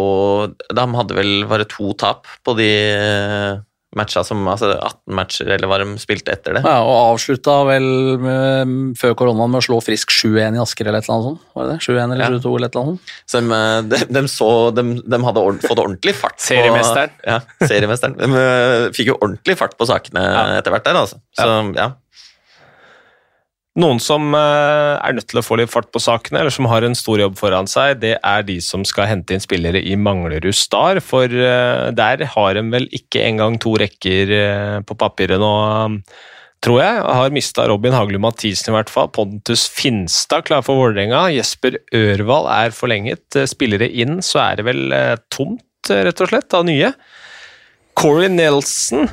[0.55, 2.71] De hadde vel bare to tap på de
[3.97, 6.62] matcha som altså 18 matcher, eller hva de spilte etter det.
[6.66, 7.86] Ja, Og avslutta vel
[8.20, 11.47] med, før koronaen med å slå Frisk 7-1 i Asker eller et eller annet sånt.
[11.57, 11.78] Var det det?
[11.86, 13.14] 7-1 eller 7-2 eller et eller annet sånt?
[13.32, 13.62] Så de,
[13.95, 14.84] de, de, så, de,
[15.14, 17.16] de hadde ord, fått ordentlig fart Seriemesteren.
[17.24, 18.18] Ja, seriemesteren.
[18.20, 20.45] De eh, fikk jo ordentlig fart på sakene ja.
[20.59, 21.22] etter hvert der, altså.
[21.39, 21.91] Så ja.
[23.79, 26.83] Noen som eh, er nødt til å få litt fart på sakene, eller som har
[26.83, 30.57] en stor jobb foran seg, det er de som skal hente inn spillere i Manglerud
[30.57, 30.99] Star.
[31.05, 35.53] For eh, der har de vel ikke engang to rekker eh, på papiret nå,
[36.64, 37.05] tror jeg.
[37.20, 39.12] Har mista Robin Haglund Mathisen i hvert fall.
[39.14, 41.29] Pontus Finstad klar for Vålerenga.
[41.37, 43.39] Jesper Ørvald er forlenget.
[43.47, 44.99] Spillere inn, så er det vel
[45.31, 46.91] tomt, rett og slett, av nye.
[47.99, 49.07] Corey Nelson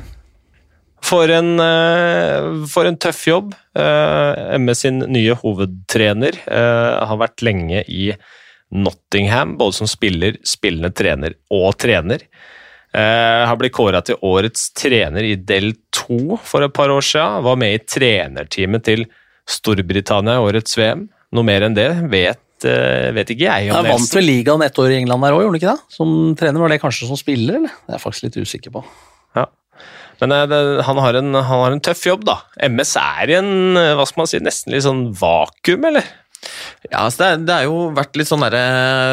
[1.06, 3.54] for en, eh, for en tøff jobb.
[3.78, 8.10] Eh, sin nye hovedtrener eh, har vært lenge i
[8.74, 12.26] Nottingham, både som spiller, spillende trener og trener.
[12.96, 17.42] Har blitt kåra til årets trener i del 2 for et par år siden.
[17.44, 19.04] Var med i trenerteamet til
[19.52, 21.02] Storbritannia i årets VM.
[21.36, 23.68] Noe mer enn det vet, vet ikke jeg.
[23.68, 25.94] om Han vant vel ligaen ett år i England der òg, gjorde han ikke det?
[25.98, 27.76] Som trener, Var det kanskje som spiller, eller?
[27.84, 28.86] Det er jeg faktisk litt usikker på.
[30.22, 32.38] Men eh, det, han, har en, han, har en, tøff jobb, da.
[32.68, 36.08] MS er i en eh, hva skal man si, nesten litt sånn vakuum, eller?
[36.86, 38.60] Ja, altså det, har jo vært litt sånn derre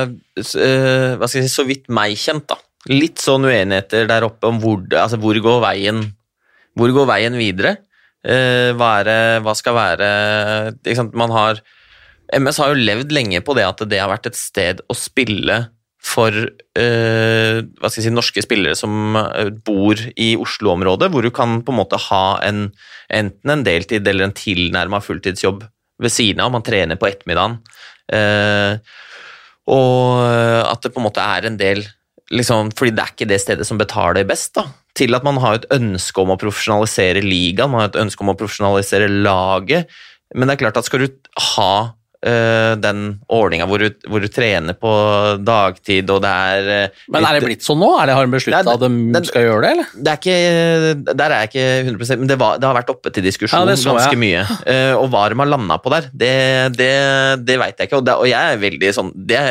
[0.05, 2.59] uh, Hva skal jeg si, så vidt meg kjent, da.
[2.91, 6.03] Litt sånn uenigheter der oppe om hvor, altså hvor går veien
[6.77, 7.77] Hvor går veien videre?
[8.23, 10.09] Hva, er, hva, skal være
[11.15, 11.57] Man har
[12.37, 15.57] MS har jo levd lenge på det at det har vært et sted å spille
[16.03, 21.31] for eh, hva skal jeg si, norske spillere som eh, bor i Oslo-området, hvor du
[21.33, 22.67] kan på en måte ha en,
[23.07, 25.63] enten en deltid eller en tilnærma fulltidsjobb
[26.03, 26.51] ved siden av.
[26.53, 27.61] Man trener på ettermiddagen.
[28.13, 28.77] Eh,
[29.71, 30.19] og
[30.67, 31.85] at det på en måte er en del
[32.33, 34.67] liksom, Fordi det er ikke det stedet som betaler best, da.
[34.97, 38.33] Til at man har et ønske om å profesjonalisere ligaen, man har et ønske om
[38.33, 39.91] å profesjonalisere laget.
[40.35, 41.93] Men det er klart at skal du ha eh,
[42.23, 44.91] den ordninga hvor, du- hvor du trener på
[45.43, 47.89] dagtid, og det er eh, Men er det blitt sånn nå?
[47.99, 49.91] Er det, har de beslutta at de skal gjøre det, eller?
[49.99, 53.11] det er ikke, Der er jeg ikke 100% men det, var, det har vært oppe
[53.13, 54.21] til diskusjon Ja, så ganske ja.
[54.23, 54.45] mye.
[54.71, 56.33] Eh, og hva de har landa på der, det,
[56.79, 56.91] det,
[57.43, 57.99] det veit jeg ikke.
[57.99, 59.43] Og, det, og jeg er veldig sånn det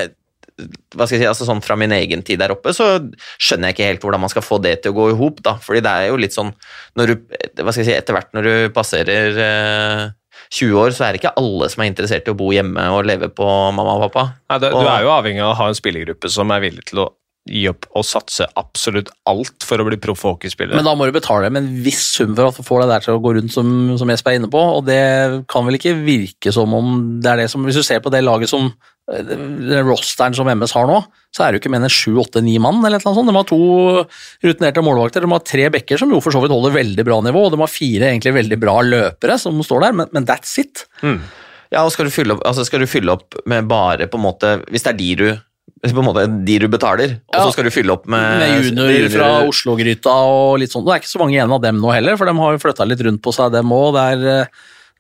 [0.93, 2.85] hva skal jeg si, altså sånn Fra min egen tid der oppe så
[3.41, 5.41] skjønner jeg ikke helt hvordan man skal få det til å gå i hop.
[5.65, 6.53] fordi det er jo litt sånn
[7.01, 7.15] når du,
[7.63, 10.03] hva skal jeg si, Etter hvert når du passerer eh,
[10.53, 13.07] 20 år, så er det ikke alle som er interessert i å bo hjemme og
[13.09, 14.25] leve på mamma og pappa.
[14.53, 16.85] Nei, det, Og- du er jo avhengig av å ha en spillergruppe som er villig
[16.91, 17.09] til å
[17.51, 20.77] gi opp og satse absolutt alt for å bli proff hockeyspiller.
[20.79, 23.17] Men da må du betale med en viss sum for å få deg der til
[23.17, 23.67] å gå rundt, som,
[23.99, 24.61] som Jesper er inne på.
[24.77, 27.99] Og det kan vel ikke virke som om det er det som Hvis du ser
[28.05, 28.71] på det laget som
[29.87, 30.99] rosteren som MS har nå,
[31.33, 32.81] så er det jo ikke mer enn sju, åtte, ni mann.
[32.85, 33.29] eller noe sånt.
[33.31, 33.61] De har to
[34.45, 37.47] rutinerte målvakter, de har tre bekker som jo for så vidt holder veldig bra nivå,
[37.47, 40.85] og de har fire egentlig veldig bra løpere som står der, men, men that's it.
[41.73, 44.27] Ja, og skal du, fylle opp, altså skal du fylle opp med bare på en
[44.27, 45.29] måte Hvis det er de du
[45.83, 47.45] på en måte de du betaler, og Ja.
[47.47, 50.85] så skal du fylle opp med Med juniorer fra Oslo-gryta og litt sånn.
[50.87, 52.87] Det er ikke så mange igjen av dem nå heller, for de har jo flytta
[52.87, 53.89] litt rundt på seg, dem òg.
[53.97, 54.47] Det, er, eh,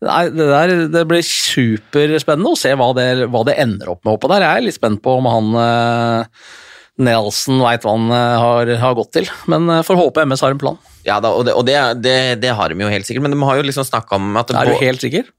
[0.06, 4.16] nei, det, der, det blir superspennende å se hva det, hva det ender opp med
[4.16, 4.46] oppå der.
[4.46, 6.46] Jeg er litt spent på om han eh,
[7.02, 9.30] Nelson veit hva han eh, har, har gått til.
[9.50, 10.80] Men eh, får håpe MS har en plan.
[11.06, 13.66] Ja da, og, det, og det, har de jo helt sikkert, men de har jo
[13.66, 15.30] liksom snakka om at Er du helt sikker?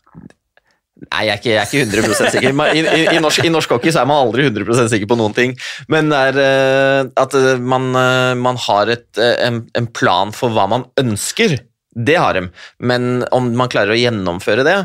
[1.03, 2.53] Nei, jeg er ikke, jeg er ikke 100% sikker.
[2.53, 5.35] I, i, i, norsk, I norsk hockey så er man aldri 100% sikker på noen
[5.35, 5.55] ting.
[5.91, 10.53] Men det er uh, at man, uh, man har et, uh, en, en plan for
[10.55, 11.57] hva man ønsker.
[11.93, 12.47] Det har de,
[12.81, 14.77] men om man klarer å gjennomføre det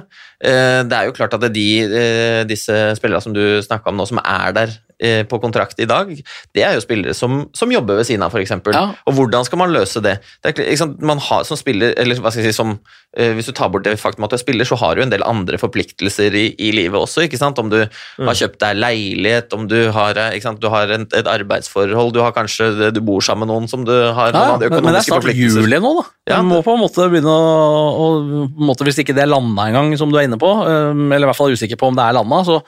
[0.44, 3.88] eh, Det er jo klart at det er de, eh, disse spillerne som du snakka
[3.88, 6.12] om nå, som er der eh, på kontrakt i dag,
[6.56, 8.52] det er jo spillere som, som jobber ved siden av, f.eks.
[8.74, 8.84] Ja.
[9.08, 10.18] Og hvordan skal man løse det?
[10.44, 12.76] det er, man har som spiller, eller hva skal jeg si, som,
[13.16, 15.22] Hvis du tar bort det faktum at du er spiller, så har du en del
[15.24, 17.22] andre forpliktelser i, i livet også.
[17.24, 17.56] ikke sant?
[17.58, 20.36] Om du har kjøpt deg leilighet, om du har, eh?
[20.60, 23.94] Du har en, et arbeidsforhold, du har kanskje du bor sammen med noen som du
[24.12, 26.04] har Ja, noen men, men det er økonomiske snart juli nå, da.
[26.28, 29.70] Ja, Du må på en måte begynne å, å måte, Hvis ikke det er landa
[29.70, 32.18] engang, som du er inne på, eller i hvert fall usikker på om det er
[32.18, 32.60] landa, så,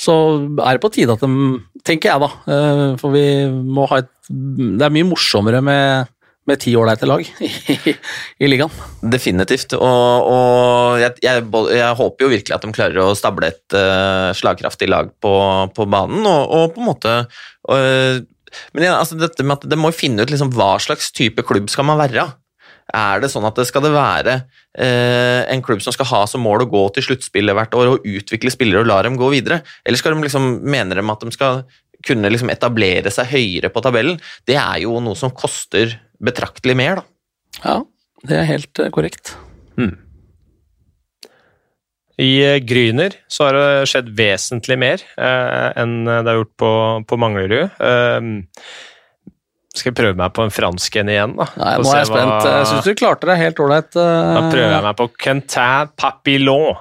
[0.00, 0.16] så
[0.56, 2.96] er det på tide at de Tenker jeg, da.
[3.00, 6.10] For vi må ha et Det er mye morsommere med,
[6.48, 7.50] med ti ålreite lag i,
[8.42, 8.72] i ligaen.
[9.14, 9.76] Definitivt.
[9.78, 14.34] Og, og jeg, jeg, jeg håper jo virkelig at de klarer å stable et uh,
[14.36, 15.32] slagkraftig lag på,
[15.76, 17.16] på banen, og, og på en måte
[17.70, 18.22] øh,
[18.74, 21.70] Men ja, altså dette med at de må finne ut liksom, hva slags type klubb
[21.72, 22.26] skal man være.
[22.92, 24.34] Er det sånn at det skal det være
[24.76, 28.08] eh, en klubb som skal ha som mål å gå til sluttspillet hvert år og
[28.08, 29.62] utvikle spillere og la dem gå videre?
[29.86, 31.62] Eller skal de liksom, mener de at de skal
[32.04, 34.18] kunne liksom etablere seg høyere på tabellen?
[34.48, 37.04] Det er jo noe som koster betraktelig mer, da.
[37.64, 37.76] Ja,
[38.28, 39.34] det er helt korrekt.
[39.34, 39.98] korrekt.
[42.22, 46.72] I eh, Gryner så har det skjedd vesentlig mer eh, enn det har gjort på,
[47.08, 47.72] på Manglerud.
[47.80, 48.28] Eh,
[49.72, 51.46] skal jeg prøve meg på en fransk en igjen, da?
[51.56, 52.32] Nei, nå er jeg spent.
[52.34, 53.88] hva- Jeg syns du klarte deg helt ålreit.
[53.96, 54.32] Eh...
[54.36, 56.74] Da prøver jeg meg på Quentin Papillon.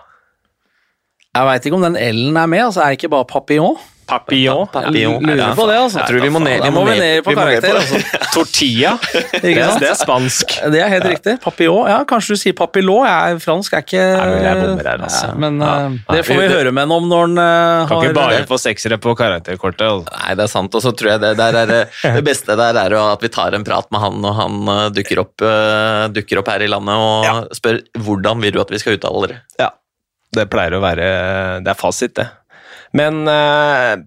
[1.31, 3.77] Jeg veit ikke om den L-en er med, altså er det ikke bare papillon?
[4.12, 4.68] Papillon.
[4.72, 5.24] Papillon.
[5.24, 6.01] Lurer på det, altså.
[6.01, 8.01] Jeg tror vi må ned, vi må vi ned på karakter, altså.
[8.36, 8.91] Tortilla.
[9.41, 9.82] Det Ikke er, sant?
[9.84, 10.55] det er spansk.
[10.74, 11.36] Det er helt riktig.
[11.43, 11.88] Papillon.
[11.89, 13.05] Ja, kanskje du sier papillon.
[13.07, 15.24] Jeg er fransk, jeg er ikke Nei, jeg bommer her, altså.
[15.32, 15.72] Ja, Men Ja.
[15.88, 18.59] eh, det får vi høre med ham om når han har Kan ikke bare få
[18.62, 19.88] seksere på karakterkortet.
[19.88, 20.14] altså.
[20.22, 21.88] Nei, det er sant, og så tror jeg det, der er, det-
[22.20, 24.89] det beste der er jo at vi tar en prat med han når han eh,
[24.99, 28.80] dukker opp, eh, dukker opp her i landet og spør hvordan vil du at vi
[28.82, 29.41] skal uttale dere.
[29.59, 29.70] Ja.
[30.32, 31.07] Det pleier å være
[31.64, 32.28] Det er fasit, det.
[32.97, 34.01] Men eh,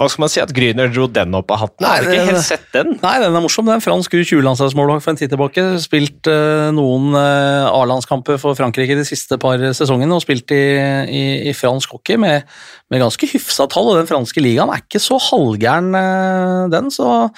[0.00, 0.40] hva skal man si?
[0.42, 1.84] At Grüner dro den opp av hatten?
[1.84, 2.94] Nei, Har ikke helt sett den?
[3.02, 3.66] Nei, den er morsom.
[3.68, 5.64] Det er en fransk U20-landslagsmålvakt for en tid tilbake.
[5.84, 10.62] Spilt uh, noen uh, A-landskamper for Frankrike de siste par sesongene, og spilt i,
[11.06, 12.48] i, i fransk hockey med,
[12.90, 13.92] med ganske hyfsa tall.
[13.92, 17.28] Og den franske ligaen er ikke så halvgæren, uh, den, så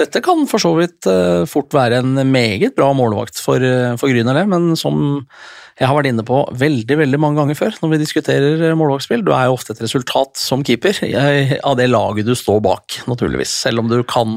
[0.00, 4.10] dette kan for så vidt eh, fort være en meget bra målvakt for, uh, for
[4.10, 5.26] Grüner, det, men som
[5.74, 9.24] jeg har vært inne på veldig veldig mange ganger før når vi diskuterer målvaktspill, målvaktsspill.
[9.26, 13.00] Du er jo ofte et resultat som keeper eh, av det laget du står bak,
[13.10, 13.54] naturligvis.
[13.66, 14.36] Selv om du kan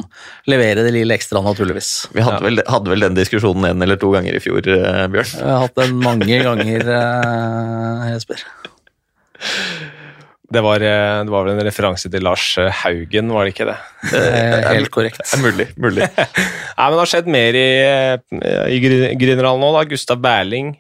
[0.50, 1.92] levere det lille ekstra, naturligvis.
[2.18, 5.36] Vi hadde, vel, hadde vel den diskusjonen en eller to ganger i fjor, eh, Bjørn.
[5.38, 8.42] Jeg har hatt den mange ganger, eh, Jesper.
[10.48, 13.66] Det var, eh, det var vel en referanse til Lars eh, Haugen, var det ikke
[13.68, 13.76] det?
[14.16, 15.20] Eh, Helt korrekt.
[15.20, 15.66] Det er mulig.
[15.76, 16.06] mulig.
[16.78, 18.78] Nei, men Det har skjedd mer i, eh, i
[19.20, 19.74] Grünerhallen nå.
[19.76, 19.84] da.
[19.90, 20.72] Gustav Berling,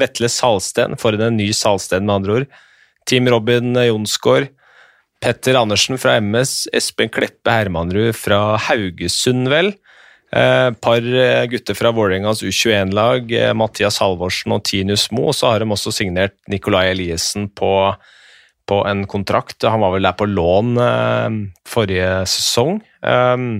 [0.00, 2.48] Vetle Salsten, for en ny Salsten med andre ord.
[3.08, 4.48] Team Robin Jonsgaard,
[5.20, 9.74] Petter Andersen fra MS, Espen Kleppe Hermanrud fra Haugesund, vel.
[10.30, 11.02] Par
[11.50, 15.32] gutter fra Vålerengas U21-lag, eh, Mathias Halvorsen og Tinus Mo.
[15.34, 17.72] Så har de også signert Nikolai Eliassen på,
[18.70, 19.66] på en kontrakt.
[19.66, 22.80] Han var vel der på lån eh, forrige sesong.
[23.02, 23.50] Um,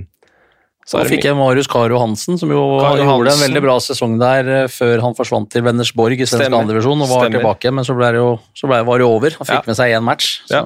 [0.91, 3.37] så fikk jeg Marius Caro Hansen, som jo Karo gjorde Hansen.
[3.37, 7.11] en veldig bra sesong der eh, før han forsvant til Vennersborg i svensk andredivisjon og
[7.13, 7.39] var Stemmer.
[7.39, 9.37] tilbake, men så, ble det jo, så ble var det over.
[9.39, 9.69] Han fikk ja.
[9.71, 10.33] med seg én match.
[10.49, 10.59] Så.
[10.59, 10.65] Ja.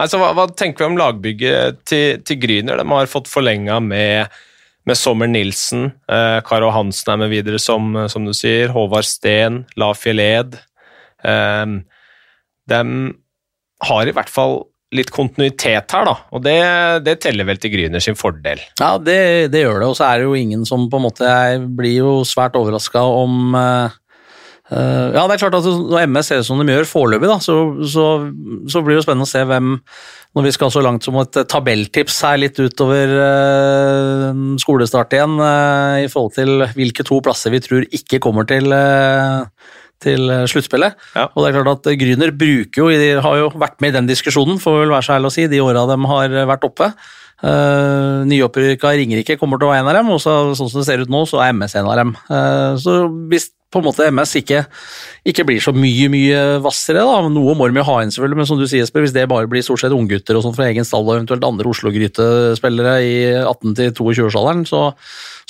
[0.00, 2.78] Altså, hva, hva, tenker vi om lagbygget til, til Gryner?
[2.78, 4.38] De har fått forlenga med,
[4.86, 5.90] med, Sommer Nilsen.
[6.06, 8.70] Eh, Karo Hansen er med videre, som, som du sier.
[8.76, 10.54] Håvard Steen, La Fjelled.
[11.26, 11.66] Eh,
[12.70, 12.82] de
[13.86, 14.60] har i hvert fall
[14.94, 16.16] litt kontinuitet her, da.
[16.34, 16.58] Og det,
[17.06, 18.62] det teller vel til Gryner sin fordel.
[18.80, 19.90] Ja, det, det gjør det.
[19.92, 23.04] Og så er det jo ingen som på en måte Jeg blir jo svært overraska
[23.06, 23.54] om
[24.70, 27.56] Uh, ja, det er klart at Når MS ser ut som de gjør foreløpig, så,
[27.90, 28.04] så,
[28.70, 29.72] så, blir det jo spennende å se hvem
[30.38, 34.28] Når vi skal så langt som et tabelltips her litt utover uh,
[34.62, 35.34] skolestart igjen,
[36.04, 38.70] i forhold til hvilke to plasser vi tror ikke kommer til,
[40.02, 40.98] til sluttspillet.
[41.14, 41.28] Ja.
[41.30, 44.10] Og det er klart at Grüner bruker jo, de har jo vært med i den
[44.10, 46.92] diskusjonen, får vel være så ærlig å si, de åra de har vært oppe.
[47.40, 50.88] Uh, Nyopprykka Ringerike kommer til å være en av dem, og så, sånn som det
[50.90, 52.12] ser ut nå, så er MS en av dem.
[52.28, 53.00] Uh, så
[53.32, 54.64] hvis på en måte MS ikke,
[55.30, 57.04] ikke blir så mye mye hvassere.
[57.06, 59.28] da, Noe må de jo ha inn, selvfølgelig, men som du sier, Jesper, hvis det
[59.30, 63.14] bare blir stort sett unggutter og sånn fra egen stall og eventuelt andre Oslo-grytespillere i
[63.38, 64.88] 18-22-årsalderen, så,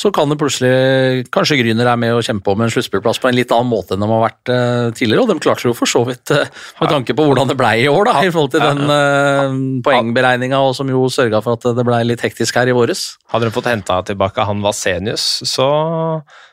[0.01, 3.36] så, kan det plutselig Kanskje Gryner er med å kjempe om en sluttspillplass på en
[3.36, 5.26] litt annen måte enn de har vært uh, tidligere.
[5.26, 6.46] Og de klarte jo for så vidt, uh,
[6.80, 10.62] med tanke på hvordan det ble i år, da, i forhold til den uh, poengberegninga,
[10.76, 13.11] som jo sørga for at det ble litt hektisk her i våres.
[13.34, 15.68] Hadde de fått henta tilbake han Vasenius, så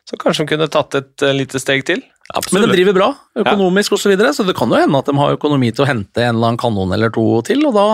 [0.07, 1.99] så kanskje de kunne tatt et lite steg til.
[2.31, 2.53] Absolutt.
[2.55, 3.07] Men de driver bra
[3.39, 3.97] økonomisk ja.
[3.97, 6.23] osv., så, videre, så det kan jo hende at de har økonomi til å hente
[6.23, 7.65] en eller annen kanon eller to til.
[7.67, 7.87] Og da,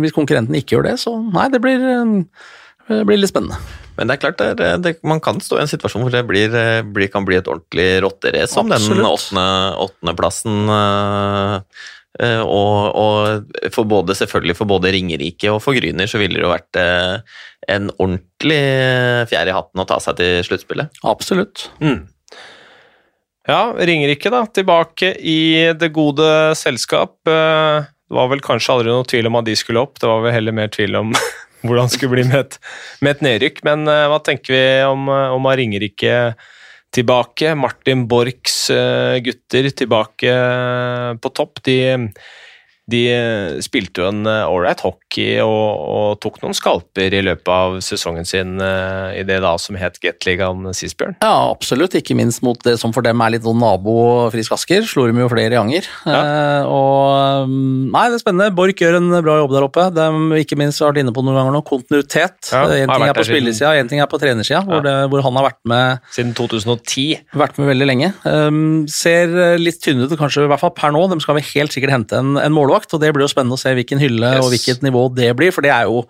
[0.00, 3.60] hvis konkurrenten ikke gjør det, så nei, det blir, uh, blir litt spennende.
[3.96, 6.52] Men det er klart, det, det, man kan stå i en situasjon hvor det blir,
[6.92, 10.66] blir, kan bli et ordentlig rotterace om den åttendeplassen.
[10.68, 11.62] Åttende
[12.16, 16.44] Eh, og, og, for både, selvfølgelig for både Ringerike og for Gryner så ville det
[16.46, 17.40] jo vært eh,
[17.72, 18.60] en ordentlig
[19.30, 21.02] fjær i hatten å ta seg til sluttspillet.
[21.08, 21.68] Absolutt.
[21.82, 22.06] Mm.
[23.46, 24.46] Ja, Ringerike, da.
[24.48, 27.18] Tilbake i det gode selskap.
[27.28, 30.22] Eh, det var vel kanskje aldri noe tvil om at de skulle opp, det var
[30.24, 31.12] vel heller mer tvil om
[31.62, 32.58] hvordan skulle bli med et,
[33.00, 33.62] med et nedrykk.
[33.66, 36.34] Men hva tenker vi om, om Ringerike?
[36.96, 37.54] tilbake.
[37.54, 41.60] Martin Borchs uh, gutter tilbake eh, på topp.
[41.66, 41.76] De
[42.86, 47.50] de eh, spilte jo en ålreit eh, hockey og, og, tok noen skalper i løpet
[47.50, 51.16] av sesongen sin uh, i det da som het Gateligaen sist, Bjørn?
[51.18, 51.96] Ja, absolutt.
[51.98, 53.96] Ikke minst mot det som for dem er litt noen nabo
[54.30, 54.86] Frisk Asker.
[54.86, 55.88] Slo dem jo flere ganger.
[56.06, 56.20] Ja.
[56.20, 58.54] Eh, og mm, Nei, det er spennende.
[58.54, 59.88] Borch gjør en bra jobb der oppe.
[59.96, 60.06] De
[60.44, 62.52] ikke minst har vært inne på noen ganger nå, kontinuitet.
[62.52, 64.64] Ja, en ting er på spillersida, en ting er på trenersida, ja.
[64.66, 67.26] hvor, hvor, han har vært med Siden 2010.
[67.34, 68.12] Vært med veldig lenge.
[68.22, 71.02] Um, ser litt tynne ut, kanskje i hvert fall per nå.
[71.10, 73.56] De skal vi helt sikkert hente en, en målvakt målvakt, og det blir jo spennende
[73.56, 74.42] å se hvilken hylle yes.
[74.42, 76.04] og hvilket nivå det blir, for det er jo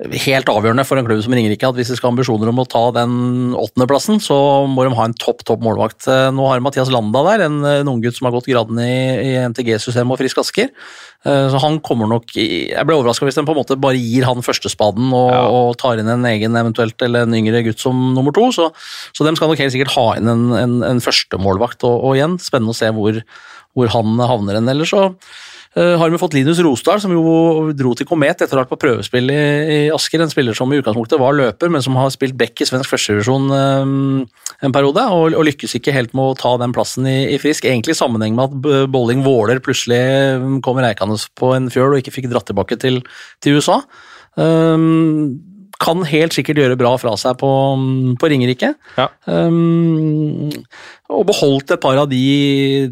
[0.00, 2.64] helt avgjørende for en klubb som Ringerike at hvis de skal ha ambisjoner om å
[2.64, 6.06] ta den åttendeplassen, så må de ha en topp topp målvakt.
[6.08, 9.34] Eh, nå har Mathias Landa der, en, en unggutt som har gått graden i, i
[9.52, 10.70] MTG-systemet og Frisk Asker.
[11.28, 14.24] Eh, så han kommer nok Jeg ble overraska hvis de på en måte bare gir
[14.24, 15.44] han førstespaden og, ja.
[15.52, 18.48] og, tar inn en egen eventuelt eller en yngre gutt som nummer to.
[18.56, 18.70] Så,
[19.12, 21.84] så de skal nok helt sikkert ha inn en, en, en førstemålvakt.
[21.84, 23.20] Og, og igjen, spennende å se hvor,
[23.76, 24.72] hvor han havner hen.
[24.72, 25.10] Ellers så
[25.78, 28.78] har vi fått Linus Rosdal, som jo dro til Komet etter å ha vært på
[28.82, 30.24] prøvespill i, i, Asker.
[30.24, 33.46] En spiller som i utgangspunktet var løper, men som har spilt back i svensk førstevisjon
[33.54, 33.92] um,
[34.66, 37.68] en periode, og, og, lykkes ikke helt med å ta den plassen i, i Frisk.
[37.70, 40.00] Egentlig i sammenheng med at Bolling Våler plutselig
[40.66, 43.04] kom reikende på en fjøl og ikke fikk dratt tilbake til,
[43.38, 43.78] til USA.
[44.34, 45.38] Um,
[45.80, 47.50] kan helt sikkert gjøre bra fra seg på,
[48.20, 48.74] på Ringerike.
[49.00, 49.06] Ja.
[49.24, 50.50] Um,
[51.10, 52.20] og beholdt et par av de,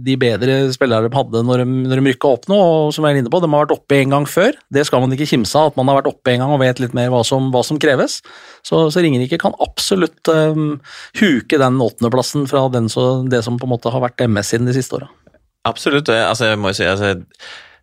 [0.03, 2.57] de bedre spillere de hadde når de, når de rykka opp nå.
[2.57, 4.57] og som jeg er inne på, De har vært oppe en gang før.
[4.73, 6.81] Det skal man ikke kimse av, at man har vært oppe en gang og vet
[6.83, 8.19] litt mer hva som, hva som kreves.
[8.67, 10.79] Så, så Ringerike kan absolutt um,
[11.21, 14.73] huke den åttendeplassen fra den, så, det som på en måte har vært MS siden
[14.73, 15.13] de siste åra.
[15.69, 16.09] Absolutt.
[16.09, 17.15] Altså, jeg må jo si, altså,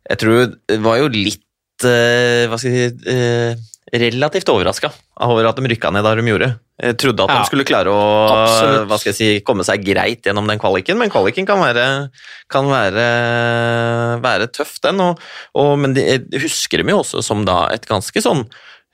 [0.10, 1.42] jeg tror det var jo litt
[1.86, 3.72] uh, Hva skal jeg si uh,
[4.02, 4.92] relativt overraska
[5.26, 6.50] over at de rykka ned der de gjorde.
[6.82, 8.00] Jeg trodde at ja, de skulle klare å
[8.90, 11.86] hva skal jeg si, komme seg greit gjennom den kvaliken, men kvaliken kan være,
[12.52, 13.08] kan være,
[14.26, 15.00] være tøff, den.
[15.06, 15.24] Og,
[15.56, 18.44] og, men de, jeg husker dem jo også som da et ganske sånn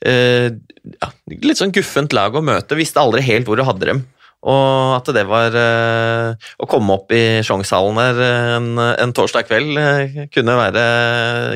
[0.06, 0.52] eh,
[0.94, 2.78] ja, Litt sånn guffent lag å møte.
[2.78, 4.06] Visste aldri helt hvor du hadde dem.
[4.42, 8.22] Og at det var eh, Å komme opp i Sjongshallen der
[8.58, 10.86] en, en, torsdag kveld eh, kunne være,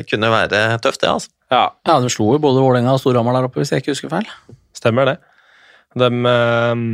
[0.06, 1.32] kunne være tøft, det, altså.
[1.50, 1.64] Ja.
[1.86, 4.30] ja, du slo jo både Vålerenga og Storhamar der oppe, hvis jeg ikke husker feil.
[4.74, 5.16] Stemmer det.
[5.98, 6.84] De, eh,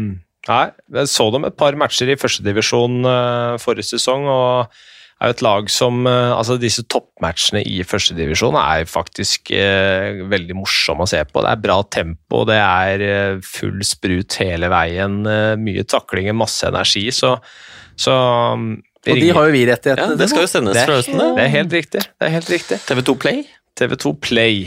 [0.49, 0.65] nei,
[0.97, 4.83] jeg så dem et par matcher i førstedivisjon uh, forrige sesong, og
[5.23, 10.59] er jo et lag som eh, Altså, disse toppmatchene i førstedivisjon er faktisk eh, veldig
[10.59, 11.45] morsomme å se på.
[11.45, 15.23] Det er bra tempo, det er uh, full sprut hele veien,
[15.63, 17.35] mye taklinger, masse energi, så,
[17.99, 18.15] så
[18.57, 18.71] um,
[19.07, 20.15] Og de har jo vi rettighetene.
[20.15, 21.33] Ja, det skal jo sendes fra høsten, det.
[21.39, 22.07] det er helt riktig.
[22.07, 22.81] Det er helt riktig.
[22.89, 23.45] TV2 Play.
[23.79, 24.65] TV2 Play.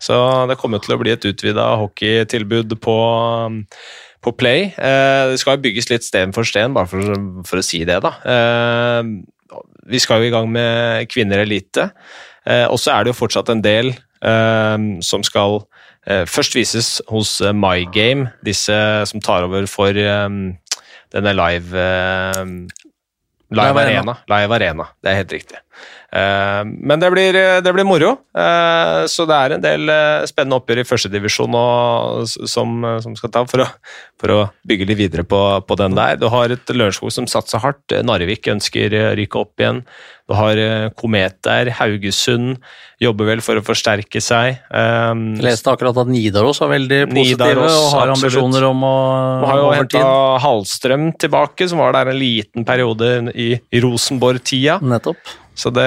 [0.00, 0.16] Så
[0.48, 2.96] det kommer til å bli et utvida hockeytilbud på,
[3.50, 3.60] um,
[4.24, 4.70] på Play.
[4.72, 7.12] Eh, det skal bygges litt sten for sten, bare for,
[7.48, 8.14] for å si det, da.
[9.90, 11.90] Vi skal jo i gang med Kvinner elite,
[12.46, 14.76] eh, og så er det jo fortsatt en del eh,
[15.06, 15.62] som skal
[16.06, 18.76] eh, først vises hos My MyGame, disse
[19.10, 19.96] som tar over for
[21.10, 21.86] denne live
[23.50, 23.98] Live, Live Arena.
[23.98, 24.12] Arena.
[24.30, 25.58] Live Arena, det er helt riktig.
[26.10, 30.58] Eh, men det blir, det blir moro, eh, så det er en del eh, spennende
[30.58, 31.58] oppgjør i førstedivisjon
[32.50, 33.68] som, som skal ta for å,
[34.20, 36.18] for å bygge litt videre på, på den der.
[36.20, 37.84] Du har et Lørenskog som satser hardt.
[37.94, 39.84] Eh, Narvik ønsker å rykke opp igjen.
[40.30, 41.70] Du har eh, Komet der.
[41.78, 42.58] Haugesund
[43.02, 44.58] jobber vel for å forsterke seg.
[44.70, 48.34] Eh, Jeg leste akkurat at Nidaros var veldig positive Nidaros, og har absolutt.
[48.34, 48.96] ambisjoner om å
[49.42, 50.02] Du har jo henta.
[50.44, 54.78] Hallstrøm tilbake, som var der en liten periode i, i Rosenborg-tida.
[54.82, 55.38] Nettopp.
[55.60, 55.84] Så det,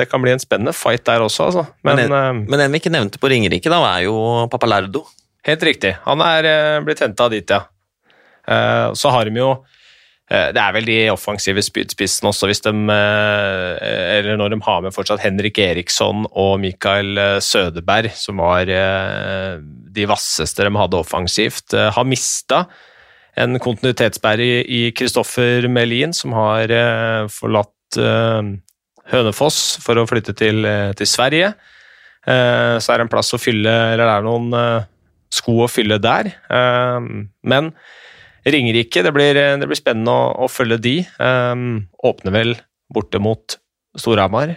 [0.00, 1.64] det kan bli en spennende fight der også, altså.
[1.86, 4.18] Men, Men, en, men en vi ikke nevnte på Ringerike, da, er jo
[4.52, 5.04] Papalardo.
[5.06, 5.94] eh, helt riktig.
[6.08, 7.62] Han er eh, blitt henta dit, ja.
[8.46, 9.52] Eh, så har de jo
[10.30, 14.82] eh, det er vel de offensive spydspissene også, hvis de eh, Eller når de har
[14.84, 19.56] med fortsatt Henrik Eriksson og Mikael eh, Sødeberg, som var eh,
[19.96, 22.64] de vasseste de hadde offensivt, eh, har mista
[23.36, 28.54] en kontinuitetsbærer i Kristoffer Melin, som har eh, forlatt eh,
[29.12, 31.52] Hønefoss for å flytte til, eh, til Sverige.
[32.26, 34.88] Eh, så er det en plass å fylle, eller det er noen eh,
[35.30, 36.32] sko å fylle der.
[36.50, 36.98] Eh,
[37.46, 37.70] men
[38.46, 40.96] Ringerike, det blir, det blir spennende å, å følge de.
[41.02, 41.54] Eh,
[42.06, 42.56] åpner vel
[42.92, 43.56] borte mot
[43.98, 44.56] Storhamar,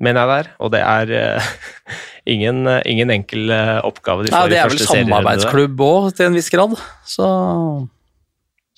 [0.00, 0.50] mener jeg der.
[0.64, 1.52] Og det er eh,
[2.34, 6.36] ingen, ingen enkel eh, oppgave de Ja, får det er vel samarbeidsklubb òg, til en
[6.40, 6.76] viss grad.
[7.08, 7.28] Så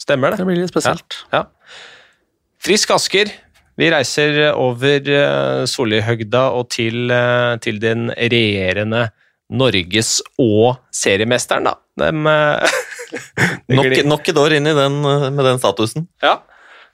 [0.02, 0.42] Stemmer det.
[0.42, 1.22] det blir litt spesielt.
[1.34, 1.44] Ja.
[2.62, 3.30] Frisk Asker.
[3.82, 9.08] Vi reiser over eh, Solihøgda og til, eh, til den regjerende
[9.52, 11.74] Norges- og seriemesteren, da.
[12.06, 12.78] Eh,
[13.76, 16.06] Nok, nok et år inn i den, eh, med den statusen.
[16.22, 16.38] Ja.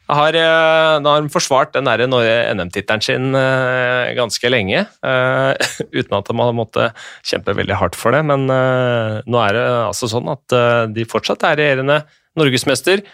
[0.08, 5.68] Har, eh, nå har de forsvart den NM-tittelen sin eh, ganske lenge, eh,
[5.98, 8.24] uten at de har måttet kjempe veldig hardt for det.
[8.24, 12.00] Men eh, nå er det altså sånn at eh, de fortsatt er regjerende
[12.40, 13.04] norgesmester.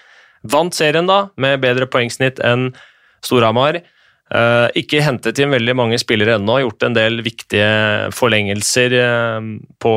[0.47, 2.70] Vant serien da, med bedre poengsnitt enn
[3.27, 3.83] Storhamar.
[4.33, 9.51] Eh, ikke hentet inn veldig mange spillere ennå, gjort en del viktige forlengelser eh,
[9.83, 9.95] på,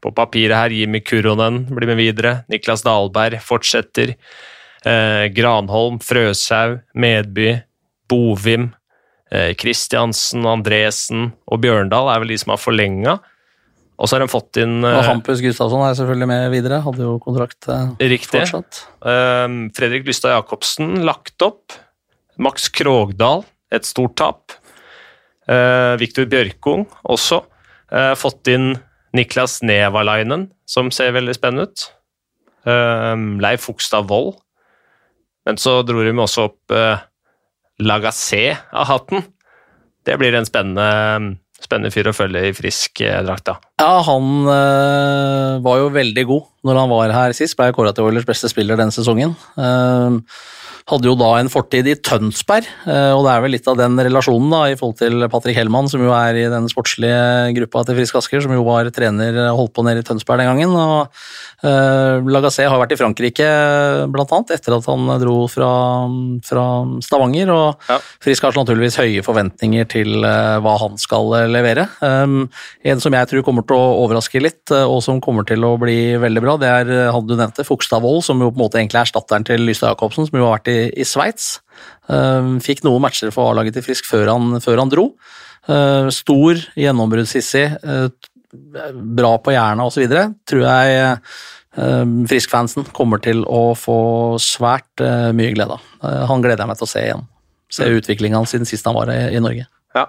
[0.00, 0.74] på papiret her.
[0.74, 2.40] Jimmy Kuronen blir med videre.
[2.52, 4.14] Niklas Dahlberg fortsetter.
[4.86, 7.58] Eh, Granholm, Frøshaug, Medby,
[8.10, 8.72] Bovim,
[9.30, 13.12] Kristiansen, Andresen og Bjørndal er vel de som har forlenga.
[14.00, 16.80] Og så har de fått inn Og Hampus Gustavsson er selvfølgelig med videre.
[16.82, 17.68] Hadde jo kontrakt
[18.00, 18.40] Riktig.
[18.40, 18.80] fortsatt.
[19.76, 21.78] Fredrik Lystad Jacobsen lagt opp.
[22.40, 24.54] Max Krogdal, et stort tap.
[25.50, 27.42] Eh, Viktor Bjørkung også.
[27.92, 28.72] Eh, fått inn
[29.16, 31.84] Niklas Nevalainen, som ser veldig spennende ut.
[32.64, 34.38] Eh, Leif Fogstad Wold.
[35.48, 37.04] Men så dro de også opp eh,
[37.80, 39.24] Lagassé av hatten.
[40.04, 43.56] Det blir en spennende, spennende fyr å følge i frisk eh, drakt, da.
[43.80, 47.56] Ja, han eh, var jo veldig god når han var her sist.
[47.58, 49.34] Ble kåra til Oilers beste spiller denne sesongen.
[49.60, 50.20] Eh,
[50.90, 53.96] hadde jo da en fortid i Tønsberg, eh, og det er vel litt av den
[53.98, 57.98] relasjonen da, i forhold til Patrick Hellmann, som jo er i den sportslige gruppa til
[57.98, 60.76] Frisk Asker, som jo var trener, og holdt på nede i Tønsberg den gangen.
[60.76, 61.08] og
[61.64, 63.48] uh, Lagassé har vært i Frankrike,
[64.12, 65.72] blant annet, etter at han dro fra,
[66.46, 66.66] fra
[67.04, 67.52] Stavanger.
[67.54, 67.98] og Ja.
[68.22, 71.86] Frisk har naturligvis høye forventninger til uh, hva han skal eh, levere.
[72.04, 72.48] Um,
[72.84, 75.74] en som jeg tror kommer til å overraske litt, eh, og som kommer til å
[75.80, 78.64] bli veldig bra, det er hadde du du det, Fogstad Wold, som jo på en
[78.64, 81.58] måte egentlig er erstatteren til Lystad Jacobsen, som jo har vært i, i Sveits.
[82.10, 85.06] Um, fikk noen matcher for A-laget til Frisk før han, før han dro.
[85.68, 88.08] Uh, stor, gjennombruddshissig, uh,
[88.90, 90.06] bra på jernet osv.
[90.50, 91.18] Tror jeg
[91.70, 94.00] Frisk-fansen kommer til å få
[94.42, 94.98] svært
[95.38, 95.84] mye glede av.
[96.26, 97.22] Han gleder jeg meg til å se igjen.
[97.70, 99.68] Se utviklingen hans siden sist han var i, Norge.
[99.94, 100.02] Ja.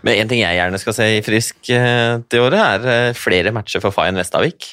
[0.00, 3.84] Men en ting jeg gjerne skal se i Frisk det året, er eh, flere matcher
[3.84, 4.70] for Fayen Vestavik.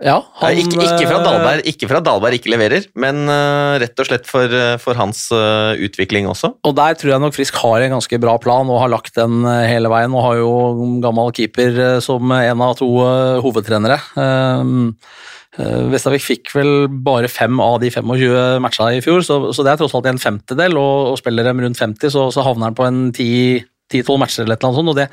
[0.00, 4.08] Ja, han, ikke, ikke, fra Dalberg, ikke fra Dalberg, ikke leverer, men uh, rett og
[4.08, 6.54] slett for, for hans uh, utvikling også.
[6.64, 9.44] Og Der tror jeg nok Frisk har en ganske bra plan og har lagt den
[9.44, 10.14] hele veien.
[10.16, 10.52] Og har jo
[11.04, 12.88] gammel keeper som en av to
[13.44, 14.00] hovedtrenere.
[14.16, 14.88] Uh,
[15.90, 19.80] Vestavik fikk vel bare fem av de 25 matcha i fjor, så, så det er
[19.82, 20.78] tross alt en femtedel.
[20.80, 24.44] Og, og spiller dem rundt 50, så, så havner han på en 10 10-12 matcher
[24.44, 25.08] eller annet sånt, og det,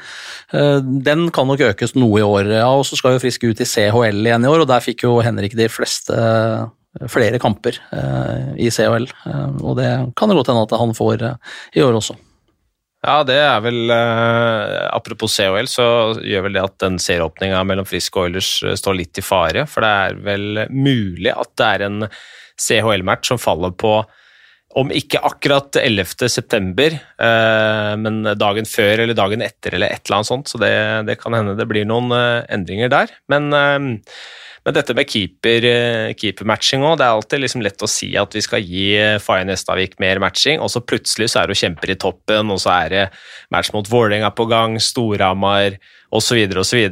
[0.53, 2.51] uh, den kan nok økes noe i år.
[2.59, 5.07] Ja, og så skal jo Frisk ut i CHL igjen i år, og der fikk
[5.07, 6.69] jo Henrik de fleste uh,
[7.11, 9.09] flere kamper uh, i CHL.
[9.61, 11.28] og det kan det godt hende at han får
[11.78, 12.17] i år også.
[13.05, 15.86] Ja, det er vel Apropos CHL, så
[16.17, 18.49] gjør vel det at den serieåpninga mellom Frisk og Oilers
[18.82, 19.67] står litt i fare.
[19.69, 22.07] For det er vel mulig at det er en
[22.57, 23.99] CHL-match som faller på
[24.78, 26.28] om ikke akkurat 11.
[26.30, 30.51] september, eh, men dagen før eller dagen etter eller et eller annet sånt.
[30.51, 30.73] Så det,
[31.07, 33.13] det kan hende det blir noen eh, endringer der.
[33.32, 33.80] Men, eh,
[34.67, 35.65] men dette med keeper,
[36.19, 38.89] keepermatching òg, det er alltid liksom lett å si at vi skal gi
[39.23, 42.73] Faye Nestavik mer matching, og så plutselig så er hun kjemper i toppen, og så
[42.75, 43.05] er det
[43.55, 45.78] match mot Vålerenga på gang, Storhamar
[46.11, 46.41] osv.
[46.51, 46.84] osv.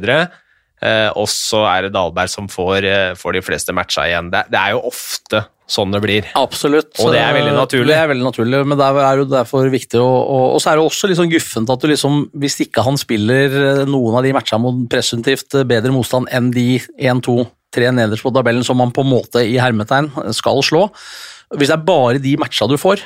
[1.20, 2.88] Og så er det Dahlberg som får,
[3.20, 4.32] får de fleste matcha igjen.
[4.32, 6.28] Det, det er jo ofte sånn det blir.
[6.38, 6.92] Absolutt.
[7.02, 7.90] Og det er veldig naturlig.
[7.90, 10.06] Det er veldig naturlig, men det er jo derfor viktig å
[10.54, 13.56] Og så er det også litt sånn guffent at du liksom, hvis ikke han spiller
[13.60, 17.36] eh, noen av de matchene mot presumptivt eh, bedre motstand enn de 1, 2,
[17.76, 20.86] 3 nederst på tabellen som man på en måte i hermetegn skal slå
[21.56, 23.02] Hvis det er bare de matchene du får,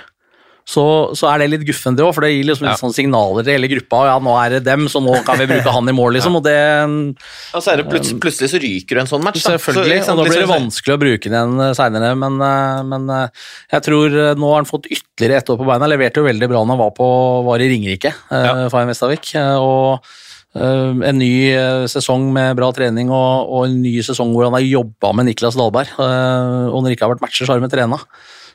[0.65, 0.87] så,
[1.19, 2.77] så, er det litt guffent, det òg, for det gir liksom ja.
[2.79, 4.05] sånn signaler til hele gruppa.
[4.09, 6.41] Ja, nå er det dem, så nå kan vi bruke han i mål, liksom.
[6.41, 9.43] Og det ja, så er det plutselig, plutselig så ryker du en sånn match.
[9.45, 9.57] Da.
[9.59, 12.15] Selvfølgelig, så, og da blir det vanskelig å bruke den igjen eh, seinere.
[12.19, 13.45] Men, eh, men, eh,
[13.75, 15.91] jeg tror nå har han fått ytterligere ett år på beina.
[15.91, 17.11] Leverte jo veldig bra når han var, på,
[17.49, 18.69] var i Ringerike, ja.
[18.73, 19.33] Fayen Vestavik.
[19.61, 20.11] Og
[20.55, 21.55] en ny
[21.91, 25.55] sesong med bra trening og, og en ny sesong hvor han har jobba med Niklas
[25.59, 25.93] Dahlberg.
[26.01, 27.99] og når det ikke har vært matcher, så har de trena.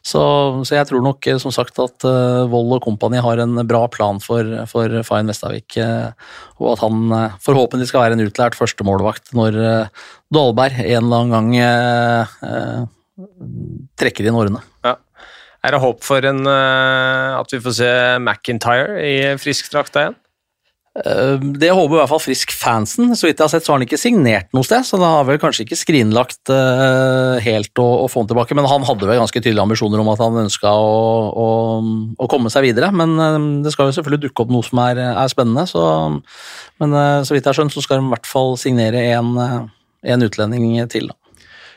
[0.05, 0.21] Så,
[0.67, 2.03] så, jeg tror nok som sagt at
[2.51, 5.79] Vold og kompani har en bra plan for, for Fayen Vestavik.
[6.59, 9.57] Og at han forhåpentlig skal være en utlært førstemålvakt når
[10.35, 12.91] Dahlberg en eller annen gang
[13.97, 14.61] trekker inn årene.
[14.85, 14.99] Ja.
[15.65, 17.89] Er det håp for en, at vi får se
[18.19, 20.19] McIntyre i frisk drakt igjen?
[20.95, 23.11] Eh, det håper i hvert fall Frisk-fansen.
[23.19, 25.27] Så vidt jeg har sett, så har han ikke signert noe sted, så han har
[25.27, 28.55] vel kanskje ikke skrinlagt uh, helt å, å, få han tilbake.
[28.57, 30.95] Men han hadde vel ganske tydelige ambisjoner om at han ønska å,
[31.35, 31.49] å,
[32.15, 32.93] å, komme seg videre.
[32.95, 33.35] Men uh,
[33.65, 35.67] det skal jo selvfølgelig dukke opp noe som er, er spennende.
[35.67, 35.83] Så,
[36.79, 40.27] men så vidt jeg har skjønt, så skal de i hvert fall signere en, en
[40.29, 41.11] utlending til.
[41.11, 41.24] da.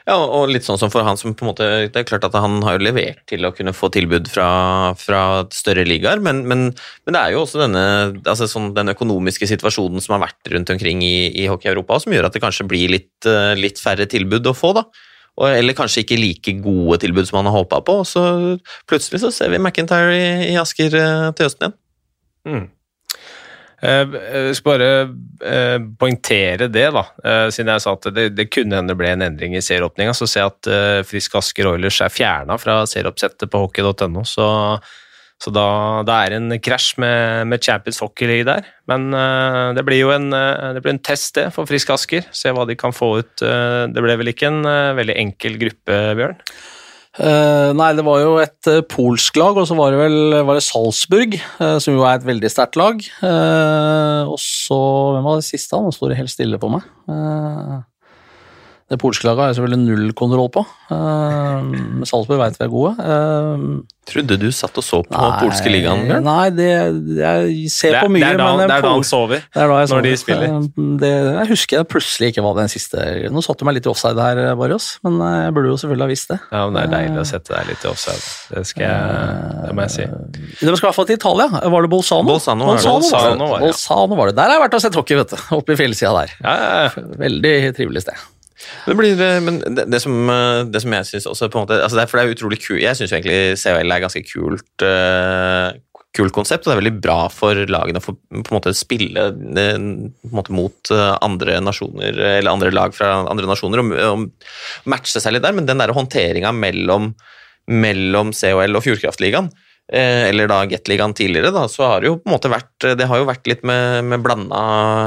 [0.09, 2.37] Ja, og litt sånn som for han som på en måte Det er klart at
[2.41, 4.49] han har jo levert til å kunne få tilbud fra,
[4.97, 5.21] fra
[5.53, 7.83] større ligaer, men, men, men, det er jo også denne
[8.23, 12.31] altså sånn, den økonomiske situasjonen som har vært rundt omkring i, i Hockey-Europa, som gjør
[12.31, 14.87] at det kanskje blir litt, eh, litt færre tilbud å få, da.
[15.39, 18.01] Og, eller kanskje ikke like gode tilbud som han har håpa på.
[18.01, 18.25] og Så
[18.89, 21.79] plutselig så ser vi McIntyre i, i Asker eh, til høsten igjen.
[22.49, 22.67] Mm.
[23.79, 24.15] Eh,
[24.51, 24.93] jeg skal bare
[25.47, 27.05] eh, poengtere det, da.
[27.23, 30.15] Eh, siden jeg sa at det, det kunne hende det ble en endring i serieåpninga.
[30.17, 30.71] Så ser jeg at
[31.09, 34.25] Frisk Asker Oilers er fjerna fra serieoppsettet på hockey.no.
[34.27, 34.49] Så,
[35.39, 35.69] så da,
[36.07, 38.67] da, er det en krasj med, med, Champions Hockey League der.
[38.91, 39.13] Men
[39.77, 42.27] det blir jo en, det blir en test, det, for Frisk Asker.
[42.35, 43.37] Se hva de kan få ut.
[43.39, 44.67] det ble vel ikke en
[44.99, 46.43] veldig enkel gruppe, Bjørn?
[47.19, 50.59] Uh, nei, det var jo et uh, polsk lag, og så var det vel var
[50.59, 53.03] det Salzburg, uh, som jo er et veldig sterkt lag.
[54.29, 54.79] og så
[55.17, 55.81] Hvem var det siste?
[55.83, 56.87] Nå står det helt stille på meg.
[58.89, 60.63] Det polske laget har jeg selvfølgelig null kontroll på.
[60.89, 62.95] Uh, Salzburg veit vi er gode.
[62.97, 66.07] Uh, Trodde du satt og så på nei, polske ligaen?
[66.09, 66.25] Bjørn?
[66.25, 66.69] Nei, det,
[67.19, 68.23] jeg ser det, på mye.
[68.23, 70.55] Det er da, men det er da han sover, når de spiller.
[71.03, 73.93] Det, jeg husker jeg plutselig ikke var den siste Nå satte du meg litt i
[73.93, 76.39] offside her, Barrios, men eh, jeg burde jo selvfølgelig ha visst det.
[76.49, 78.25] Ja, men Det er deilig å sette deg litt i offside.
[78.55, 80.09] Det, skal jeg, det må jeg si.
[80.09, 81.63] Det skal i hvert fall til Italia.
[81.77, 82.33] Var det Bolzano?
[82.33, 83.69] Bolzano, Bolzano, Bolzano, var, det.
[83.69, 84.39] Bolzano var det.
[84.41, 85.39] Der har jeg vært og sett hockey, vet du.
[85.61, 86.35] Oppe i fjellsida der.
[86.41, 86.59] Ja,
[86.89, 87.07] ja.
[87.29, 88.29] Veldig trivelig sted.
[88.59, 91.67] Det blir, eh, men det, det, som, eh, det som, jeg syns også på en
[91.67, 94.23] måte, altså det, er, for det er utrolig kult Jeg syns egentlig CHL er ganske
[94.27, 95.71] kult, uh,
[96.17, 99.29] kult konsept, og det er veldig bra for lagene å få på en måte spille
[99.63, 99.89] en
[100.35, 105.47] måte mot andre nasjoner, eller andre lag fra andre nasjoner, og, og matche seg litt
[105.47, 107.13] der, men den der håndteringa mellom,
[107.71, 112.29] mellom CHL og Fjordkraftligaen Eh, eller da Gateligaen tidligere, da, så har det jo på
[112.29, 114.59] en måte vært Det har jo vært litt med, med blanda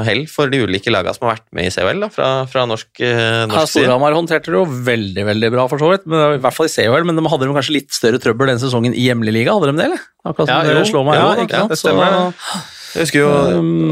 [0.06, 2.90] hell for de ulike lagene som har vært med i CHL, da, fra, fra norsk,
[2.98, 6.42] eh, norsk ja, Storhamar håndterte det jo veldig veldig bra, for så vidt, men, i
[6.42, 9.06] hvert fall i CHL, men de hadde jo kanskje litt større trøbbel den sesongen i
[9.06, 10.06] hjemlig liga, hadde de det, eller?
[10.26, 11.62] Akkurat som ja, jo, slår meg, ja, jo, ikke sant?
[11.62, 12.18] Ja, det stemmer.
[12.32, 12.81] Så,
[13.22, 13.28] jo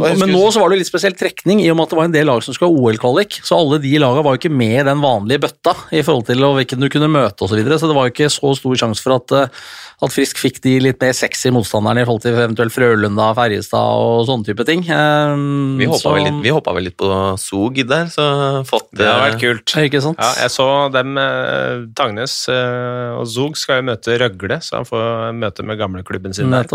[0.05, 2.09] jeg men nå så var det litt spesiell trekning, i og med at det var
[2.09, 3.39] en del lag som skulle ha OL-kvalik.
[3.47, 6.43] Så alle de lagene var jo ikke med i den vanlige bøtta i forhold til
[6.45, 7.55] hvilken du kunne møte osv.
[7.55, 7.79] Så, videre.
[7.81, 9.63] så det var jo ikke så stor sjanse for at, eh,
[10.01, 14.27] at Frisk fikk de litt mer sexy motstanderne i forhold til eventuelt Frølunda, Ferjestad og
[14.29, 14.85] sånne type ting.
[14.89, 18.89] Um, Vi hoppa så- vel, litt- vi hoppa vel litt på Zog der, så fått
[18.93, 19.77] Det har eh, vært kult.
[19.87, 20.19] Ikke sant?
[20.21, 24.85] Ja, jeg så dem, eh, Tangnes eh, og Zog skal jo møte Røgle, så han
[24.85, 26.67] får møte med gamleklubben sin der.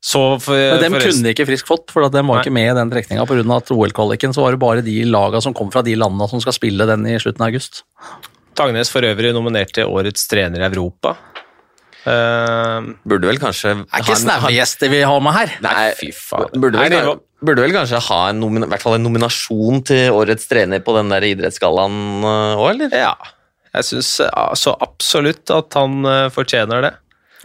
[0.00, 2.44] Så for, Men dem forresten- kunne ikke Frisk fått, for at dem var Nei.
[2.44, 3.24] ikke med i den trekninga.
[3.26, 3.56] Pga.
[3.56, 6.54] at OL-kvaliken så var det bare de laga som kom fra de landene som skal
[6.54, 7.82] spille den i slutten av august.
[8.54, 11.16] Tangnes for øvrig nominert til årets trener i Europa.
[12.06, 15.50] Uh, Burde vel kanskje Det er ikke snaue gjester vi har med her.
[15.66, 16.54] Nei, fy faen.
[16.54, 20.46] Burde vel, Nei, burde vel kanskje ha en, nomin, hvert fall en nominasjon til årets
[20.48, 22.22] trener på den der idrettsgallaen
[22.56, 22.94] òg, eller?
[22.96, 23.12] ja.
[23.74, 24.08] Jeg syns
[24.56, 26.94] så absolutt at han eh, fortjener det.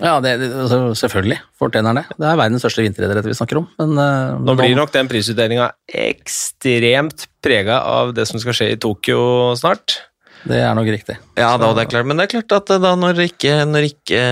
[0.01, 2.05] Ja, det, det, altså, selvfølgelig fortjener det.
[2.17, 3.67] Det er verdens største vinteridrett vi snakker om.
[3.81, 8.79] Men, uh, Nå blir nok den prisutdelinga ekstremt prega av det som skal skje i
[8.81, 9.99] Tokyo snart.
[10.43, 11.13] Det er nok riktig.
[11.39, 14.23] Ja, da, det er klart, men det er klart at da når ikke, når ikke,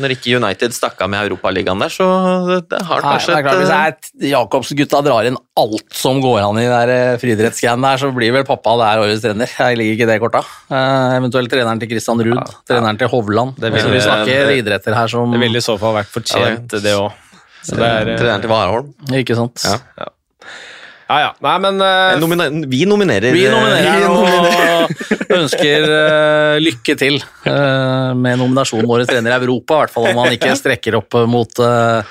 [0.00, 2.08] når ikke United stakk av med Europaligaen der, så
[2.66, 6.18] det har Nei, kanskje det er klart, Hvis et, jeg- Jakobsen-gutta drar inn alt som
[6.24, 9.46] går an i der eh, friidrettsgreiene der, så blir vel pappa der årets trener.
[9.54, 10.42] Jeg liker ikke det korta.
[10.66, 13.54] Eh, eventuelt treneren til Christian Ruud, treneren til Hovland.
[13.56, 16.72] Det Det vil- vi snakker idretter her som Det ville i så fall vært fortjent,
[16.74, 17.12] Ja, det òg.
[17.62, 18.94] Så det er eh, treneren til Warholm.
[19.14, 19.62] Ikke sant?
[19.64, 19.78] Ja.
[19.98, 20.10] Ja
[21.08, 21.28] ja.
[21.44, 24.48] Nei, men eh, Nomina vi nominerer Vi eh, nominerer vi nominerer-
[25.28, 30.10] og ønsker eh, lykke til eh, med nominasjonen Årets trener i Europa, i hvert fall
[30.10, 32.04] om man ikke strekker opp mot uh,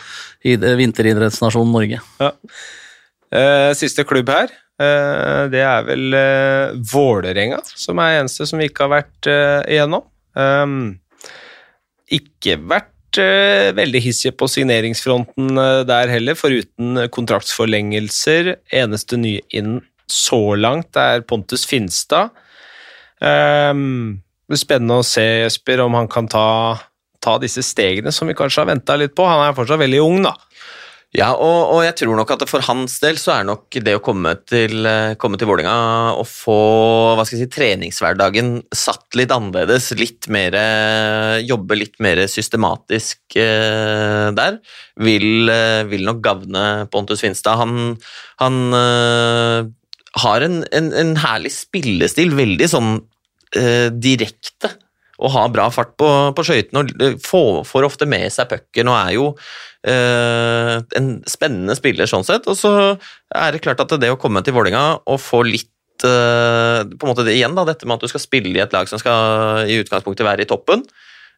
[0.82, 2.02] vinteridrettsnasjonen Norge.
[2.22, 8.69] eh, siste klubb her, eh, det er vel uh, Vålerenga, som er eneste som vi
[8.72, 10.06] ikke har vært eh, igjennom.
[10.38, 10.80] Um,
[12.14, 18.55] ikke vært eh, veldig hissige på signeringsfronten eh, der heller, foruten kontraktsforlengelser.
[18.73, 22.35] Eneste nye inn så langt er Pontus Finstad.
[23.19, 24.21] Um,
[24.53, 26.77] spennende å se, Jesper, om han kan ta,
[27.23, 29.25] ta disse stegene som vi kanskje har venta litt på.
[29.27, 30.35] Han er fortsatt veldig ung, da.
[31.15, 34.01] Ja, og, og jeg tror nok at for hans del så er nok det å
[34.03, 35.75] komme til, eh, komme til Vålinga
[36.19, 36.57] og få
[37.15, 43.39] hva skal jeg si, treningshverdagen satt litt annerledes, litt mer, eh, jobbe litt mer systematisk
[43.39, 44.59] eh, der,
[44.99, 47.55] vil, eh, vil nok gagne Pontus Finstad.
[47.63, 47.95] Han,
[48.43, 49.71] han eh,
[50.25, 52.91] har en, en, en herlig spillestil, veldig sånn
[53.55, 54.75] eh, direkte
[55.17, 58.99] og har bra fart på, på skøytene og får, får ofte med seg pucken og
[58.99, 59.31] er jo
[59.88, 62.47] en spennende spiller sånn sett.
[62.51, 62.72] Og så
[63.31, 65.72] er det klart at det å komme til Vålinga og få litt
[66.05, 68.73] eh, på en måte det igjen, da, dette med at du skal spille i et
[68.76, 70.84] lag som skal i utgangspunktet være i toppen,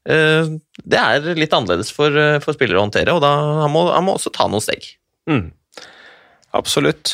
[0.10, 0.50] eh,
[0.84, 4.06] det er litt annerledes for, eh, for spillere å håndtere, og da han må han
[4.08, 4.92] må også ta noen steg.
[5.30, 5.52] Mm.
[6.58, 7.14] Absolutt.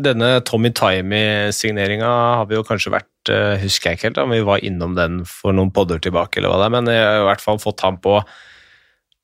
[0.00, 2.08] Denne Tommy Timey-signeringa
[2.38, 3.06] har vi jo kanskje vært
[3.60, 6.62] Husker jeg ikke helt om vi var innom den for noen podder tilbake, eller hva
[6.62, 8.14] det er, men jeg har i hvert fall fått ham på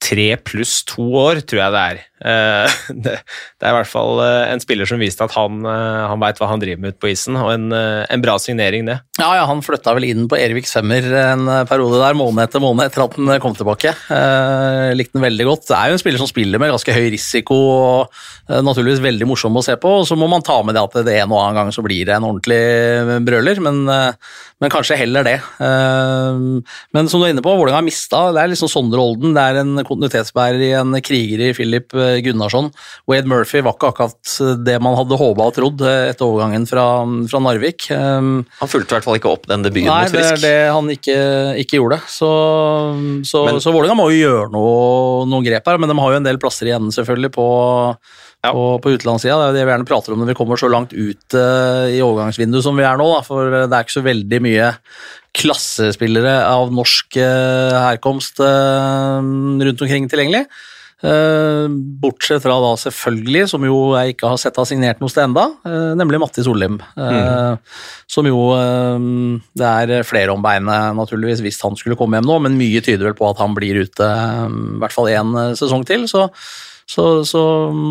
[0.03, 2.05] tre pluss to år, tror jeg det er.
[2.17, 2.65] Uh,
[2.97, 3.13] det,
[3.61, 6.49] er i hvert fall uh, en spiller som viste at han, uh, han veit hva
[6.49, 8.97] han driver med ute på isen, og en, en bra signering, det.
[9.21, 12.89] Ja, ja, han flytta vel inn på Ervik Femmer en periode der, måned etter måned
[12.89, 13.93] etter at han kom tilbake.
[14.13, 15.67] Eh, likte den veldig godt.
[15.71, 18.19] Det er jo en spiller som spiller med ganske høy risiko og
[18.51, 19.93] eh, naturligvis veldig morsom å se på.
[20.03, 22.09] Og så må man ta med det at det en og annen gang så blir
[22.09, 25.39] det en ordentlig brøler, men, eh, men kanskje heller det.
[25.65, 26.43] Eh,
[26.97, 29.43] men som du er inne på, Vålerenga har mista Det er liksom Sondre Olden, det
[29.43, 32.69] er en kontinuitetsbærer i en kriger i Philip eh, Gunnarsson.
[33.11, 34.35] Wade Murphy var ikke akkurat
[34.67, 36.85] det man hadde håpa og trodd eh, etter overgangen fra,
[37.31, 37.89] fra Narvik.
[37.95, 38.29] Eh,
[38.61, 40.93] Han fulgte i hvert fall ikke opp den debuten Nei, mot det er det han
[40.97, 41.19] ikke,
[41.65, 42.01] ikke gjorde.
[42.11, 42.31] Så,
[43.29, 46.21] så, Men- så Vålerenga må jo gjøre noe, noen grep her, men de har jo
[46.23, 47.47] en del plasser igjen selvfølgelig på,
[48.45, 48.53] Ja.
[48.53, 49.37] på, på utenlandssida.
[49.41, 51.87] Det er jo det vi gjerne prater om når vi kommer så langt ut uh,
[51.91, 54.69] i overgangsvinduet som vi er nå, da, for det er ikke så veldig mye
[55.37, 59.21] klassespillere av norsk eh, herkomst eh,
[59.69, 60.47] rundt omkring tilgjengelig.
[61.05, 61.67] Eh,
[62.01, 65.49] bortsett fra da selvfølgelig, som jo jeg ikke har sett har signert noe sted enda,
[65.99, 66.79] nemlig Matti Solheim.
[66.97, 67.59] Mm.
[68.09, 68.41] Som jo
[69.53, 73.11] Det er flere om beinet, naturligvis, hvis han skulle komme hjem nå, men mye tyder
[73.11, 76.09] vel på at han blir ute i hvert fall én sesong til.
[76.11, 76.31] Så,
[76.87, 77.41] så, så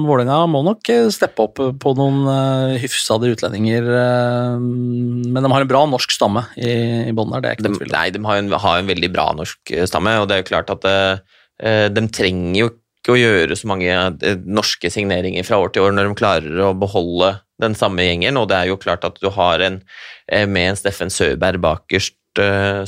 [0.08, 3.90] Vålerenga må nok eh, steppe opp på noen uh, hyfsede utlendinger.
[3.92, 6.72] Uh, men de har en bra norsk stamme i,
[7.10, 7.98] i bånn der, det er ikke noe tvil om.
[7.98, 10.50] nei, de har, en, har en veldig bra norsk eh, stamme, og det er jo
[10.54, 12.72] klart at uh, de trenger jo
[13.06, 16.62] ikke å gjøre så mange eh, norske signeringer fra år til år når de klarer
[16.66, 19.78] å beholde den samme gjengen, og det er jo klart at du har en
[20.26, 22.18] eh, med en Steffen Søberg bakerst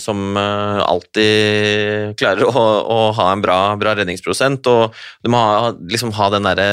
[0.02, 4.68] som uh, alltid klarer å, å, ha en bra, bra redningsprosent.
[4.72, 6.68] Og de må ha, liksom ha den derre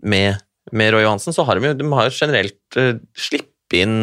[0.00, 0.40] med,
[0.72, 2.80] med, Roy Johansen, så har de jo de har generelt
[3.18, 3.96] sluppet inn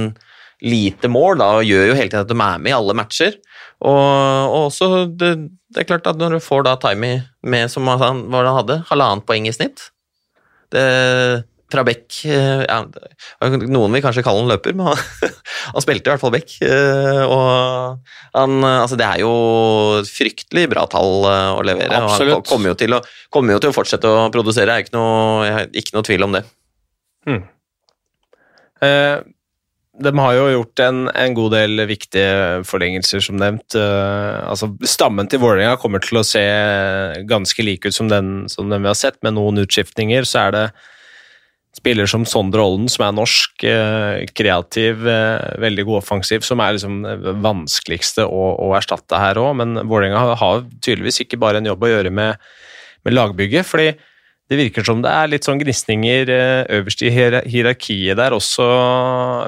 [0.63, 3.35] lite mål, da, og gjør jo hele tiden at de er med i alle matcher.
[3.85, 5.33] Og, og også det,
[5.69, 9.27] det, er klart at når du får da Timey med som han, han hadde, halvannet
[9.27, 9.91] poeng i snitt
[10.73, 10.83] det
[11.71, 12.79] fra Beck eh, ja,
[13.67, 15.01] Noen vil kanskje kalle han løper, men han,
[15.73, 16.57] han spilte i hvert fall Beck.
[16.63, 19.31] Eh, og han, altså det er jo
[20.09, 22.03] fryktelig bra tall eh, å levere.
[22.03, 22.33] Absolutt.
[22.33, 23.01] Og han kommer jo, til å,
[23.33, 26.37] kommer jo til å fortsette å produsere, det er ikke noe, ikke noe tvil om
[26.37, 26.43] det.
[27.27, 27.41] Hmm.
[28.85, 29.17] Eh,
[29.97, 33.75] de har jo gjort en, en, god del viktige forlengelser, som nevnt.
[33.77, 36.43] Eh, altså, stammen til Vålerenga kommer til å se
[37.29, 40.27] ganske lik ut som den, som den vi har sett, med noen utskiftninger.
[40.27, 40.65] Så er det
[41.87, 46.75] spiller som Sondre Olden, som er norsk, eh, kreativ, eh, veldig god offensiv, som er
[46.75, 49.55] liksom det vanskeligste å, å erstatte her òg.
[49.55, 52.35] Men Vålerenga har tydeligvis ikke bare en jobb å gjøre med,
[53.05, 53.65] med lagbygget.
[53.65, 53.95] fordi
[54.47, 58.67] det virker som det er litt sånn gnisninger eh, øverst i hierarkiet der også,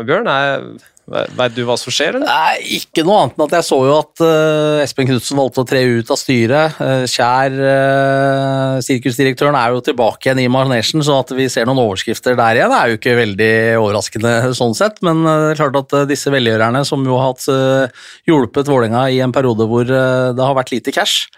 [0.08, 0.28] Bjørn.
[0.28, 0.64] Er,
[1.10, 2.18] Veit du hva som skjer?
[2.18, 2.28] Eller?
[2.28, 5.68] Nei, Ikke noe annet enn at jeg så jo at uh, Espen Knutsen valgte å
[5.68, 6.78] tre ut av styret.
[6.78, 11.82] Uh, Kjær, uh, sirkusdirektøren, er jo tilbake igjen i manesjen, så at vi ser noen
[11.82, 15.02] overskrifter der igjen, er jo ikke veldig overraskende sånn sett.
[15.06, 17.94] Men det er klart at disse velgjørerne, som jo har hatt
[18.30, 21.30] hjulpet Vålerenga i en periode hvor det har vært lite cash,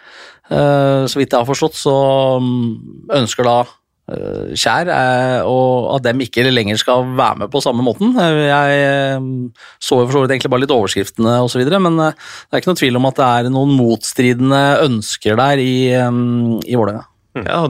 [0.52, 1.94] så vidt jeg har forstått, så
[2.42, 2.74] um,
[3.16, 3.62] ønsker da
[4.12, 8.12] Kjær, eh, og at dem ikke lenger skal være med på samme måten.
[8.20, 9.22] Eh, jeg
[9.80, 12.82] så jo for så vidt egentlig bare litt overskriftene osv., men det er ikke noe
[12.82, 17.08] tvil om at det er noen motstridende ønsker der i, i Vålerenga.
[17.32, 17.46] Mm.
[17.48, 17.62] Ja,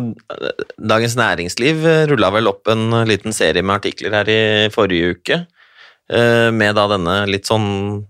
[0.90, 4.44] Dagens Næringsliv rulla vel opp en liten serie med artikler her i
[4.74, 5.44] forrige uke.
[6.12, 7.68] Med da denne litt sånn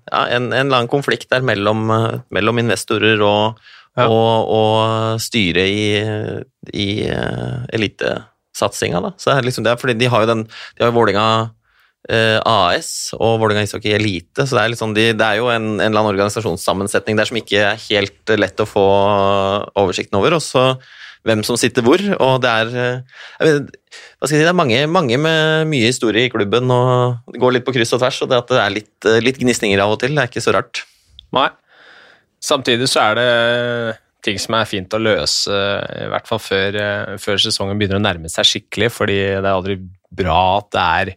[0.08, 1.92] ja, en, en eller konflikt der mellom,
[2.34, 3.60] mellom investorer og,
[3.98, 4.08] ja.
[4.08, 5.88] og, og styre i,
[6.74, 9.02] i uh, elitesatsinga.
[9.04, 9.16] Da.
[9.18, 12.40] Så det er liksom det, fordi de har jo den De har jo Vålinga uh,
[12.40, 15.86] AS og Vålinga ishockey elite, så det er, liksom de, det er jo en, en,
[15.90, 18.88] eller annen organisasjonssammensetning der som ikke er helt lett å få
[19.76, 20.40] oversikten over.
[20.40, 20.74] og så
[21.22, 22.70] hvem som sitter hvor, og det er
[23.38, 27.42] vet, skal jeg si, det er mange, mange, med mye historie i klubben, og det
[27.44, 29.94] går litt på kryss og tvers, og det at det er litt, litt gnisninger av
[29.94, 30.82] og til, det er ikke så rart.
[31.38, 31.52] Nei.
[32.42, 33.32] Samtidig så er det
[34.26, 36.78] ting som er fint å løse, i hvert fall før,
[37.22, 39.78] før sesongen begynner å nærme seg skikkelig, fordi det er aldri
[40.14, 41.12] bra at det, er,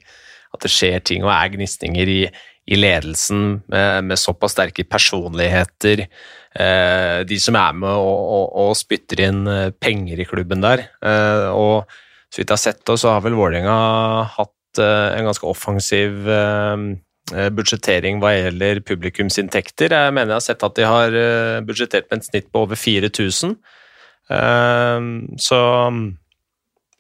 [0.57, 2.21] at det skjer ting og er gnisninger i,
[2.65, 6.07] i ledelsen med, med, såpass sterke personligheter.
[6.55, 10.87] Eh, de som er med og, og, og, spytter inn eh, penger i klubben der.
[11.05, 11.91] Eh, og
[12.31, 13.75] så vidt jeg har sett, så har vel Vålerenga
[14.39, 19.95] hatt eh, en ganske offensiv eh, Eh, budsjettering hva gjelder publikumsinntekter.
[19.95, 22.79] Jeg mener jeg har sett at de har eh, budsjettert med et snitt på over
[22.79, 23.57] 4000.
[24.35, 25.09] Eh,
[25.41, 25.63] så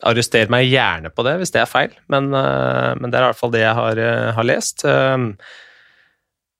[0.04, 3.38] arrester meg gjerne på det hvis det er feil, men, men det er i hvert
[3.38, 4.00] fall det jeg har,
[4.36, 4.84] har lest.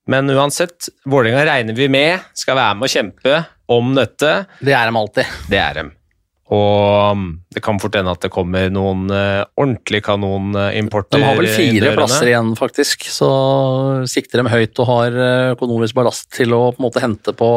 [0.08, 3.42] Men uansett, Vålerenga regner vi med skal være med å kjempe
[3.74, 4.32] om dette.
[4.64, 5.36] Det er dem alltid.
[5.52, 5.84] Det er de.
[6.52, 7.22] Og um,
[7.54, 11.16] det kan fort hende at det kommer noen uh, ordentlig kanonimporter.
[11.16, 13.30] De har vel fire plasser igjen, faktisk, så
[14.10, 17.48] sikter de høyt og har uh, økonomisk ballast til å på en måte hente på,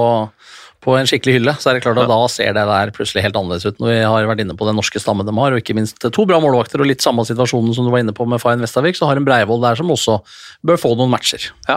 [0.84, 1.56] på en skikkelig hylle.
[1.60, 2.14] Så er det klart at ja.
[2.16, 3.82] da ser det der plutselig helt annerledes ut.
[3.84, 6.28] Når vi har vært inne på den norske stammen de har, og ikke minst to
[6.30, 9.12] bra målvakter og litt samme situasjonen som du var inne på med Fayen Vestavik, så
[9.12, 10.22] har en Breivoll der som også
[10.64, 11.50] bør få noen matcher.
[11.68, 11.76] Ja.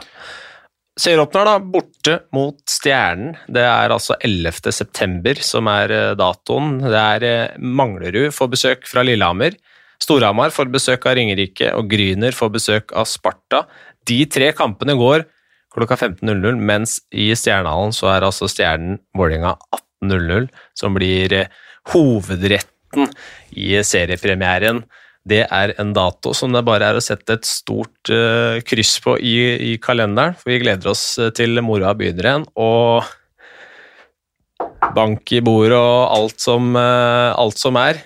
[0.99, 3.37] Serieåpner da, borte mot Stjernen.
[3.49, 4.73] Det er altså 11.
[4.75, 6.79] september som er eh, datoen.
[6.83, 9.55] Det er eh, Manglerud får besøk fra Lillehammer.
[10.01, 13.67] Storhamar får besøk av Ringerike, og Gryner får besøk av Sparta.
[14.09, 15.27] De tre kampene går
[15.71, 19.55] klokka 15.00, mens i Stjernehallen så er altså Stjernen Vålerenga
[20.03, 21.53] 18.00, som blir eh,
[21.95, 23.07] hovedretten
[23.55, 24.83] i seriepremieren
[25.29, 29.19] det er en dato som det bare er å sette et stort uh, kryss på
[29.21, 29.35] i,
[29.71, 30.37] i, kalenderen.
[30.39, 33.05] For vi gleder oss eh, til moroa begynner igjen, og
[34.97, 38.01] bank i bordet og alt som, uh, alt som er.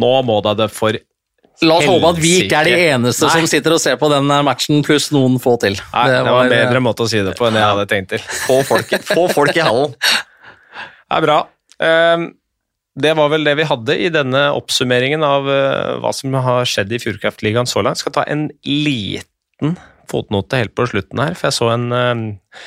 [0.00, 0.96] Nå må da det for
[1.64, 3.36] La oss håpe at vi ikke er de eneste Nei.
[3.38, 5.78] som sitter og ser på den matchen, pluss noen få til.
[5.94, 7.86] Nei, det, var, det var en bedre måte å si det på enn jeg hadde
[7.88, 8.24] tenkt til.
[8.42, 9.94] Få folk, få folk i hallen.
[11.06, 11.34] Det er bra.
[11.78, 12.22] Um,
[12.96, 16.94] det var vel det vi hadde i denne oppsummeringen av uh, hva som har skjedd
[16.96, 18.00] i Fjordkraftligaen så langt.
[18.00, 19.76] Jeg skal ta en liten
[20.10, 22.62] fotnote helt på slutten her, for jeg så en uh,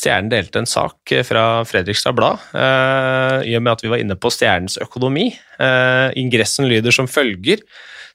[0.00, 2.38] Stjernen delte en sak fra Fredrikstad Blad,
[3.42, 5.26] i og med at vi var inne på Stjernens økonomi.
[6.16, 7.58] ingressen lyder som følger.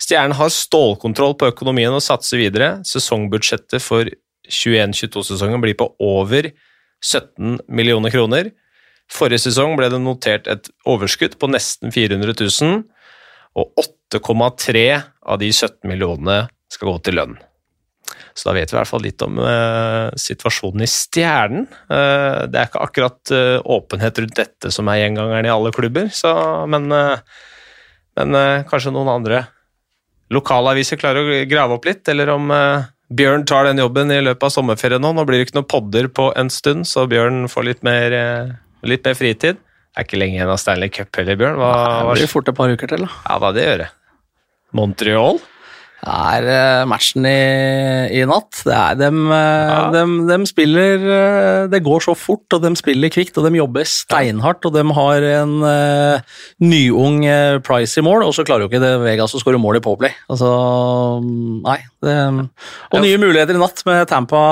[0.02, 2.70] Stjernen har stålkontroll på økonomien og satser videre.
[2.88, 4.08] Sesongbudsjettet for
[4.48, 6.48] 21-22-sesongen blir på over
[7.04, 8.54] 17 millioner kroner.
[9.12, 12.86] Forrige sesong ble det notert et overskudd på nesten 400 000,
[13.56, 13.84] og
[14.14, 14.86] 8,3
[15.26, 17.36] av de 17 millionene skal gå til lønn.
[18.36, 21.68] Så da vet vi i hvert fall litt om eh, situasjonen i Stjernen.
[21.88, 26.10] Eh, det er ikke akkurat eh, åpenhet rundt dette som er gjengangeren i alle klubber,
[26.14, 26.34] så,
[26.70, 26.90] men,
[28.20, 29.46] men kanskje noen andre
[30.34, 32.52] lokalaviser klarer å grave opp litt, eller om
[33.16, 35.12] Bjørn tar den jobben i løpet av sommerferien nå.
[35.14, 38.16] Nå blir det ikke noen podder på en stund, så Bjørn får litt mer,
[38.90, 39.60] litt mer fritid.
[39.62, 41.60] Det er ikke lenge igjen av Stanley Cup heller, Bjørn.
[41.62, 41.74] Hva,
[42.12, 43.12] det blir fort et par uker til, da.
[43.30, 43.90] Ja, da det gjør det.
[44.76, 45.40] Montreal?
[46.06, 47.38] Det er uh, matchen i,
[48.14, 48.60] i, natt.
[48.62, 49.78] Det er dem, uh, ja.
[49.96, 53.88] dem, dem spiller uh, Det går så fort, og de spiller kvikt, og de jobber
[53.90, 54.68] steinhardt.
[54.70, 55.56] Og de har en
[56.62, 57.24] nyung
[57.66, 60.14] Price i mål, og så klarer jo ikke det Vegas å skåre mål i Poplay.
[60.30, 60.52] Altså,
[61.66, 61.80] nei.
[62.06, 62.14] Det,
[62.92, 64.44] og nye muligheter i natt med Tampa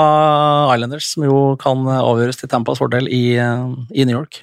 [0.74, 4.42] Islanders, som jo kan avgjøres til Tampas fordel i, i New York.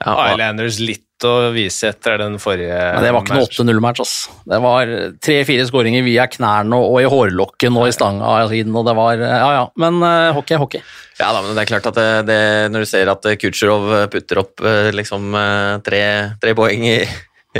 [0.00, 4.02] Ja, Islanders litt å vise etter den forrige Men Det var ikke noe 8-0-match.
[4.04, 4.34] Altså.
[4.52, 4.92] Det var
[5.22, 9.50] tre-fire skåringer via knærne og, og, i hårlokken og i stanga og det var Ja
[9.56, 10.84] ja, men uh, hockey er hockey.
[11.20, 12.40] Ja da, men det er klart at det, det,
[12.72, 16.02] når du ser at Kutsjerov putter opp uh, liksom uh, tre,
[16.40, 16.96] tre, poeng i,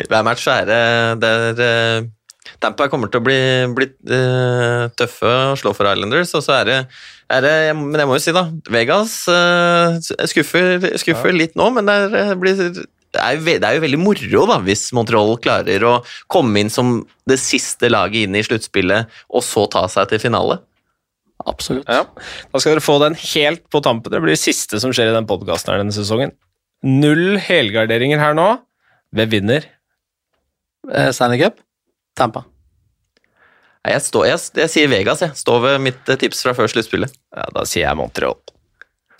[0.00, 0.82] hver match, så er det,
[1.22, 2.08] det er,
[2.60, 3.40] Tampa kommer til å bli,
[3.76, 3.88] bli
[4.98, 6.78] tøffe å slå for Islanders, og så er det,
[7.32, 9.14] er det Men jeg må jo si, da, Vegas
[10.32, 11.36] skuffer, skuffer ja.
[11.42, 12.80] litt nå, men det blir
[13.10, 15.94] det er, jo, det er, jo, veldig moro da, hvis Montreal klarer å
[16.30, 20.60] komme inn som det siste laget inn i sluttspillet, og så ta seg til finale.
[21.48, 21.88] Absolutt.
[21.88, 22.04] Ja.
[22.52, 24.12] Da skal dere få den helt på tampen.
[24.12, 26.34] Det blir det siste som skjer i den podkasten denne sesongen.
[26.86, 28.46] Null helgarderinger her nå.
[29.16, 29.66] Hvem vinner?
[30.92, 31.58] Eh, Stanley Cup?
[32.16, 32.44] Tampa.
[33.88, 35.24] Jeg, står, jeg, jeg, sier Vegas.
[35.24, 37.16] Jeg står ved mitt eh, tips fra før sluttspillet.
[37.34, 38.38] Ja, da sier jeg Montreal.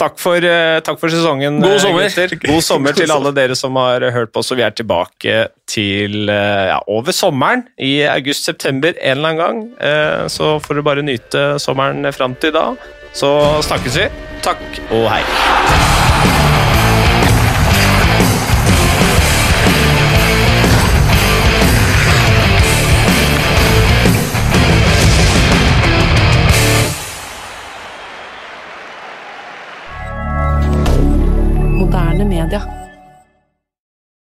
[0.00, 2.08] Takk for, eh, takk for, sesongen, God eh, sommer.
[2.08, 2.36] gutter.
[2.46, 4.52] God sommer til alle dere som har hørt på oss.
[4.56, 10.30] Vi er tilbake til eh, ja, over sommeren, i august-september en eller annen gang.
[10.32, 12.70] Så får du bare nyte sommeren fram til da.
[13.12, 13.28] Så
[13.66, 14.08] snakkes vi.
[14.46, 15.24] Takk og hei.
[32.48, 32.79] rien.